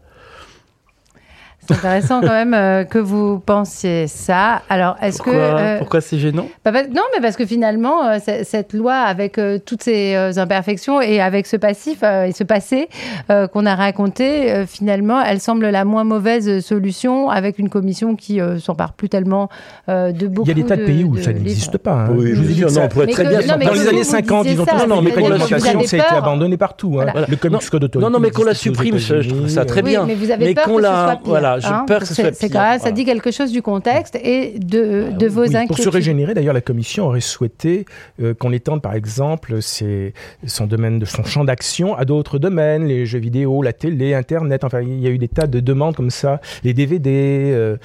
[1.67, 4.61] C'est intéressant quand même euh, que vous pensiez ça.
[4.69, 6.47] Alors, est-ce que euh, pourquoi c'est gênant?
[6.65, 11.21] Bah, bah, Non, mais parce que finalement, euh, cette loi, avec toutes ses imperfections et
[11.21, 12.89] avec ce passif et ce passé
[13.29, 18.93] qu'on a raconté, finalement, elle semble la moins mauvaise solution avec une commission qui s'empare
[18.93, 19.49] plus tellement
[19.87, 20.49] de beaucoup.
[20.49, 22.05] Il y a des tas de, pays où ça n'existe pas.
[22.05, 22.09] Hein.
[22.15, 23.39] Oui, je vous dis, non, on pourrait très bien.
[23.41, 24.75] dans les années 50, ils ont tous.
[24.75, 26.99] Non, non, mais quand l'alimentation, ça a été abandonné partout.
[26.99, 27.25] Hein.
[27.27, 30.05] Le Comics Code Non, non, mais qu'on la supprime, je trouve ça très bien.
[30.05, 31.73] Mais vous avez peur pire.
[31.73, 32.79] Hein, peur que ce soit pire.
[32.79, 35.67] ça dit quelque chose du contexte et de, ah de vos inquiétudes.
[35.67, 37.85] Pour se régénérer, d'ailleurs, la Commission aurait souhaité
[38.21, 40.13] euh, qu'on étende, par exemple, ses,
[40.45, 44.63] son, domaine de, son champ d'action à d'autres domaines, les jeux vidéo, la télé, Internet.
[44.63, 47.51] Enfin, il y a eu des tas de demandes comme ça, les DVD.
[47.53, 47.77] Euh,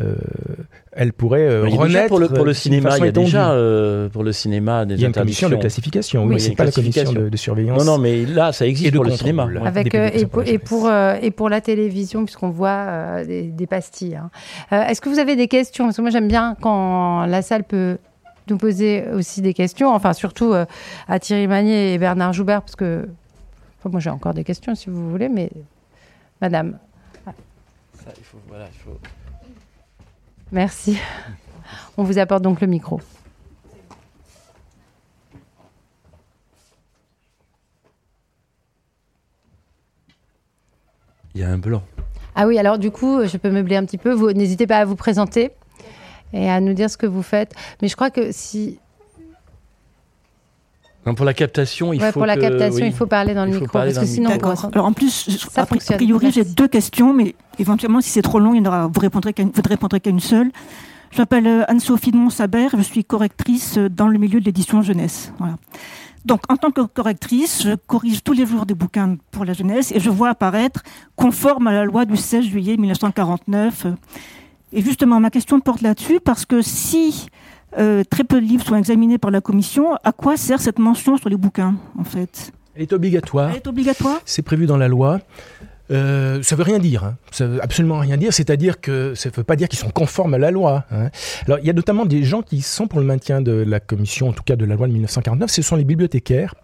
[0.00, 0.14] euh,
[0.94, 2.98] elle pourrait euh, renaître pour le, pour le cinéma.
[2.98, 5.56] Il y a déjà euh, pour le cinéma des Il y a une commission de
[5.56, 6.24] classification.
[6.24, 7.78] Oui, c'est pas la commission de, surveillance.
[7.78, 9.48] Non, non, mais là, ça existe pour le cinéma.
[9.64, 14.16] Avec euh, et, pour, et, pour, et pour la télévision, puisqu'on voit des, des, pastilles.
[14.16, 14.30] Hein.
[14.88, 15.86] Est-ce que vous avez des questions?
[15.86, 17.96] Parce que moi, j'aime bien quand la salle peut
[18.50, 19.94] nous poser aussi des questions.
[19.94, 23.08] Enfin, surtout à Thierry Magnier et Bernard Joubert, parce que
[23.90, 25.50] moi, j'ai encore des questions si vous voulez, mais
[26.40, 26.78] Madame.
[27.24, 28.98] Ça, il faut, voilà, il faut...
[30.52, 30.98] Merci.
[31.96, 33.00] On vous apporte donc le micro.
[41.34, 41.82] Il y a un blanc.
[42.34, 44.12] Ah oui, alors du coup, je peux meubler un petit peu.
[44.12, 45.52] Vous n'hésitez pas à vous présenter
[46.34, 47.54] et à nous dire ce que vous faites.
[47.80, 48.78] Mais je crois que si
[51.04, 53.98] pour la captation, il faut pour la captation, il faut parler dans le micro parce
[53.98, 54.30] que sinon.
[54.30, 54.70] D'accord.
[54.72, 58.64] Alors en plus, a priori, j'ai deux questions, mais éventuellement, si c'est trop long, il
[58.64, 60.50] y aura, vous répondrez qu'à, vous répondrez qu'à une seule.
[61.10, 64.80] Je m'appelle euh, Anne-Sophie de Montsabert, je suis correctrice euh, dans le milieu de l'édition
[64.80, 65.30] jeunesse.
[65.38, 65.56] Voilà.
[66.24, 69.92] Donc, en tant que correctrice, je corrige tous les jours des bouquins pour la jeunesse
[69.92, 70.82] et je vois apparaître,
[71.16, 73.88] conforme à la loi du 16 juillet 1949.
[74.72, 77.26] Et justement, ma question porte là-dessus parce que si
[77.78, 79.94] euh, très peu de livres sont examinés par la commission.
[80.04, 82.52] À quoi sert cette mention sur les bouquins, en fait?
[82.74, 83.50] Elle est obligatoire.
[83.50, 84.20] Elle est obligatoire?
[84.24, 85.20] C'est prévu dans la loi.
[85.90, 87.16] Euh, ça veut rien dire, hein.
[87.30, 88.32] ça veut absolument rien dire.
[88.32, 90.84] C'est-à-dire que ça ne veut pas dire qu'ils sont conformes à la loi.
[90.90, 91.10] Hein.
[91.46, 94.28] Alors il y a notamment des gens qui sont pour le maintien de la commission,
[94.28, 95.50] en tout cas de la loi de 1949.
[95.50, 96.54] Ce sont les bibliothécaires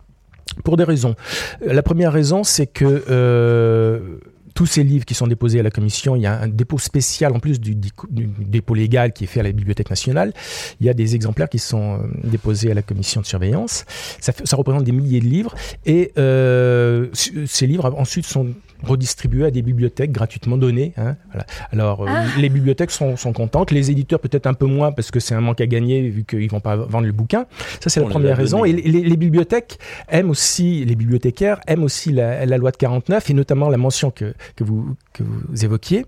[0.64, 1.14] pour des raisons.
[1.60, 4.18] La première raison, c'est que euh,
[4.54, 7.32] tous ces livres qui sont déposés à la commission, il y a un dépôt spécial
[7.34, 10.32] en plus du, dépôt légal qui est fait à la Bibliothèque nationale.
[10.80, 13.84] Il y a des exemplaires qui sont euh, déposés à la commission de surveillance.
[14.20, 15.54] Ça, ça représente des milliers de livres
[15.86, 18.48] et euh, ces livres ensuite sont
[18.84, 20.92] redistribués à des bibliothèques gratuitement données.
[20.96, 21.46] Hein, voilà.
[21.72, 22.24] Alors, euh, ah.
[22.38, 25.40] les bibliothèques sont, sont, contentes, les éditeurs peut-être un peu moins parce que c'est un
[25.40, 27.46] manque à gagner vu qu'ils vont pas vendre le bouquin.
[27.80, 28.64] Ça, c'est la première raison.
[28.64, 29.78] Et les, les, bibliothèques
[30.08, 34.10] aiment aussi, les bibliothécaires aiment aussi la, la, loi de 49 et notamment la mention
[34.10, 36.06] que, que, vous, que vous évoquiez.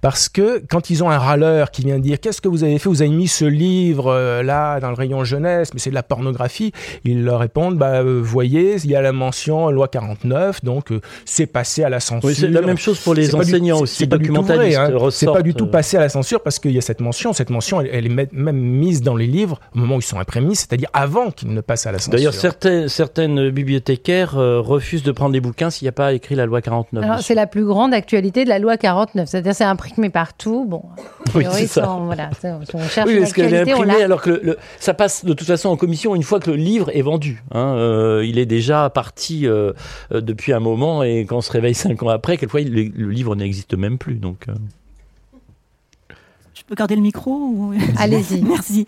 [0.00, 2.88] Parce que quand ils ont un râleur qui vient dire qu'est-ce que vous avez fait?
[2.88, 6.02] Vous avez mis ce livre euh, là dans le rayon jeunesse, mais c'est de la
[6.02, 6.72] pornographie.
[7.04, 10.92] Ils leur répondent bah, euh, voyez, il y a la mention loi 49, donc
[11.24, 12.28] c'est passé à la censure.
[12.28, 14.78] Oui, c'est la même chose pour les enseignants aussi, documentalistes.
[14.78, 15.08] Hein.
[15.10, 17.32] C'est pas du tout passé à la censure parce qu'il y a cette mention.
[17.32, 20.54] Cette mention, elle, est même mise dans les livres au moment où ils sont imprimés,
[20.54, 22.12] c'est-à-dire avant qu'ils ne passent à la censure.
[22.12, 26.34] D'ailleurs, certaines, certaines bibliothécaires euh, refusent de prendre des bouquins s'il n'y a pas écrit
[26.34, 27.20] la loi 49.
[27.22, 30.64] c'est la plus grande actualité de la loi 49, c'est-à-dire c'est imprimé partout.
[30.66, 30.82] Bon,
[31.34, 31.98] oui, c'est ça.
[32.02, 32.30] voilà,
[32.74, 35.68] on cherche oui, parce qu'elle est imprimée alors que le, ça passe de toute façon
[35.68, 37.42] en commission une fois que le livre est vendu.
[37.52, 39.72] Hein, euh, il est déjà parti euh,
[40.10, 43.36] depuis un moment et quand on se réveille cinq ans après, quelquefois le, le livre
[43.36, 44.14] n'existe même plus.
[44.14, 44.46] Donc.
[46.54, 48.42] Je peux garder le micro Allez-y.
[48.42, 48.86] Merci.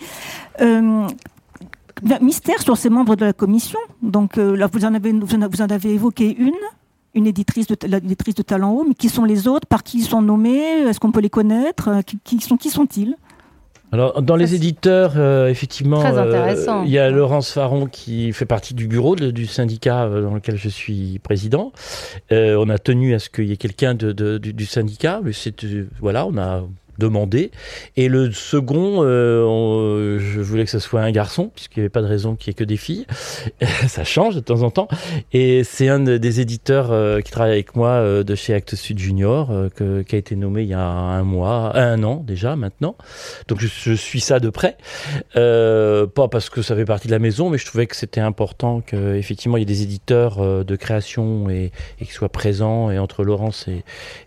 [0.61, 1.07] Euh,
[2.21, 3.79] mystère sur ces membres de la commission.
[4.03, 6.53] Donc euh, là, vous en, avez, vous en avez évoqué une,
[7.15, 9.67] une éditrice de, l'éditrice de Talent Haut, mais qui sont les autres?
[9.67, 10.83] Par qui ils sont nommés?
[10.89, 11.89] Est-ce qu'on peut les connaître?
[11.89, 13.17] Euh, qui, sont, qui sont-ils?
[13.93, 15.19] Alors, dans les éditeurs,
[15.49, 16.01] effectivement,
[16.85, 20.69] il y a Laurence Faron qui fait partie du bureau du syndicat dans lequel je
[20.69, 21.73] suis président.
[22.31, 25.67] on a tenu à ce qu'il y ait quelqu'un de, du, du, syndicat, mais c'est
[26.01, 26.63] voilà, on a
[27.01, 27.51] demandé.
[27.97, 32.03] Et le second, euh, je voulais que ce soit un garçon, puisqu'il n'y avait pas
[32.03, 33.07] de raison qu'il n'y ait que des filles.
[33.89, 34.87] ça change de temps en temps.
[35.33, 39.01] Et c'est un des éditeurs euh, qui travaille avec moi euh, de chez Actes Sud
[39.01, 42.95] Junior, qui a été nommé il y a un mois, un an déjà maintenant.
[43.49, 44.77] Donc je, suis ça de près.
[45.35, 48.81] pas parce que ça fait partie de la maison, mais je trouvais que c'était important
[48.83, 52.91] qu'effectivement il y ait des éditeurs de création et, et qu'ils soient présents.
[52.91, 53.67] Et entre Laurence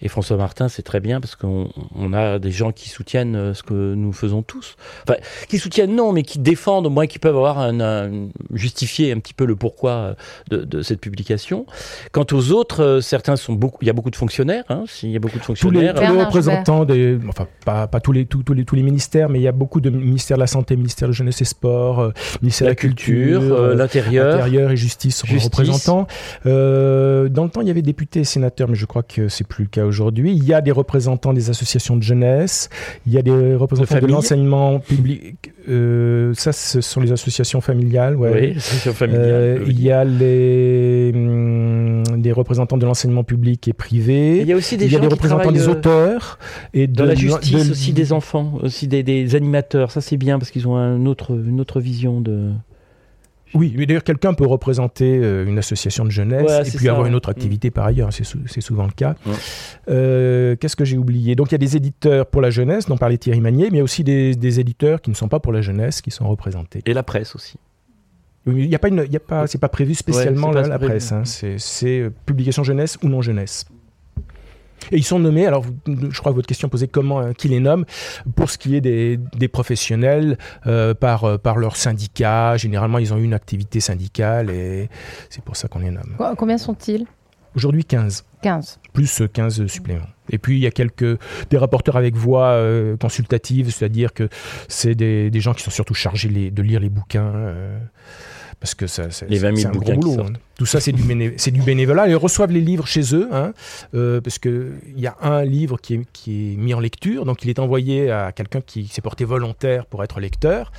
[0.01, 1.69] et François Martin, c'est très bien parce qu'on
[2.13, 4.75] a des gens qui soutiennent euh, ce que nous faisons tous.
[5.07, 9.19] Enfin, qui soutiennent non, mais qui défendent, au moins qui peuvent avoir un, justifier un
[9.19, 10.15] petit peu le pourquoi
[10.51, 11.65] euh, de, cette publication.
[12.11, 15.11] Quant aux autres, euh, certains sont beaucoup, il y a beaucoup de fonctionnaires, hein, il
[15.11, 15.93] y a beaucoup de fonctionnaires.
[15.93, 19.39] Tous les, représentants des, enfin pas, pas tous les tous, les tous les ministères, mais
[19.39, 22.11] il y a beaucoup de ministères de la santé, ministère de jeunesse et sport,
[22.41, 26.07] ministère de la culture, l'intérieur, intérieur et justice sont représentants.
[26.45, 29.63] dans le temps, il y avait députés et sénateurs, mais je crois que c'est plus
[29.63, 30.33] le cas aujourd'hui.
[30.35, 32.03] Il y a des représentants des associations de
[32.43, 32.69] jeunesse
[33.05, 35.51] il y a des représentants de, l'enseignement public.
[35.69, 38.15] Euh, ça, ce sont les associations familiales.
[38.15, 39.25] Oui, associations familiales.
[39.25, 44.39] Euh, il y a les, hum, des représentants de l'enseignement public et privé.
[44.41, 46.39] il y a aussi des, il y a des représentants des euh, auteurs
[46.73, 49.91] et de, la justice aussi des enfants, aussi des, des animateurs.
[49.91, 52.51] Ça c'est bien parce qu'ils ont un autre, une autre vision de.
[53.53, 57.15] Oui, mais d'ailleurs, quelqu'un peut représenter euh, une association de jeunesse et puis avoir une
[57.15, 59.15] autre activité par ailleurs, c'est souvent le cas.
[59.89, 61.35] Euh, qu'est-ce que j'ai oublié?
[61.35, 63.77] Donc, il y a des éditeurs pour la jeunesse, dont parlait Thierry Magnier, mais il
[63.77, 66.81] y a aussi des, éditeurs qui ne sont pas pour la jeunesse, qui sont représentés.
[66.85, 67.57] Et la presse aussi.
[68.45, 71.11] Il n'y a pas, une, y a pas, c'est pas prévu spécialement la, presse.
[71.11, 71.23] Hein.
[71.25, 73.65] c'est euh, publication jeunesse ou non jeunesse.
[74.91, 77.59] Et ils sont nommés, alors je crois que votre question posait comment, euh, qui les
[77.59, 77.85] nomme,
[78.35, 80.37] pour ce qui est des, professionnels,
[80.67, 82.57] euh, par, euh, par leur syndicat.
[82.57, 84.89] Généralement, ils ont une activité syndicale et
[85.29, 86.15] c'est pour ça qu'on les nomme.
[86.37, 87.05] Combien sont-ils
[87.55, 88.25] Aujourd'hui, 15.
[88.41, 88.79] 15.
[88.93, 90.07] Plus 15 suppléments.
[90.29, 91.19] Et puis, il y a quelques,
[91.49, 92.59] des rapporteurs avec voix
[92.99, 94.27] consultative, c'est-à-dire que
[94.67, 97.53] c'est des, des, gens qui sont surtout chargés de lire les bouquins
[98.59, 100.33] parce que ça, les 20 000 bouquins boulot, hein.
[100.55, 102.07] Tout ça, c'est du, du, bénévolat.
[102.07, 103.53] Ils reçoivent les livres chez eux, hein,
[103.95, 107.43] euh, parce qu'il y a un livre qui est, qui est, mis en lecture, donc
[107.43, 110.71] il est envoyé à quelqu'un qui s'est porté volontaire pour être lecteur.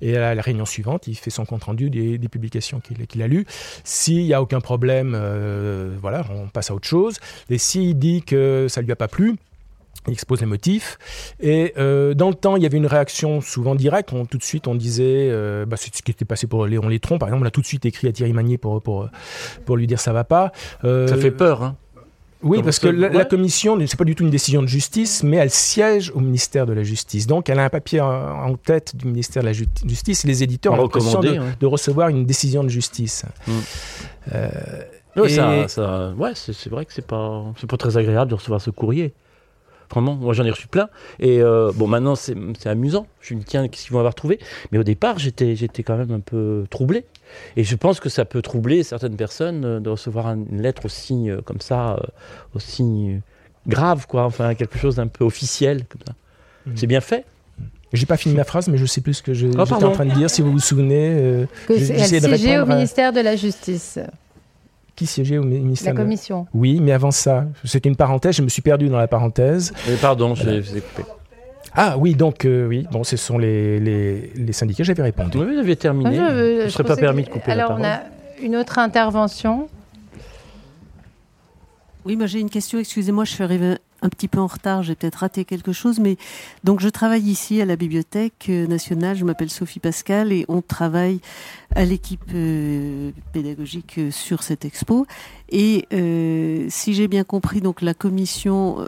[0.00, 3.46] Et à la réunion suivante, il fait son compte-rendu des, des, publications qu'il a lues.
[3.84, 7.18] S'il n'y a aucun problème, euh, voilà, on passe à autre chose.
[7.48, 9.36] Et s'il dit que ça ne lui a pas plu,
[10.08, 10.98] il expose les motifs.
[11.40, 14.12] Et euh, dans le temps, il y avait une réaction souvent directe.
[14.12, 16.88] On, tout de suite, on disait, euh, bah, c'est ce qui était passé pour Léon
[16.88, 17.44] Létron, par exemple.
[17.44, 19.08] On a tout de suite écrit à Thierry Magnier pour, pour,
[19.64, 20.52] pour lui dire ça va pas.
[20.84, 21.76] Euh, ça fait peur, hein
[22.44, 25.36] oui, parce que la, la commission, c'est pas du tout une décision de justice, mais
[25.36, 27.28] elle siège au ministère de la Justice.
[27.28, 30.82] Donc, elle a un papier en, tête du ministère de la Justice les éditeurs ont
[30.82, 33.24] l'impression de, de, recevoir une décision de justice.
[33.46, 34.32] Mm.
[35.18, 38.70] oui, ça, ça, ouais, c'est vrai que c'est pas, pas très agréable de recevoir ce
[38.70, 39.14] courrier.
[39.92, 40.88] Vraiment, moi j'en ai reçu plein.
[41.20, 42.34] Et euh, bon, maintenant c'est
[42.66, 43.06] amusant.
[43.20, 44.38] Je me dis, tiens, qu'est-ce qu'ils vont avoir trouvé?
[44.70, 47.04] Mais au départ, j'étais quand même un peu troublé.
[47.56, 51.30] Et je pense que ça peut troubler certaines personnes euh, de recevoir une lettre aussi
[51.30, 51.98] euh, comme ça,
[52.54, 53.18] aussi
[53.66, 54.24] grave, quoi.
[54.24, 56.14] Enfin, quelque chose d'un peu officiel, comme ça.
[56.66, 56.72] Mmh.
[56.76, 57.24] C'est bien fait.
[57.92, 60.06] J'ai pas fini ma phrase, mais je sais plus ce que oh, j'étais en train
[60.06, 60.30] de dire.
[60.30, 63.98] Si vous vous souvenez, que c'est au ministère de la Justice
[64.96, 66.46] qui siégeait au ministère La commission.
[66.54, 69.72] Oui, mais avant ça, c'était une parenthèse, je me suis perdu dans la parenthèse.
[69.88, 71.04] Mais pardon, je vous ai coupé.
[71.74, 75.38] Ah oui, donc euh, oui, bon, ce sont les, les, les syndicats, j'avais répondu.
[75.38, 76.18] Oui, vous avez terminé.
[76.18, 77.84] Ah, je ne serais pas permis de couper Alors, la parole.
[77.84, 79.68] Alors, on a une autre intervention.
[82.04, 84.94] Oui, moi j'ai une question, excusez-moi, je suis arrivée un petit peu en retard, j'ai
[84.94, 86.16] peut-être raté quelque chose, mais
[86.64, 89.16] donc je travaille ici à la Bibliothèque nationale.
[89.16, 91.20] Je m'appelle Sophie Pascal et on travaille
[91.74, 92.32] à l'équipe
[93.32, 95.06] pédagogique sur cette expo.
[95.50, 95.86] Et
[96.68, 98.86] si j'ai bien compris, donc la commission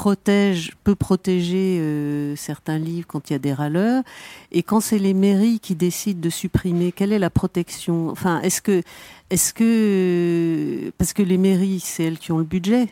[0.00, 4.02] protège, peut protéger euh, certains livres quand il y a des râleurs.
[4.50, 8.08] Et quand c'est les mairies qui décident de supprimer, quelle est la protection?
[8.08, 8.82] Enfin, est-ce que,
[9.28, 12.88] est-ce que, parce que les mairies, c'est elles qui ont le budget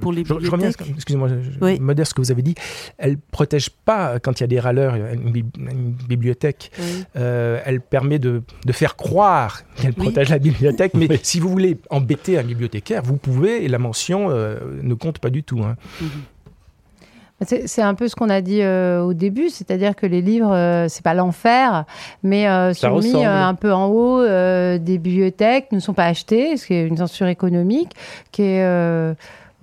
[0.00, 0.90] pour les je, bibliothèques.
[0.96, 2.54] excusez-moi, je, modère ce que vous avez dit.
[2.98, 5.30] Elle ne protège pas quand il y a des râleurs une,
[6.08, 6.72] bibliothèque.
[7.16, 11.78] Euh, elle permet de, de faire croire qu'elle protège la bibliothèque, mais si vous voulez
[11.90, 15.60] embêter un bibliothécaire, vous pouvez, et la mention euh, ne compte pas du tout.
[15.62, 15.76] Hein.
[16.00, 16.08] Mhm.
[17.66, 21.02] C'est un peu ce qu'on a dit euh, au début, c'est-à-dire que les livres, c'est
[21.02, 21.84] pas l'enfer,
[22.22, 24.22] mais sont mis un peu en haut
[24.78, 27.90] des bibliothèques, ne sont pas achetés, ce qui est une censure économique,
[28.30, 29.14] qui est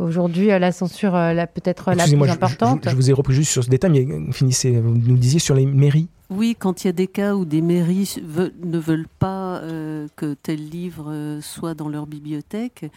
[0.02, 1.14] aujourd'hui la censure
[1.54, 2.82] peut-être la plus importante.
[2.84, 5.56] Je, je, vous ai repris juste sur ce détail, mais finissez, vous nous disiez sur
[5.56, 6.10] les mairies.
[6.30, 8.16] Oui, quand il y a des cas où des mairies
[8.64, 12.90] ne veulent pas euh, que tel livre euh, soit dans leur bibliothèque,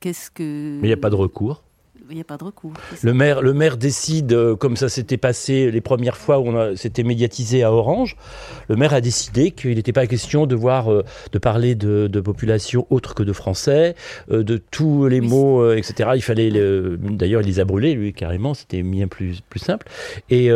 [0.00, 0.78] qu'est-ce que...
[0.80, 1.62] Mais il n'y a pas de recours
[2.10, 2.72] il n'y a pas de recours.
[3.02, 6.76] Le maire, le maire décide, euh, comme ça s'était passé les premières fois où on
[6.76, 8.16] s'était médiatisé à Orange,
[8.68, 12.20] le maire a décidé qu'il n'était pas question de voir, euh, de parler de, de
[12.20, 13.94] population autre que de français,
[14.30, 16.10] euh, de tous les mots, etc.
[16.14, 16.50] Il fallait,
[16.98, 19.86] d'ailleurs, il les a brûlés, lui, carrément, c'était bien plus, plus simple.
[20.30, 20.50] Et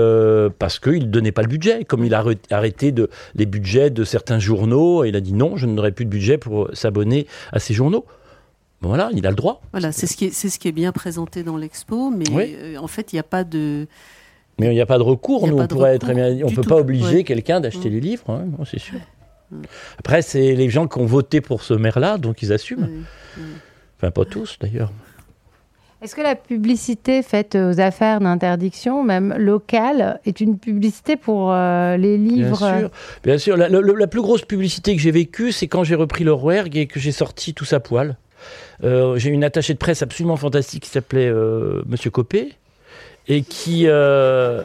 [0.58, 4.04] parce qu'il ne donnait pas le budget, comme il a arrêté de, les budgets de
[4.04, 7.74] certains journaux, il a dit non, je n'aurai plus de budget pour s'abonner à ces
[7.74, 8.04] journaux
[8.80, 9.60] voilà, il a le droit.
[9.72, 12.76] Voilà, c'est ce qui est, c'est ce qui est bien présenté dans l'expo, mais euh,
[12.78, 13.86] en fait, il n'y a pas de.
[14.58, 15.46] Mais il n'y a pas de recours.
[15.46, 17.92] Nous, on pourrait très bien, on peut pas obliger quelqu'un d'acheter mm.
[17.92, 18.98] les livres, hein, c'est sûr.
[19.50, 19.62] Mm.
[19.98, 22.88] Après, c'est les gens qui ont voté pour ce maire-là, donc ils assument.
[23.96, 24.92] Enfin, pas tous d'ailleurs.
[26.00, 31.96] Est-ce que la publicité faite aux affaires d'interdiction, même locale, est une publicité pour euh,
[31.96, 32.58] les livres?
[32.58, 32.90] Bien sûr.
[33.24, 33.56] Bien sûr.
[33.56, 37.00] La, plus grosse publicité que j'ai vécue, c'est quand j'ai repris le Rouergue et que
[37.00, 38.16] j'ai sorti tout sa poil.
[38.84, 42.54] Euh, j'ai une attachée de presse absolument fantastique qui s'appelait euh, Monsieur Copé
[43.26, 44.62] et qui euh,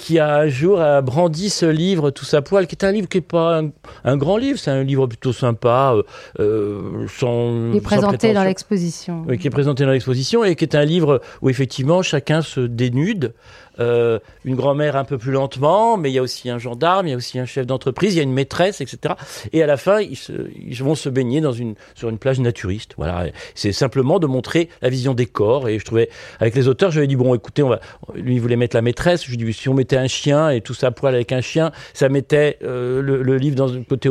[0.00, 3.18] qui a un jour brandi ce livre tout sa poil, qui est un livre qui
[3.18, 3.62] n'est pas
[4.04, 5.94] un, grand livre, c'est un livre plutôt sympa,
[6.38, 9.26] euh, sans, qui est présenté dans l'exposition.
[9.38, 13.34] qui est présenté dans l'exposition et qui est un livre où effectivement chacun se dénude
[13.78, 17.10] euh, une grand-mère un peu plus lentement, mais il y a aussi un gendarme, il
[17.10, 19.14] y a aussi un chef d'entreprise, il y a une maîtresse, etc.
[19.52, 22.94] Et à la fin, ils, vont se baigner dans une, sur une plage naturiste.
[22.96, 25.68] Voilà, c'est simplement de montrer la vision des corps.
[25.68, 26.08] Et je trouvais,
[26.40, 27.80] avec les auteurs, j'avais dit bon, écoutez, on va,
[28.14, 29.24] lui il voulait mettre la maîtresse.
[29.24, 32.08] Je dis si on mettait un chien et tout ça poil avec un chien, ça
[32.08, 34.08] mettait euh, le, le, livre dans un côté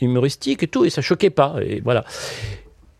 [0.00, 1.56] humoristique et tout, et ça choquait pas.
[1.62, 2.04] Et voilà.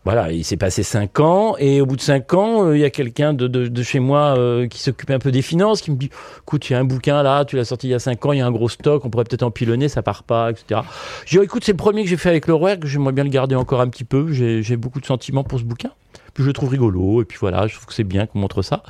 [0.05, 2.85] Voilà, il s'est passé cinq ans et au bout de cinq ans, euh, il y
[2.85, 5.95] a quelqu'un de, de, chez moi euh, qui s'occupe un peu des finances, qui me
[5.95, 6.11] dit,
[6.43, 8.31] écoute, il y a un bouquin là, tu l'as sorti il y a cinq ans,
[8.31, 10.81] il y a un gros stock, on pourrait peut-être empilonner, ça part pas, etc.
[11.25, 13.23] J'ai dit, écoute, c'est le premier que j'ai fait avec le roi, que j'aimerais bien
[13.23, 14.31] le garder encore un petit peu.
[14.31, 15.89] J'ai beaucoup de sentiments pour ce bouquin.
[16.35, 18.61] Puis je le trouve rigolo et puis voilà, je trouve que c'est bien qu'on montre
[18.61, 18.83] ça.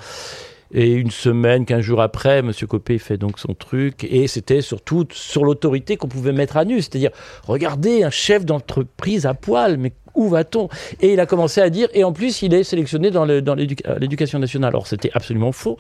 [0.73, 2.51] Et une semaine, quinze jours après, M.
[2.67, 4.05] Copé fait donc son truc.
[4.09, 6.81] Et c'était surtout sur l'autorité qu'on pouvait mettre à nu.
[6.81, 7.11] C'est-à-dire,
[7.47, 10.69] regardez, un chef d'entreprise à poil, mais où va-t-on?
[11.01, 14.69] Et il a commencé à dire, et en plus, il est sélectionné dans l'éducation nationale.
[14.69, 15.77] Alors, c'était absolument faux.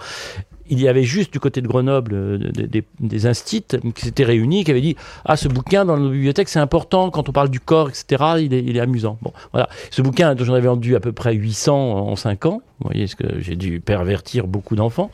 [0.67, 4.63] Il y avait juste du côté de Grenoble euh, des, des, instits qui s'étaient réunis,
[4.63, 7.11] qui avaient dit ah ce bouquin dans nos bibliothèques c'est important.
[7.11, 9.69] Quand on parle du corps etc il est, amusant bon voilà.
[9.91, 13.15] Ce bouquin j'en avais vendu à peu près 800 en 5 ans vous voyez ce
[13.15, 15.11] que j'ai dû pervertir beaucoup d'enfants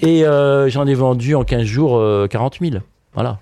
[0.00, 2.82] et euh, j'en ai vendu en 15 jours 40 euh, 000
[3.14, 3.38] voilà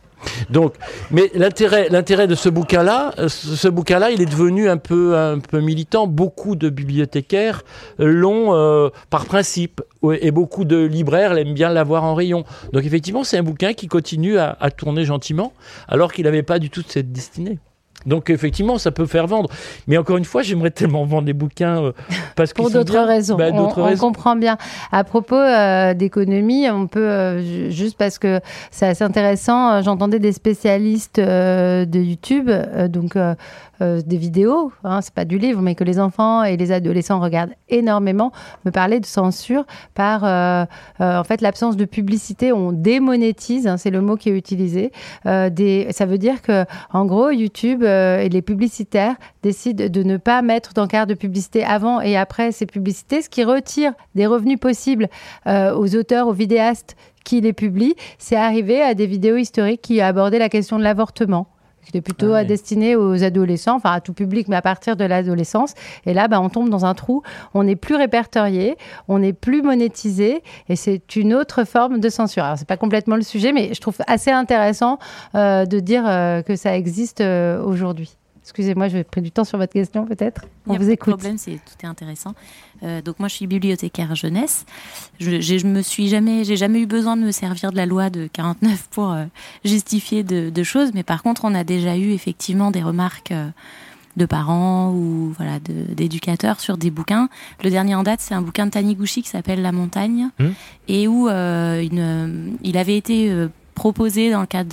[0.51, 0.75] donc,
[1.11, 5.61] mais l'intérêt, de ce bouquin-là, euh, ce bouquin-là, il est devenu un peu, un peu
[5.61, 6.07] militant.
[6.07, 7.63] Beaucoup de bibliothécaires
[7.99, 9.83] l'ont euh, par principe,
[10.13, 12.45] et beaucoup de libraires aiment bien l'avoir en rayon.
[12.73, 15.53] Donc, effectivement, c'est un bouquin qui continue à tourner gentiment,
[15.89, 17.59] alors qu'il n'avait pas du tout cette destinée.
[18.07, 19.51] Donc effectivement, ça peut faire vendre.
[19.87, 21.93] Mais encore une fois, j'aimerais tellement vendre des bouquins euh,
[22.37, 23.37] parce pour d'autres raisons.
[23.37, 24.57] Bah, on, on comprend bien.
[24.93, 28.41] À propos euh, d'économie, on peut euh, juste parce que
[28.71, 29.83] c'est assez intéressant.
[29.83, 32.51] J'entendais des spécialistes de YouTube,
[32.89, 33.17] donc
[33.83, 37.21] euh, des vidéos, hein, c'est pas du livre, mais que les enfants et les adolescents
[37.21, 38.33] regardent énormément,
[38.65, 40.65] me parler de censure par euh,
[41.01, 42.53] euh, en fait l'absence de publicité.
[42.53, 44.93] On démonétise, hein, c'est le mot qui est utilisé.
[45.25, 50.75] ça veut dire que en gros YouTube et les publicitaires décident de ne pas mettre
[50.75, 55.09] d'encart de publicité avant et après ces publicités, ce qui retire des revenus possibles
[55.47, 57.95] aux auteurs, aux vidéastes qui les publient.
[58.19, 61.47] C'est arrivé à des vidéos historiques qui abordaient la question de l'avortement
[61.83, 65.05] qui était plutôt ah destiné aux adolescents, enfin à tout public, mais à partir de
[65.05, 65.75] l'adolescence.
[66.07, 67.23] Et là, bah, on tombe dans un trou.
[67.55, 68.77] On n'est plus répertorié,
[69.09, 72.45] on n'est plus monétisé, et c'est une autre forme de censure.
[72.45, 74.99] Alors, c'est pas complètement le sujet, mais je trouve assez intéressant
[75.35, 78.17] euh, de dire euh, que ça existe euh, aujourd'hui.
[78.43, 80.47] Excusez-moi, je vais prendre du temps sur votre question peut-être.
[80.67, 81.09] On vous écoute.
[81.09, 82.35] Le problème, c'est tout est intéressant.
[82.83, 84.65] Euh, donc moi, je suis bibliothécaire jeunesse.
[85.19, 88.09] Je, je, me suis jamais, j'ai jamais eu besoin de me servir de la loi
[88.09, 89.25] de 49 pour euh,
[89.65, 90.93] justifier de, choses.
[90.95, 93.33] Mais par contre, on a déjà eu effectivement des remarques.
[93.33, 93.49] Euh,
[94.17, 97.29] de parents ou voilà d'éducateurs sur des bouquins.
[97.63, 100.47] Le dernier en date, c'est un bouquin de Taniguchi qui s'appelle La Montagne mmh.
[100.89, 103.33] et où une, il avait été
[103.77, 104.69] proposé dans le cadre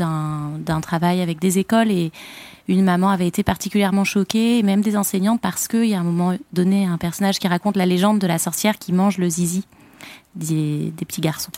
[0.57, 2.11] d'un travail avec des écoles et
[2.67, 6.37] une maman avait été particulièrement choquée, même des enseignantes, parce qu'il y a un moment
[6.53, 9.65] donné un personnage qui raconte la légende de la sorcière qui mange le zizi
[10.35, 11.51] des, petits garçons.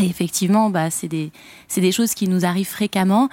[0.00, 1.32] Et effectivement, bah, c'est des,
[1.74, 3.28] des choses qui nous arrivent fréquemment.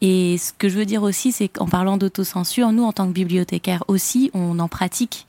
[0.00, 3.12] Et ce que je veux dire aussi, c'est qu'en parlant d'autocensure, nous, en tant que
[3.12, 5.26] bibliothécaires aussi, on en pratique.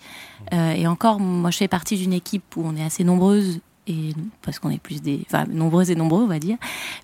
[0.54, 4.14] Euh, et encore, moi, je fais partie d'une équipe où on est assez nombreuses, et,
[4.42, 6.58] parce qu'on est plus des, enfin, nombreuses et nombreux, on va dire.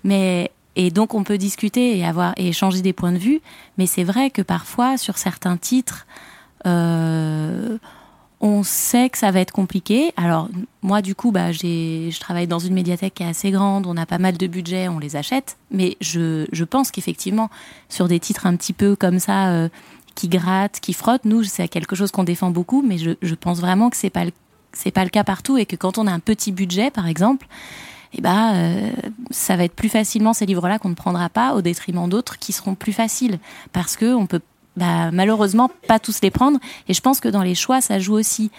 [0.04, 3.40] Mais et donc on peut discuter et avoir et échanger des points de vue,
[3.78, 6.06] mais c'est vrai que parfois sur certains titres,
[6.66, 7.78] euh,
[8.40, 10.12] on sait que ça va être compliqué.
[10.16, 10.48] Alors
[10.82, 14.06] moi du coup, bah, je travaille dans une médiathèque qui est assez grande, on a
[14.06, 17.50] pas mal de budget, on les achète, mais je, je pense qu'effectivement
[17.88, 19.48] sur des titres un petit peu comme ça.
[19.50, 19.68] Euh,
[20.14, 23.60] qui grattent, qui frottent, nous c'est quelque chose qu'on défend beaucoup, mais je, je pense
[23.60, 24.26] vraiment que c'est pas
[24.74, 27.46] c'est pas le cas partout et que quand on a un petit budget, par exemple,
[28.14, 28.90] eh ben, euh,
[29.30, 32.52] ça va être plus facilement ces livres-là qu'on ne prendra pas au détriment d'autres qui
[32.52, 33.38] seront plus faciles
[33.72, 34.40] parce que on peut
[34.76, 36.58] bah, malheureusement pas tous les prendre.
[36.88, 38.50] Et je pense que dans les choix, ça joue aussi.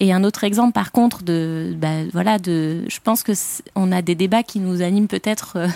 [0.00, 3.32] Et un autre exemple, par contre, de, bah, voilà, de, je pense que
[3.74, 5.68] on a des débats qui nous animent peut-être euh,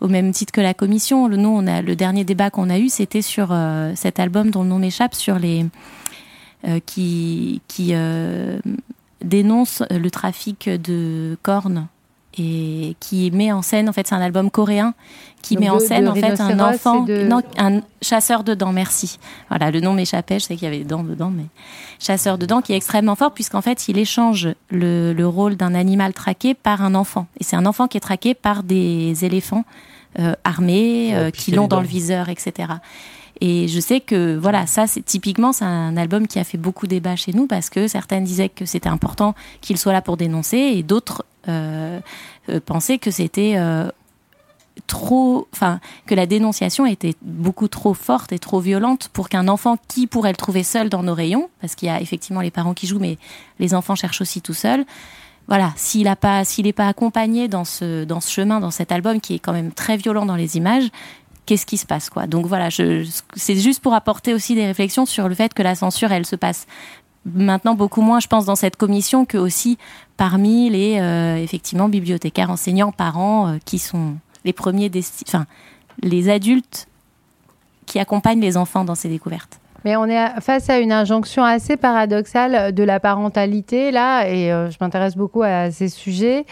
[0.00, 1.26] au même titre que la commission.
[1.26, 4.50] Le, nous, on a le dernier débat qu'on a eu, c'était sur euh, cet album
[4.50, 5.66] dont le nom m'échappe, sur les
[6.84, 7.94] qui qui
[9.22, 11.86] dénonce le trafic de cornes
[12.38, 14.94] et qui met en scène, en fait, c'est un album coréen
[15.42, 17.06] qui met en scène, en fait, un enfant,
[17.56, 19.18] un chasseur de dents, merci.
[19.48, 21.46] Voilà, le nom m'échappait, je sais qu'il y avait dents dedans, mais
[22.00, 25.74] chasseur de dents qui est extrêmement fort puisqu'en fait, il échange le, le rôle d'un
[25.74, 27.26] animal traqué par un enfant.
[27.38, 29.64] Et c'est un enfant qui est traqué par des éléphants
[30.18, 32.72] euh, armés, euh, qui l'ont dans le viseur, etc.
[33.42, 36.86] Et je sais que voilà, ça c'est typiquement c'est un album qui a fait beaucoup
[36.86, 40.56] débat chez nous parce que certaines disaient que c'était important qu'il soit là pour dénoncer
[40.56, 41.24] et d'autres
[42.64, 43.88] pensaient que c'était euh,
[44.86, 49.78] trop, enfin, que la dénonciation était beaucoup trop forte et trop violente pour qu'un enfant
[49.88, 52.74] qui pourrait le trouver seul dans nos rayons, parce qu'il y a effectivement les parents
[52.74, 53.18] qui jouent, mais
[53.58, 54.84] les enfants cherchent aussi tout seuls.
[55.48, 59.20] Voilà, s'il a pas, n'est pas accompagné dans ce, dans ce chemin, dans cet album
[59.20, 60.90] qui est quand même très violent dans les images,
[61.46, 62.26] qu'est-ce qui se passe, quoi?
[62.26, 66.10] Donc voilà, c'est juste pour apporter aussi des réflexions sur le fait que la censure,
[66.10, 66.66] elle se passe
[67.34, 69.78] maintenant beaucoup moins, je pense, dans cette commission que aussi
[70.16, 74.90] parmi les euh, effectivement bibliothécaires, enseignants, parents euh, qui sont les premiers,
[75.26, 75.46] enfin
[76.02, 76.86] les adultes
[77.84, 79.60] qui accompagnent les enfants dans ces découvertes.
[79.84, 84.70] Mais on est face à une injonction assez paradoxale de la parentalité là, et euh,
[84.70, 86.44] je m'intéresse beaucoup à ces sujets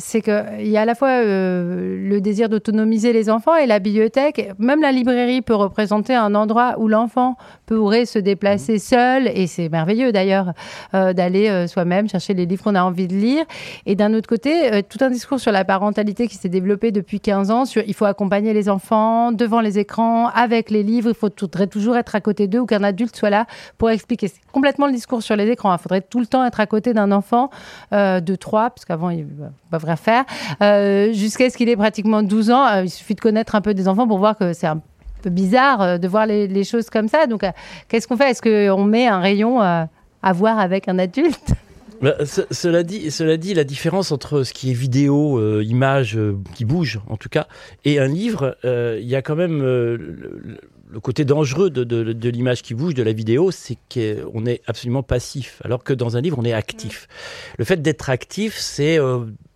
[0.00, 3.78] c'est qu'il y a à la fois euh, le désir d'autonomiser les enfants et la
[3.78, 7.36] bibliothèque, même la librairie peut représenter un endroit où l'enfant
[7.66, 8.78] pourrait se déplacer mmh.
[8.78, 10.52] seul, et c'est merveilleux d'ailleurs
[10.94, 13.44] euh, d'aller euh, soi-même chercher les livres qu'on a envie de lire.
[13.86, 17.50] Et d'un autre côté, tout un discours sur la parentalité qui s'est développé depuis 15
[17.50, 21.66] ans, sur il faut accompagner les enfants devant les écrans, avec les livres, il faudrait
[21.66, 23.46] toujours être à côté d'eux ou qu'un adulte soit là
[23.78, 24.28] pour expliquer.
[24.28, 25.74] C'est complètement le discours sur les écrans.
[25.74, 27.50] Il faudrait tout le temps être à côté d'un enfant
[27.92, 29.26] de 3, parce qu'avant, il
[29.70, 30.24] pas faire,
[30.62, 32.66] euh, jusqu'à ce qu'il ait pratiquement 12 ans.
[32.66, 34.80] Euh, il suffit de connaître un peu des enfants pour voir que c'est un
[35.22, 37.26] peu bizarre euh, de voir les, choses comme ça.
[37.26, 37.44] Donc,
[37.88, 38.30] qu'est-ce qu'on fait?
[38.30, 41.52] Est-ce qu'on met un rayon à voir avec un adulte?
[42.02, 46.18] Bah, cela, dit, cela dit, la différence entre ce qui est vidéo, image
[46.54, 47.46] qui bouge en tout cas,
[47.84, 49.62] et un livre, il y a quand même
[50.92, 55.02] le côté dangereux de, de, l'image qui bouge, de la vidéo, c'est qu'on est absolument
[55.02, 57.06] passif, alors que dans un livre, on est actif.
[57.58, 58.98] Le fait d'être actif, c'est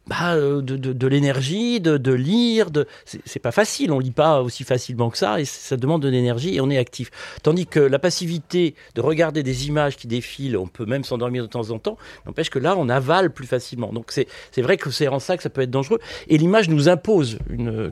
[0.06, 2.70] bah, euh, de, de, l'énergie, de, de, lire.
[2.70, 2.86] De...
[3.06, 6.54] C'est pas facile, on lit pas aussi facilement que ça, et ça demande de l'énergie
[6.56, 7.10] et on est actif.
[7.42, 11.48] Tandis que la passivité de regarder des images qui défilent, on peut même s'endormir de
[11.48, 13.92] temps en temps, n'empêche que là, on avale plus facilement.
[13.92, 16.00] Donc c'est vrai que c'est en ça que ça peut être dangereux.
[16.28, 17.38] Et l'image nous impose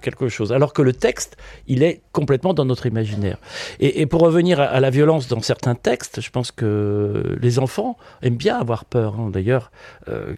[0.02, 1.36] quelque chose, alors que le texte,
[1.66, 3.38] il est complètement dans notre imaginaire.
[3.80, 7.96] Et, et pour revenir à, la violence dans certains textes, je pense que les enfants
[8.20, 9.18] aiment bien avoir peur.
[9.18, 9.30] Hein.
[9.32, 9.70] D'ailleurs,
[10.08, 10.34] euh,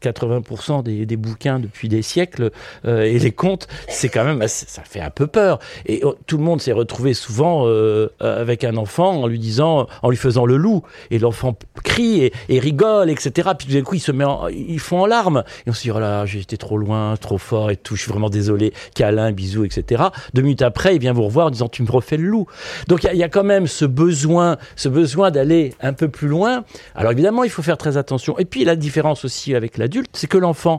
[0.00, 2.50] 80% des, des bouquins depuis des siècles
[2.86, 5.58] euh, et les contes, c'est quand même, ça fait un peu peur.
[5.86, 9.86] Et oh, tout le monde s'est retrouvé souvent euh, avec un enfant en lui disant,
[10.02, 13.50] en lui faisant le loup, et l'enfant crie et, rigole, etc.
[13.58, 15.44] Puis du coup, il se met, en, ils font en larmes.
[15.66, 17.96] Et on se dit, oh là, j'ai été trop loin, trop fort et tout.
[17.96, 18.72] Je suis vraiment désolé.
[18.94, 20.04] Câlin, bisous, etc.
[20.34, 22.46] Deux minutes après, il vient vous revoir en disant, tu me refais le loup.
[22.88, 26.28] Donc il y, y, a quand même ce besoin, ce besoin d'aller un peu plus
[26.28, 26.64] loin.
[26.94, 28.38] Alors évidemment, il faut faire très attention.
[28.38, 30.78] Et puis la différence aussi avec l'adulte, c'est que l'enfant,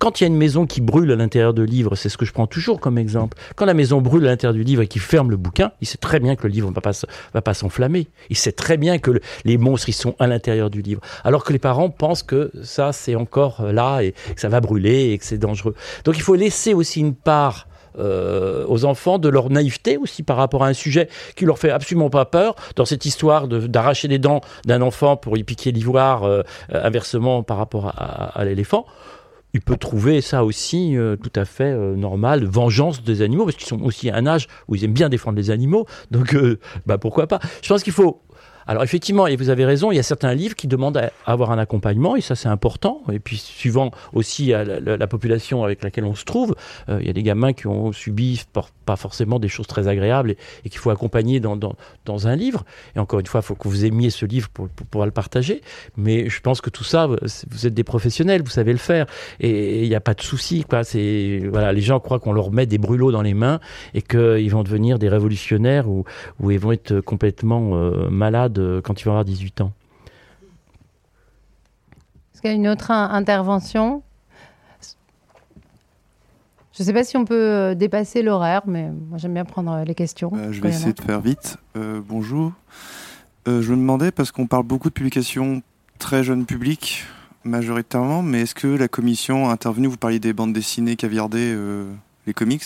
[0.00, 2.24] quand il y a une maison qui brûle à l'intérieur de livre, c'est ce que
[2.24, 3.36] je prends toujours comme exemple.
[3.54, 5.98] Quand la maison brûle à l'intérieur du livre et qu'il ferme le bouquin, il sait
[5.98, 8.08] très bien que le livre ne va pas, s'enflammer.
[8.30, 11.02] Il sait très bien que les monstres ils sont à l'intérieur du livre.
[11.22, 14.60] Alors que les parents pensent que ça c'est encore euh, là et que ça va
[14.60, 15.74] brûler et que c'est dangereux.
[16.04, 17.68] Donc il faut laisser aussi une part
[17.98, 21.70] euh, aux enfants de leur naïveté aussi par rapport à un sujet qui leur fait
[21.70, 22.54] absolument pas peur.
[22.76, 27.58] Dans cette histoire d'arracher les dents d'un enfant pour y piquer l'ivoire, euh, inversement par
[27.58, 28.86] rapport à, l'éléphant,
[29.54, 33.66] il peut trouver ça aussi euh, tout à fait normal, vengeance des animaux, parce qu'ils
[33.66, 36.36] sont aussi à un âge où ils aiment bien défendre les animaux, donc
[36.86, 37.40] bah pourquoi pas.
[37.62, 38.22] Je pense qu'il faut
[38.70, 41.50] alors effectivement, et vous avez raison, il y a certains livres qui demandent à avoir
[41.50, 43.02] un accompagnement, et ça c'est important.
[43.10, 46.54] Et puis suivant aussi la, la, population avec laquelle on se trouve,
[46.88, 48.40] euh, il y a des gamins qui ont subi
[48.86, 52.64] pas forcément des choses très agréables et, qu'il faut accompagner dans, dans, un livre.
[52.94, 55.12] Et encore une fois, il faut que vous aimiez ce livre pour, pour, pouvoir le
[55.12, 55.62] partager.
[55.96, 59.06] Mais je pense que tout ça, vous êtes des professionnels, vous savez le faire,
[59.40, 60.62] et il n'y a pas de souci.
[60.62, 60.82] Quoi.
[61.50, 63.58] Voilà, les gens croient qu'on leur met des brûlots dans les mains
[63.94, 66.04] et qu'ils vont devenir des révolutionnaires ou,
[66.38, 69.72] ou ils vont être complètement euh, malades euh, quand avoir 18 ans.
[72.32, 74.02] Est-ce qu'il y a une autre intervention?
[76.72, 79.72] Je ne sais pas si on peut euh, dépasser l'horaire, mais moi j'aime bien prendre
[79.72, 80.32] euh, les questions.
[80.50, 81.56] je vais essayer de faire vite.
[81.74, 82.52] bonjour.
[83.46, 85.62] je me demandais, parce qu'on parle beaucoup de publications
[85.98, 87.04] très jeunes publics,
[87.44, 91.54] majoritairement, mais est-ce que la commission a intervenu, vous parliez des bandes dessinées caviardées,
[92.26, 92.64] les comics,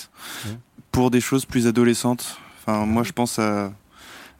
[0.92, 3.72] pour des choses plus adolescentes Enfin, moi je pense à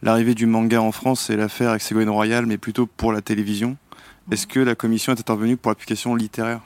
[0.04, 3.76] l'arrivée du manga en France et l'affaire avec Ségolène Royal, mais plutôt pour la télévision.
[4.30, 6.60] Est-ce que la commission est intervenue pour l'application littéraire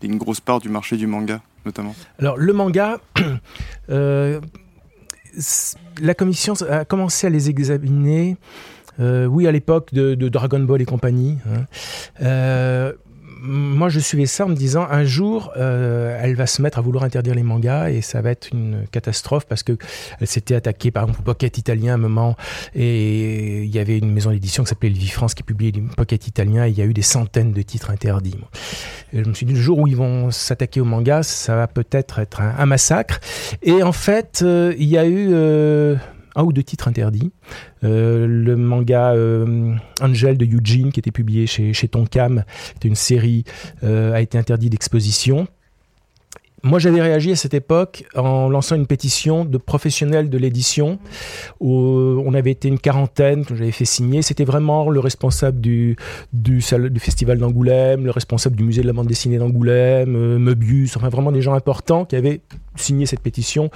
[0.00, 1.94] Il y a une grosse part du marché du manga, notamment?
[2.18, 3.00] Alors, le manga,
[3.90, 4.40] euh,
[6.00, 8.36] la commission a commencé à les examiner.
[9.00, 11.38] Euh, oui, à l'époque de, Dragon Ball et compagnie.
[11.48, 11.64] Hein.
[12.22, 12.92] Euh,
[13.46, 16.80] moi, je suivais ça en me disant un jour, euh, elle va se mettre à
[16.80, 19.76] vouloir interdire les mangas et ça va être une catastrophe parce que
[20.18, 22.36] elle s'était attaquée par exemple au Pocket italien à un moment
[22.74, 26.26] et il y avait une maison d'édition qui s'appelait Vie France qui publiait les Pocket
[26.26, 28.38] italiens et il y a eu des centaines de titres interdits.
[29.12, 32.20] Je me suis dit le jour où ils vont s'attaquer aux mangas, ça va peut-être
[32.20, 33.20] être un, massacre.
[33.62, 35.96] Et en fait, euh, il y a eu euh,
[36.34, 37.32] un ou deux titres interdits.
[37.82, 42.44] Euh, le manga euh, Angel de Eugene, qui était publié chez, chez Tonkam,
[42.76, 43.44] était une série,
[43.82, 45.46] euh, a été interdit d'exposition.
[46.62, 50.98] Moi, j'avais réagi à cette époque en lançant une pétition de professionnels de l'édition
[51.60, 54.22] on avait été une quarantaine que j'avais fait signer.
[54.22, 55.96] C'était vraiment le responsable du,
[56.32, 61.32] du, festival d'Angoulême, le responsable du musée de la bande dessinée d'Angoulême, Möbius, enfin vraiment
[61.32, 62.40] des gens importants qui avaient
[62.76, 63.70] signé cette pétition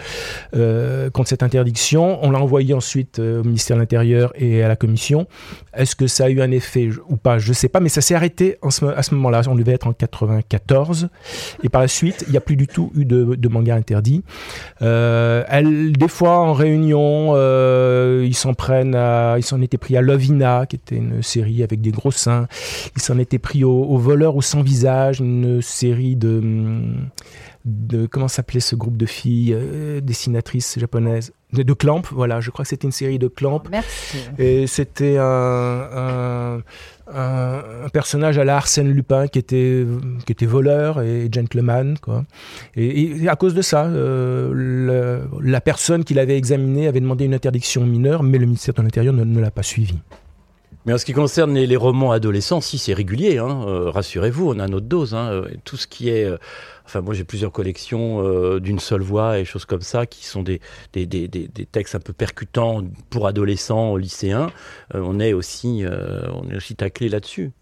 [0.55, 2.19] euh, contre cette interdiction.
[2.23, 5.27] On l'a envoyé ensuite euh, au ministère de l'Intérieur et à la commission.
[5.75, 7.39] Est-ce que ça a eu un effet ou pas?
[7.39, 9.43] Je ne sais pas, mais ça s'est arrêté à ce moment-là.
[9.49, 11.09] On devait être en 94.
[11.63, 14.23] Et par la suite, il n'y a plus du tout eu de, manga interdit.
[14.83, 15.45] Euh,
[15.91, 17.35] des fois, en réunion,
[18.23, 21.81] ils s'en prennent à, ils s'en étaient pris à Lovina, qui était une série avec
[21.81, 22.47] des gros seins.
[22.97, 26.41] Ils s'en étaient pris au, au voleur ou sans visage, une série de
[27.69, 31.33] de comment s'appelait ce groupe de filles euh, dessinatrices japonaises?
[31.53, 33.63] De, de, Clamp, voilà, je crois que c'était une série de Clamp.
[33.71, 34.19] Merci.
[34.39, 36.61] Et c'était un,
[37.15, 39.87] un, personnage à la Arsène Lupin qui était,
[40.27, 41.97] qui était voleur et gentleman.
[41.99, 42.25] Quoi.
[42.77, 47.85] Et, à cause de ça, euh, la personne qui l'avait examiné avait demandé une interdiction
[47.85, 49.99] mineure, mais le ministère de l'Intérieur ne, ne l'a pas suivi.
[50.85, 54.59] Mais en ce qui concerne les, romans adolescents, si c'est régulier, hein, euh, rassurez-vous, on
[54.59, 55.15] a notre dose.
[55.15, 56.31] Hein, tout ce qui est
[56.89, 60.43] Enfin, moi, j'ai plusieurs collections euh, d'une seule voix et choses comme ça, qui sont
[60.43, 60.59] des,
[60.95, 64.47] des, des, des, textes un peu percutants pour adolescents, lycéens.
[64.95, 67.53] Euh, on est aussi, euh, on est aussi taclé là-dessus.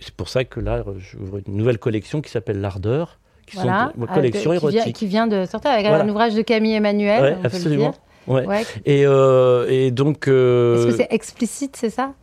[0.00, 4.00] C'est pour ça que là, j'ouvre une nouvelle collection qui s'appelle L'Ardeur, qui voilà, sont
[4.00, 4.96] des collections érotiques.
[4.96, 7.36] Qui vient, de sortir avec un ouvrage de Camille Emmanuel.
[7.38, 7.94] Oui, absolument.
[8.26, 8.64] Ouais.
[8.84, 10.26] Et, et, donc.
[10.26, 12.14] Est-ce que c'est explicite, c'est ça?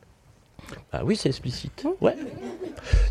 [0.92, 1.84] Ah oui, c'est explicite.
[1.84, 2.06] Mmh.
[2.06, 2.16] Ouais.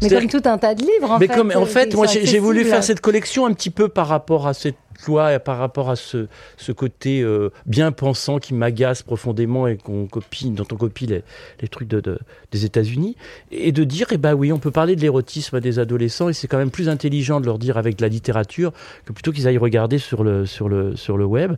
[0.02, 1.34] Mais comme tout un tas de livres, en mais fait.
[1.34, 4.54] Comme, en fait, moi, j'ai voulu faire cette collection un petit peu par rapport à
[4.54, 4.76] cette
[5.06, 10.06] loi par rapport à ce, ce côté euh, bien pensant qui m'agace profondément et qu'on
[10.06, 11.22] copie, dont on copie les,
[11.60, 12.18] les trucs de, de,
[12.50, 13.16] des États-Unis,
[13.50, 16.48] et de dire, eh ben oui, on peut parler de l'érotisme des adolescents et c'est
[16.48, 18.72] quand même plus intelligent de leur dire avec de la littérature
[19.04, 21.54] que plutôt qu'ils aillent regarder sur le, sur le, sur le web.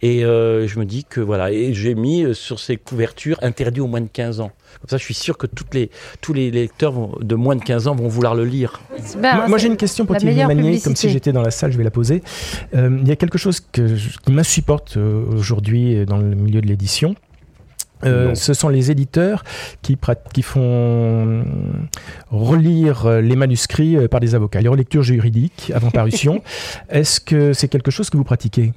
[0.00, 3.80] Et euh, je me dis que voilà, et j'ai mis euh, sur ces couvertures interdit
[3.80, 4.52] aux moins de 15 ans.
[4.80, 5.90] Comme ça, je suis sûr que toutes les,
[6.20, 8.80] tous les lecteurs de moins de 15 ans vont vouloir le lire.
[9.20, 11.78] moi, moi j'ai une question pour Thierry Manier, comme si j'étais dans la salle, je
[11.78, 12.22] vais la poser.
[12.74, 16.66] Euh, il y a quelque chose que qui m'insupporte euh, aujourd'hui dans le milieu de
[16.66, 17.14] l'édition.
[18.04, 19.44] Euh, ce sont les éditeurs
[19.80, 19.96] qui,
[20.32, 21.44] qui font
[22.30, 26.42] relire euh, les manuscrits euh, par des avocats, les relectures juridiques avant parution.
[26.90, 28.72] Est-ce que c'est quelque chose que vous pratiquez?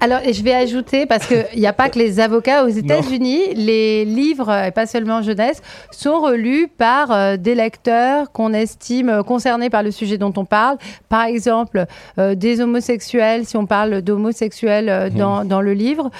[0.00, 4.04] Alors, je vais ajouter, parce qu'il n'y a pas que les avocats aux États-Unis, les
[4.04, 5.60] livres, et pas seulement jeunesse,
[5.90, 10.78] sont relus par des lecteurs qu'on estime concernés par le sujet dont on parle.
[11.08, 11.86] Par exemple,
[12.16, 15.18] des homosexuels, si on parle d'homosexuels mmh.
[15.18, 16.10] dans, dans, le livre,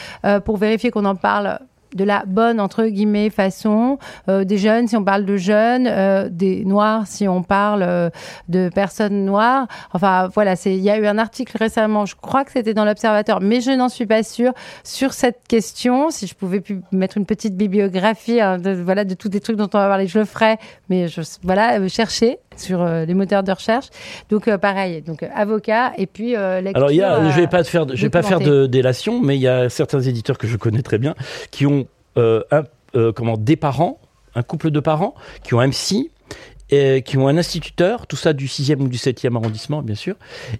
[0.44, 1.59] pour vérifier qu'on en parle
[1.95, 3.99] de la bonne, entre guillemets, façon,
[4.29, 8.11] euh, des jeunes si on parle de jeunes, euh, des noirs si on parle euh,
[8.49, 9.66] de personnes noires.
[9.93, 13.41] Enfin, voilà, il y a eu un article récemment, je crois que c'était dans l'Observateur,
[13.41, 14.53] mais je n'en suis pas sûre,
[14.83, 16.11] sur cette question.
[16.11, 16.62] Si je pouvais
[16.93, 20.07] mettre une petite bibliographie hein, de, voilà, de tous les trucs dont on va parler,
[20.07, 20.59] je le ferais,
[20.89, 23.86] mais je, voilà, chercher sur les moteurs de recherche.
[24.31, 26.76] Donc pareil, donc avocat et puis lecture.
[26.76, 29.36] Alors il y a, je vais pas faire, je vais pas faire de délation, mais
[29.36, 31.14] il y a certains éditeurs que je connais très bien
[31.51, 31.86] qui ont
[32.16, 32.62] euh, un,
[32.97, 33.98] euh, comment, des parents,
[34.35, 36.10] un couple de parents qui ont un psy,
[36.70, 40.16] et qui ont un instituteur, tout ça du 6e ou du 7e arrondissement, bien sûr,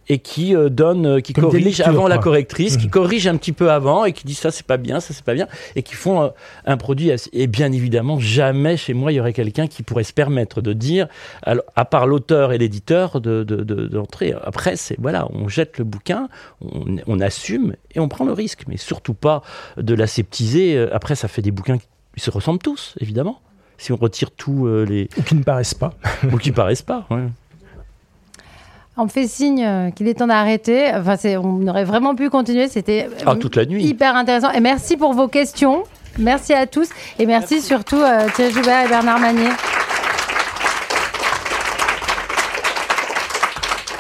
[0.09, 2.91] et qui euh, donne, qui corrige avant la correctrice, qui mmh.
[2.91, 5.35] corrige un petit peu avant et qui dit ça c'est pas bien, ça c'est pas
[5.35, 6.33] bien, et qui font
[6.67, 7.11] un produit.
[7.33, 10.73] Et bien évidemment, jamais chez moi il y aurait quelqu'un qui pourrait se permettre de
[10.73, 11.09] dire,
[11.43, 14.33] à part l'auteur et l'éditeur, d'entrer.
[14.33, 16.29] De, Après, c'est voilà, on jette le bouquin,
[16.61, 19.43] on, on, assume et on prend le risque, mais surtout pas
[19.77, 20.79] de l'aseptiser.
[20.93, 23.41] Après, ça fait des bouquins qui se ressemblent tous, évidemment
[23.85, 25.11] si on retire tous euh, les...
[25.19, 25.93] Ou qui ne paraissent pas.
[26.33, 27.27] Ou qui paraissent pas, ouais.
[28.97, 30.91] On me fait signe euh, qu'il est temps d'arrêter.
[30.95, 32.69] Enfin, on aurait vraiment pu continuer.
[32.69, 33.85] C'était ah, toute la nuit.
[33.85, 34.53] hyper intéressant.
[34.53, 35.83] Et merci pour vos questions.
[36.19, 36.89] Merci à tous.
[37.19, 39.51] Et merci, surtout euh, Thierry Joubert et Bernard Manier.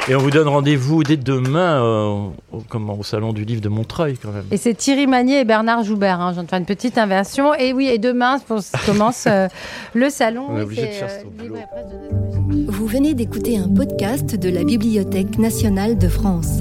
[0.06, 2.62] Et on vous donne rendez-vous dès demain euh, au,
[2.98, 4.44] au, salon du livre de Montreuil quand même.
[4.50, 6.20] Et c'est Thierry Magnier et Bernard Joubert.
[6.20, 6.30] Hein.
[6.30, 7.54] Je viens de faire une petite inversion.
[7.54, 8.36] Et oui, et demain
[8.84, 9.48] commence euh,
[9.94, 10.46] le salon.
[10.50, 15.96] On est obligé de faire euh, Vous venez d'écouter un podcast de la Bibliothèque nationale
[15.96, 16.58] de France.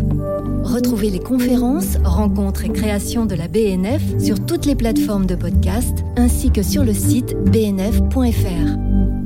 [0.64, 6.06] Retrouvez les conférences, rencontres et créations de la BNF sur toutes les plateformes de podcast
[6.16, 9.23] ainsi que sur le site bnf.fr.